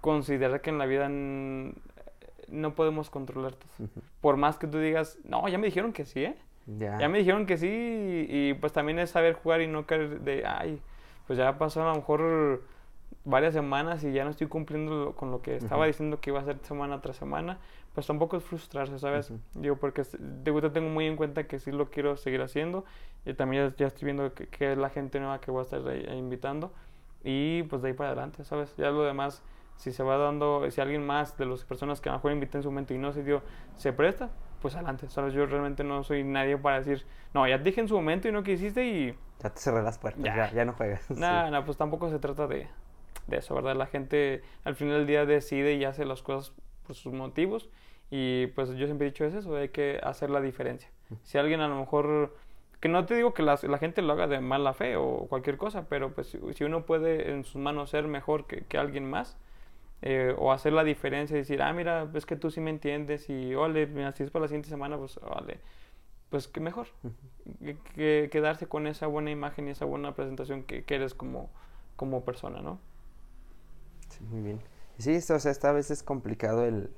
considerar 0.00 0.60
que 0.60 0.70
en 0.70 0.78
la 0.78 0.86
vida 0.86 1.08
no 1.08 2.74
podemos 2.74 3.08
controlar 3.10 3.54
todo. 3.54 3.70
Ujú. 3.78 4.00
Por 4.20 4.36
más 4.36 4.58
que 4.58 4.66
tú 4.66 4.78
digas, 4.78 5.18
no, 5.24 5.46
ya 5.48 5.58
me 5.58 5.66
dijeron 5.66 5.92
que 5.92 6.04
sí, 6.04 6.24
¿eh? 6.24 6.36
Ya. 6.66 6.98
Ya 6.98 7.08
me 7.08 7.18
dijeron 7.18 7.46
que 7.46 7.56
sí 7.56 7.68
y, 7.68 8.48
y, 8.50 8.54
pues 8.54 8.72
también 8.72 8.98
es 8.98 9.10
saber 9.10 9.34
jugar 9.34 9.60
y 9.60 9.66
no 9.66 9.86
caer 9.86 10.20
de, 10.20 10.44
ay, 10.46 10.80
pues 11.26 11.38
ya 11.38 11.56
pasó 11.58 11.82
a 11.82 11.90
lo 11.90 11.94
mejor 11.94 12.62
varias 13.24 13.54
semanas 13.54 14.04
y 14.04 14.12
ya 14.12 14.24
no 14.24 14.30
estoy 14.30 14.48
cumpliendo 14.48 14.92
lo- 15.06 15.14
con 15.16 15.30
lo 15.30 15.40
que 15.40 15.56
estaba 15.56 15.82
Ujú. 15.82 15.86
diciendo 15.88 16.20
que 16.20 16.30
iba 16.30 16.38
a 16.40 16.42
hacer 16.42 16.58
semana 16.62 17.00
tras 17.00 17.16
semana, 17.16 17.58
pues 17.94 18.06
tampoco 18.06 18.36
es 18.36 18.44
frustrarse, 18.44 18.98
¿sabes? 18.98 19.30
Ujú. 19.30 19.40
Digo, 19.54 19.76
porque 19.76 20.02
de 20.18 20.50
verdad 20.50 20.72
tengo 20.72 20.88
muy 20.90 21.06
en 21.06 21.16
cuenta 21.16 21.46
que 21.46 21.58
sí 21.58 21.72
lo 21.72 21.90
quiero 21.90 22.16
seguir 22.16 22.42
haciendo 22.42 22.84
y 23.24 23.32
también 23.34 23.72
ya, 23.76 23.86
estoy 23.86 24.04
viendo 24.06 24.34
que, 24.34 24.46
que 24.48 24.72
es 24.72 24.78
la 24.78 24.90
gente 24.90 25.18
nueva 25.20 25.40
que 25.40 25.50
voy 25.50 25.60
a 25.60 25.62
estar 25.62 25.86
ahí- 25.88 26.06
invitando 26.18 26.72
y 27.22 27.62
pues 27.64 27.80
de 27.82 27.88
ahí 27.88 27.94
para 27.94 28.10
adelante, 28.10 28.44
¿sabes? 28.44 28.76
Ya 28.76 28.90
lo 28.90 29.02
demás, 29.04 29.42
si 29.76 29.92
se 29.92 30.02
va 30.02 30.18
dando, 30.18 30.70
si 30.70 30.80
alguien 30.80 31.06
más 31.06 31.36
de 31.38 31.46
las 31.46 31.64
personas 31.64 32.00
que 32.00 32.08
a 32.10 32.12
lo 32.12 32.18
mejor 32.18 32.32
invité 32.32 32.58
en 32.58 32.62
su 32.62 32.70
momento 32.70 32.92
y 32.94 32.98
no 32.98 33.12
se 33.12 33.22
dio, 33.24 33.42
se 33.76 33.92
presta, 33.92 34.28
pues 34.60 34.74
adelante, 34.74 35.08
¿sabes? 35.08 35.32
Yo 35.32 35.46
realmente 35.46 35.82
no 35.84 36.02
soy 36.04 36.24
nadie 36.24 36.58
para 36.58 36.78
decir, 36.80 37.06
no, 37.32 37.48
ya 37.48 37.56
te 37.58 37.64
dije 37.64 37.80
en 37.80 37.88
su 37.88 37.94
momento 37.94 38.28
y 38.28 38.32
no 38.32 38.42
quisiste 38.42 38.84
y 38.86 39.14
Ya 39.42 39.50
te 39.50 39.60
cerré 39.60 39.82
las 39.82 39.98
puertas, 39.98 40.22
Ya. 40.22 40.36
ya, 40.36 40.52
ya, 40.52 40.64
no 40.66 40.74
juegas. 40.74 41.02
sí. 41.08 41.14
nada, 41.18 41.50
nada, 41.50 41.64
pues 41.64 41.76
tampoco 41.78 42.10
se 42.10 42.18
trata 42.18 42.46
de, 42.46 42.68
de 43.26 43.38
eso, 43.38 43.54
¿verdad? 43.54 43.76
La 43.76 43.86
gente 43.86 44.42
al 44.64 44.76
final 44.76 44.98
del 44.98 45.06
día 45.06 45.26
decide 45.26 45.74
y 45.74 45.84
hace 45.84 46.04
las 46.04 46.22
cosas 46.22 46.52
por 46.86 46.94
sus 46.96 47.12
motivos 47.12 47.70
y 48.10 48.48
pues 48.48 48.70
yo 48.76 48.86
siempre 48.86 49.06
he 49.06 49.10
dicho 49.10 49.24
es 49.24 49.34
eso, 49.34 49.56
hay 49.56 49.70
que 49.70 50.00
hacer 50.02 50.30
la 50.30 50.40
diferencia. 50.40 50.90
Si 51.22 51.38
alguien 51.38 51.60
a 51.60 51.68
lo 51.68 51.76
mejor, 51.76 52.36
que 52.80 52.88
no 52.88 53.04
te 53.06 53.14
digo 53.14 53.34
que 53.34 53.42
las- 53.42 53.64
la, 53.64 53.78
gente 53.78 54.02
lo 54.02 54.12
haga 54.12 54.26
de 54.26 54.40
mala 54.40 54.74
fe 54.74 54.96
o 54.96 55.26
cualquier 55.28 55.56
cosa, 55.56 55.88
pero 55.88 56.12
pues 56.14 56.28
si, 56.28 56.38
si 56.54 56.64
uno 56.64 56.84
puede 56.86 57.30
en 57.32 57.44
sus 57.44 57.56
manos 57.60 57.90
ser 57.90 58.06
mejor 58.06 58.46
que, 58.46 58.64
que 58.66 58.78
alguien 58.78 59.08
más 59.08 59.36
eh, 60.02 60.34
o 60.38 60.52
hacer 60.52 60.72
la 60.72 60.84
diferencia 60.84 61.34
y 61.36 61.40
decir, 61.40 61.62
ah, 61.62 61.72
mira, 61.72 62.08
es 62.14 62.26
que 62.26 62.36
tú 62.36 62.50
sí 62.50 62.60
me 62.60 62.70
entiendes 62.70 63.30
y 63.30 63.54
ole, 63.54 63.86
mira, 63.86 64.12
si 64.12 64.22
es 64.24 64.30
para 64.30 64.42
la 64.44 64.48
siguiente 64.48 64.68
semana, 64.68 64.98
pues 64.98 65.18
vale, 65.20 65.60
pues 66.30 66.48
que 66.48 66.60
mejor 66.60 66.88
que, 67.64 67.76
que- 67.94 68.28
quedarse 68.30 68.66
con 68.68 68.86
esa 68.86 69.06
buena 69.06 69.30
imagen 69.30 69.68
y 69.68 69.70
esa 69.72 69.84
buena 69.84 70.14
presentación 70.14 70.62
que, 70.64 70.84
que 70.84 70.94
eres 70.96 71.14
como, 71.14 71.50
como 71.96 72.24
persona, 72.24 72.60
¿no? 72.62 72.78
Sí, 74.18 74.24
muy 74.24 74.42
bien. 74.42 74.60
Sí, 74.98 75.12
esto, 75.12 75.34
o 75.34 75.38
sea, 75.38 75.50
esta 75.50 75.72
vez 75.72 75.90
es 75.90 76.02
complicado 76.02 76.64
el, 76.64 76.90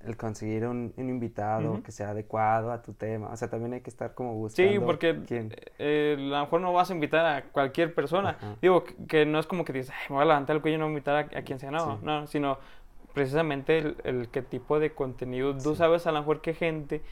el 0.00 0.16
conseguir 0.16 0.66
un, 0.66 0.92
un 0.96 1.08
invitado 1.08 1.74
Ujú. 1.74 1.82
que 1.82 1.92
sea 1.92 2.10
adecuado 2.10 2.72
a 2.72 2.82
tu 2.82 2.92
tema. 2.94 3.28
O 3.30 3.36
sea, 3.36 3.48
también 3.48 3.72
hay 3.74 3.80
que 3.80 3.90
estar 3.90 4.14
como 4.14 4.34
buscando 4.34 4.72
Sí, 4.72 4.78
porque 4.80 5.20
quién. 5.26 5.54
eh, 5.78 6.16
a 6.18 6.20
lo 6.20 6.40
mejor 6.40 6.60
no 6.60 6.72
vas 6.72 6.90
a 6.90 6.94
invitar 6.94 7.24
a 7.24 7.44
cualquier 7.50 7.94
persona. 7.94 8.30
Ajá. 8.30 8.56
Digo, 8.60 8.84
que, 8.84 8.94
que 9.06 9.26
no 9.26 9.38
es 9.38 9.46
como 9.46 9.64
que 9.64 9.72
dices, 9.72 9.90
"Ay, 9.90 10.06
me 10.08 10.16
voy 10.16 10.22
a 10.24 10.26
levantar 10.26 10.56
el 10.56 10.62
cuello 10.62 10.76
y 10.76 10.78
no 10.80 10.84
voy 10.86 10.94
a 10.94 10.96
invitar 10.98 11.16
a, 11.16 11.38
a 11.38 11.42
quien 11.42 11.58
sea, 11.60 11.70
no, 11.70 11.98
Sí. 11.98 12.04
no, 12.04 12.26
sino 12.26 12.58
precisamente 13.12 13.78
el, 13.78 13.96
el 14.02 14.28
qué 14.30 14.42
tipo 14.42 14.80
de 14.80 14.92
contenido. 14.92 15.52
Tú 15.56 15.70
Sí. 15.70 15.76
sabes 15.76 16.06
a 16.08 16.12
lo 16.12 16.18
mejor 16.18 16.40
qué 16.40 16.54
gente 16.54 17.02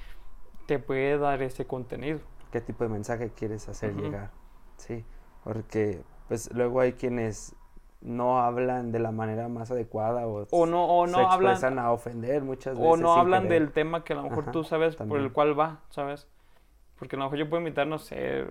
te 0.66 0.78
puede 0.80 1.18
dar 1.18 1.40
ese 1.42 1.66
contenido. 1.66 2.18
qué 2.50 2.60
tipo 2.60 2.84
de 2.84 2.90
mensaje 2.90 3.30
quieres 3.30 3.68
hacer 3.68 3.92
Ujú. 3.92 4.02
llegar. 4.02 4.30
Sí, 4.76 5.04
porque 5.44 6.02
pues 6.28 6.52
luego 6.52 6.80
hay 6.80 6.92
quienes 6.94 7.54
no 8.02 8.40
hablan 8.40 8.92
de 8.92 8.98
la 8.98 9.12
manera 9.12 9.48
más 9.48 9.70
adecuada 9.70 10.26
o, 10.26 10.46
O 10.50 10.66
no, 10.66 10.84
o 10.86 11.06
se 11.06 11.12
no 11.12 11.18
hablan, 11.30 11.52
expresan 11.52 11.78
a 11.78 11.92
ofender 11.92 12.42
muchas 12.42 12.74
veces. 12.78 12.92
o 12.92 12.96
no 12.96 13.14
hablan 13.14 13.44
querer. 13.44 13.62
del 13.62 13.72
tema 13.72 14.04
que 14.04 14.12
a 14.12 14.16
lo 14.16 14.22
mejor 14.24 14.44
Ajá, 14.44 14.52
tú 14.52 14.64
sabes 14.64 14.96
por 14.96 15.18
el 15.18 15.32
cual 15.32 15.58
va, 15.58 15.80
¿sabes? 15.90 16.26
Porque 16.98 17.16
a 17.16 17.18
lo 17.18 17.24
mejor 17.26 17.38
yo 17.38 17.48
puedo 17.48 17.60
invitar, 17.60 17.86
no 17.86 17.98
sé, 17.98 18.44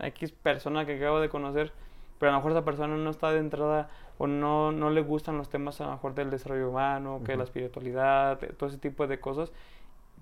X 0.00 0.32
persona 0.32 0.84
que 0.86 0.96
acabo 0.96 1.20
de 1.20 1.28
conocer, 1.28 1.72
pero 2.18 2.30
a 2.30 2.32
lo 2.32 2.38
mejor 2.38 2.52
esa 2.52 2.64
persona 2.64 2.96
no 2.96 3.10
está 3.10 3.30
de 3.32 3.38
entrada 3.38 3.88
o 4.18 4.26
no, 4.26 4.72
no 4.72 4.90
le 4.90 5.00
gustan 5.02 5.38
los 5.38 5.48
temas 5.48 5.80
a 5.80 5.86
lo 5.86 5.92
mejor 5.92 6.14
del 6.14 6.30
desarrollo 6.30 6.70
humano, 6.70 7.20
que 7.24 7.36
la 7.36 7.44
espiritualidad, 7.44 8.40
de- 8.40 8.48
todo 8.48 8.68
ese 8.68 8.78
tipo 8.78 9.06
de 9.06 9.20
cosas, 9.20 9.52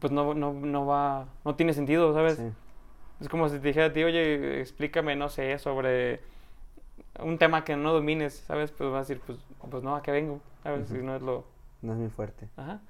pues 0.00 0.12
no, 0.12 0.34
no, 0.34 0.52
no 0.52 0.86
va, 0.86 1.26
no 1.44 1.54
tiene 1.54 1.72
sentido, 1.72 2.12
¿sabes? 2.12 2.36
Sí. 2.36 2.52
Es 3.20 3.28
como 3.30 3.48
si 3.48 3.58
te 3.58 3.68
dijera 3.68 3.86
a 3.86 3.92
ti, 3.92 4.04
oye, 4.04 4.60
explícame, 4.60 5.16
no 5.16 5.28
sé, 5.30 5.58
sobre 5.58 6.20
un 7.22 7.38
tema 7.38 7.64
que 7.64 7.76
no 7.76 7.92
domines, 7.92 8.44
¿sabes? 8.46 8.70
Pues 8.72 8.90
vas 8.90 8.96
a 8.96 9.00
decir, 9.00 9.20
pues, 9.26 9.38
pues 9.70 9.82
no, 9.82 9.96
¿a 9.96 10.02
qué 10.02 10.10
vengo? 10.12 10.40
¿Sabes? 10.62 10.84
Ujú. 10.90 10.96
Si 11.00 11.02
no 11.06 11.16
es 11.16 11.22
lo... 11.22 11.44
No 11.82 11.92
es 11.92 11.98
muy 11.98 12.08
fuerte. 12.10 12.48
Ajá. 12.56 12.80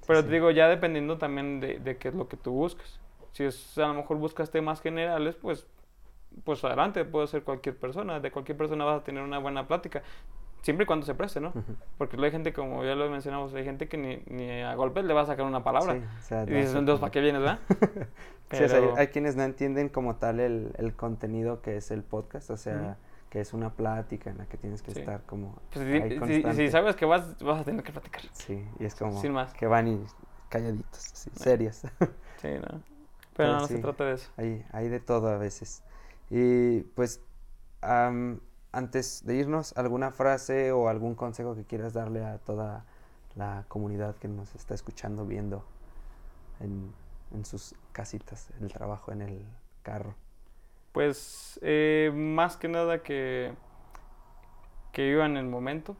Sí, 0.00 0.04
Pero 0.06 0.20
sí. 0.22 0.26
te 0.28 0.32
digo, 0.34 0.50
ya 0.50 0.68
dependiendo 0.68 1.18
también 1.18 1.60
de, 1.60 1.78
de 1.78 1.96
qué 1.96 2.08
es 2.08 2.14
lo 2.14 2.28
que 2.28 2.36
tú 2.36 2.52
buscas. 2.52 2.98
Si 3.32 3.44
es, 3.44 3.78
a 3.78 3.86
lo 3.88 3.94
mejor 3.94 4.16
buscas 4.18 4.50
temas 4.50 4.80
generales, 4.80 5.36
pues, 5.36 5.66
pues 6.44 6.64
adelante, 6.64 7.04
puede 7.04 7.26
ser 7.26 7.42
cualquier 7.44 7.76
persona. 7.76 8.18
De 8.20 8.30
cualquier 8.32 8.56
persona 8.58 8.84
vas 8.84 9.00
a 9.00 9.04
tener 9.04 9.22
una 9.22 9.38
buena 9.38 9.66
plática. 9.68 10.02
Siempre 10.62 10.84
y 10.84 10.86
cuando 10.86 11.06
se 11.06 11.14
preste, 11.14 11.40
¿no? 11.40 11.48
Ujú. 11.50 11.74
Porque 11.96 12.16
luego 12.16 12.26
hay 12.26 12.32
gente, 12.32 12.52
como 12.52 12.84
ya 12.84 12.94
lo 12.94 13.08
mencionamos, 13.08 13.54
hay 13.54 13.64
gente 13.64 13.88
que 13.88 13.96
ni, 13.96 14.16
ni 14.26 14.60
a 14.62 14.74
golpes 14.74 15.04
le 15.04 15.14
va 15.14 15.22
a 15.22 15.26
sacar 15.26 15.46
una 15.46 15.62
palabra. 15.64 15.94
Sí, 15.94 16.00
o 16.18 16.22
sea, 16.22 16.42
y 16.42 16.46
dices, 16.46 16.74
entonces, 16.74 17.00
¿para 17.00 17.10
qué 17.12 17.20
vienes, 17.20 17.40
verdad? 17.40 17.58
Sí, 18.50 18.64
o 18.64 18.68
sea, 18.68 18.78
hay- 18.78 18.84
Pero- 18.84 18.96
hay 18.98 19.06
quienes 19.08 19.36
no 19.36 19.44
entienden 19.44 19.88
como 19.88 20.16
tal 20.16 20.40
el, 20.40 20.72
el 20.76 20.92
contenido 20.94 21.62
que 21.62 21.76
es 21.76 21.92
el 21.92 22.02
podcast, 22.02 22.50
o 22.50 22.56
sea, 22.56 22.74
Ujú. 22.74 22.94
Que 23.30 23.40
es 23.40 23.52
una 23.54 23.70
plática 23.70 24.28
en 24.30 24.38
la 24.38 24.46
que 24.46 24.56
tienes 24.58 24.82
que 24.82 24.92
Sí. 24.92 25.00
estar 25.00 25.22
como 25.22 25.54
Pues, 25.72 25.86
ahí 25.86 26.18
si- 26.26 26.54
si, 26.54 26.70
sabes 26.70 26.96
que 26.96 27.04
vas, 27.06 27.38
vas 27.38 27.60
a 27.60 27.64
tener 27.64 27.82
que 27.84 27.92
platicar. 27.92 28.22
Sí, 28.32 28.64
y 28.78 28.84
es 28.84 28.94
como 28.94 29.20
Sin 29.22 29.32
más. 29.32 29.54
que 29.54 29.66
van 29.66 29.88
y 29.88 30.04
calladitos, 30.48 31.12
así, 31.12 31.30
serios. 31.34 31.82
Sí, 32.42 32.48
¿no? 32.70 32.82
Pero, 33.36 33.54
no, 33.54 33.60
no 33.60 33.66
se 33.68 33.76
sí. 33.76 33.82
trata 33.82 34.04
de 34.04 34.14
eso. 34.14 34.30
hay, 34.36 34.66
hay 34.72 34.88
de 34.88 35.00
todo 35.00 35.28
a 35.28 35.38
veces. 35.38 35.82
Y 36.28 36.80
pues, 36.80 37.20
am, 37.82 38.40
antes 38.72 39.24
de 39.24 39.36
irnos, 39.36 39.76
¿alguna 39.76 40.10
frase 40.10 40.72
o 40.72 40.88
algún 40.88 41.14
consejo 41.14 41.54
que 41.54 41.64
quieras 41.64 41.92
darle 41.92 42.24
a 42.24 42.38
toda 42.38 42.84
la 43.36 43.64
comunidad 43.68 44.16
que 44.16 44.28
nos 44.28 44.54
está 44.56 44.74
escuchando, 44.74 45.24
viendo 45.24 45.64
en, 46.60 46.92
en 47.32 47.44
sus 47.44 47.74
casitas, 47.92 48.50
en 48.58 48.64
el 48.64 48.72
trabajo, 48.72 49.12
en 49.12 49.22
el 49.22 49.44
carro? 49.82 50.14
Pues 50.92 51.58
eh, 51.62 52.10
más 52.14 52.56
que 52.56 52.68
nada 52.68 53.02
que, 53.02 53.52
que 54.92 55.08
vivan 55.08 55.36
el 55.36 55.46
momento, 55.46 55.96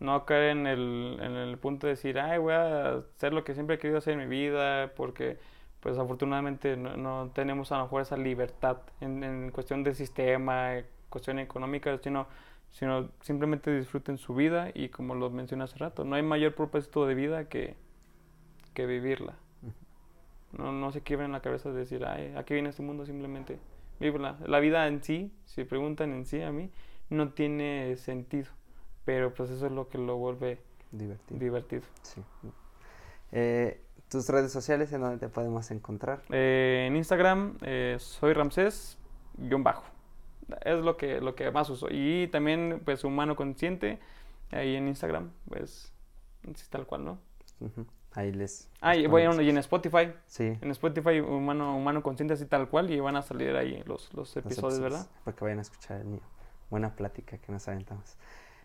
no 0.00 0.24
caer 0.24 0.50
en 0.50 0.66
el, 0.66 1.18
en 1.20 1.32
el 1.32 1.58
punto 1.58 1.86
de 1.86 1.94
decir, 1.94 2.18
ay, 2.18 2.38
voy 2.38 2.54
a 2.54 2.96
hacer 2.96 3.32
lo 3.32 3.44
que 3.44 3.54
siempre 3.54 3.76
he 3.76 3.78
querido 3.78 3.98
hacer 3.98 4.14
en 4.14 4.20
mi 4.20 4.26
vida, 4.26 4.92
porque 4.94 5.38
pues 5.80 5.98
afortunadamente 5.98 6.76
no, 6.76 6.96
no 6.96 7.30
tenemos 7.34 7.72
a 7.72 7.78
lo 7.78 7.84
mejor 7.84 8.02
esa 8.02 8.16
libertad 8.16 8.78
en, 9.00 9.24
en 9.24 9.50
cuestión 9.50 9.82
de 9.82 9.94
sistema, 9.94 10.78
en 10.78 10.86
cuestión 11.08 11.38
económica, 11.38 11.98
sino 11.98 12.26
sino 12.72 13.10
simplemente 13.20 13.70
disfruten 13.76 14.18
su 14.18 14.34
vida 14.34 14.70
y 14.74 14.88
como 14.88 15.14
lo 15.14 15.30
mencioné 15.30 15.64
hace 15.64 15.76
rato, 15.76 16.04
no 16.04 16.16
hay 16.16 16.22
mayor 16.22 16.54
propósito 16.54 17.06
de 17.06 17.14
vida 17.14 17.48
que, 17.48 17.76
que 18.74 18.86
vivirla. 18.86 19.34
No, 20.52 20.72
no 20.72 20.92
se 20.92 21.02
quiebren 21.02 21.32
la 21.32 21.40
cabeza 21.40 21.70
de 21.70 21.80
decir, 21.80 22.04
ay, 22.04 22.34
¿a 22.36 22.44
qué 22.44 22.54
viene 22.54 22.70
este 22.70 22.82
mundo? 22.82 23.06
Simplemente 23.06 23.58
La 24.46 24.60
vida 24.60 24.86
en 24.88 25.02
sí, 25.02 25.32
si 25.44 25.64
preguntan 25.64 26.12
en 26.12 26.26
sí 26.26 26.42
a 26.42 26.50
mí, 26.52 26.70
no 27.10 27.30
tiene 27.32 27.96
sentido, 27.96 28.48
pero 29.04 29.32
pues 29.34 29.50
eso 29.50 29.66
es 29.66 29.72
lo 29.72 29.88
que 29.88 29.98
lo 29.98 30.16
vuelve 30.16 30.58
Divertido. 30.90 31.38
divertido. 31.40 31.82
Sí. 32.02 32.20
Eh, 33.32 33.80
¿Tus 34.10 34.28
redes 34.28 34.52
sociales 34.52 34.92
en 34.92 35.00
donde 35.00 35.18
te 35.18 35.28
podemos 35.28 35.70
encontrar? 35.70 36.22
Eh, 36.30 36.84
en 36.86 36.96
Instagram 36.96 37.56
eh, 37.62 37.96
soy 37.98 38.34
Ramsés 38.34 38.98
guion 39.38 39.62
bajo. 39.62 39.84
Es 40.64 40.76
lo 40.84 40.96
que, 40.98 41.20
lo 41.20 41.34
que 41.34 41.50
más 41.50 41.70
uso. 41.70 41.86
Y 41.90 42.26
también, 42.28 42.82
pues, 42.84 43.04
humano 43.04 43.36
consciente, 43.36 44.00
ahí 44.50 44.76
en 44.76 44.88
Instagram, 44.88 45.30
pues, 45.48 45.92
tal 46.68 46.86
cual, 46.86 47.04
¿no? 47.04 47.18
Ujú. 47.60 47.86
Ahí 48.14 48.30
les... 48.32 48.68
Ah, 48.80 48.94
y, 48.94 49.06
bueno, 49.06 49.40
y 49.40 49.48
en 49.48 49.56
Spotify, 49.58 50.12
Sí. 50.26 50.58
en 50.60 50.70
Spotify, 50.72 51.20
humano, 51.20 51.76
humano 51.76 52.02
consciente, 52.02 52.34
así 52.34 52.44
tal 52.46 52.68
cual, 52.68 52.90
y 52.90 53.00
van 53.00 53.16
a 53.16 53.22
salir 53.22 53.56
ahí 53.56 53.82
los, 53.86 54.12
los 54.12 54.34
los 54.34 54.36
episodios, 54.36 54.80
¿verdad? 54.80 55.06
Para 55.24 55.34
que 55.36 55.44
vayan 55.44 55.58
a 55.60 55.62
escuchar 55.62 56.00
el 56.00 56.06
mío. 56.06 56.20
Buena 56.68 56.94
plática 56.94 57.38
que 57.38 57.50
nos 57.52 57.66
aventamos. 57.68 58.16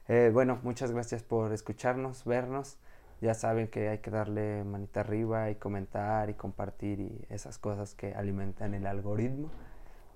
Eh, 0.09 0.31
bueno, 0.33 0.59
muchas 0.63 0.91
gracias 0.91 1.23
por 1.23 1.53
escucharnos, 1.53 2.25
vernos. 2.25 2.77
Ya 3.21 3.33
saben 3.33 3.67
que 3.67 3.89
hay 3.89 3.97
que 3.99 4.11
darle 4.11 4.63
manita 4.63 4.99
arriba 4.99 5.49
y 5.49 5.55
comentar 5.55 6.29
y 6.29 6.33
compartir 6.35 6.99
y 6.99 7.25
esas 7.29 7.57
cosas 7.57 7.93
que 7.95 8.13
alimentan 8.13 8.73
el 8.73 8.85
algoritmo. 8.85 9.49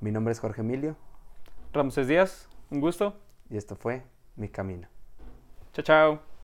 Mi 0.02 0.12
nombre 0.12 0.32
es 0.34 0.40
Jorge 0.40 0.62
Emilio 0.62 0.96
Ramsés 1.74 2.08
Díaz, 2.08 2.48
un 2.70 2.80
gusto. 2.82 3.16
y 3.50 3.58
esto 3.58 3.76
fue 3.76 4.04
Mi 4.36 4.50
Camino. 4.50 4.88
Chao, 5.74 5.84
chao. 5.84 6.32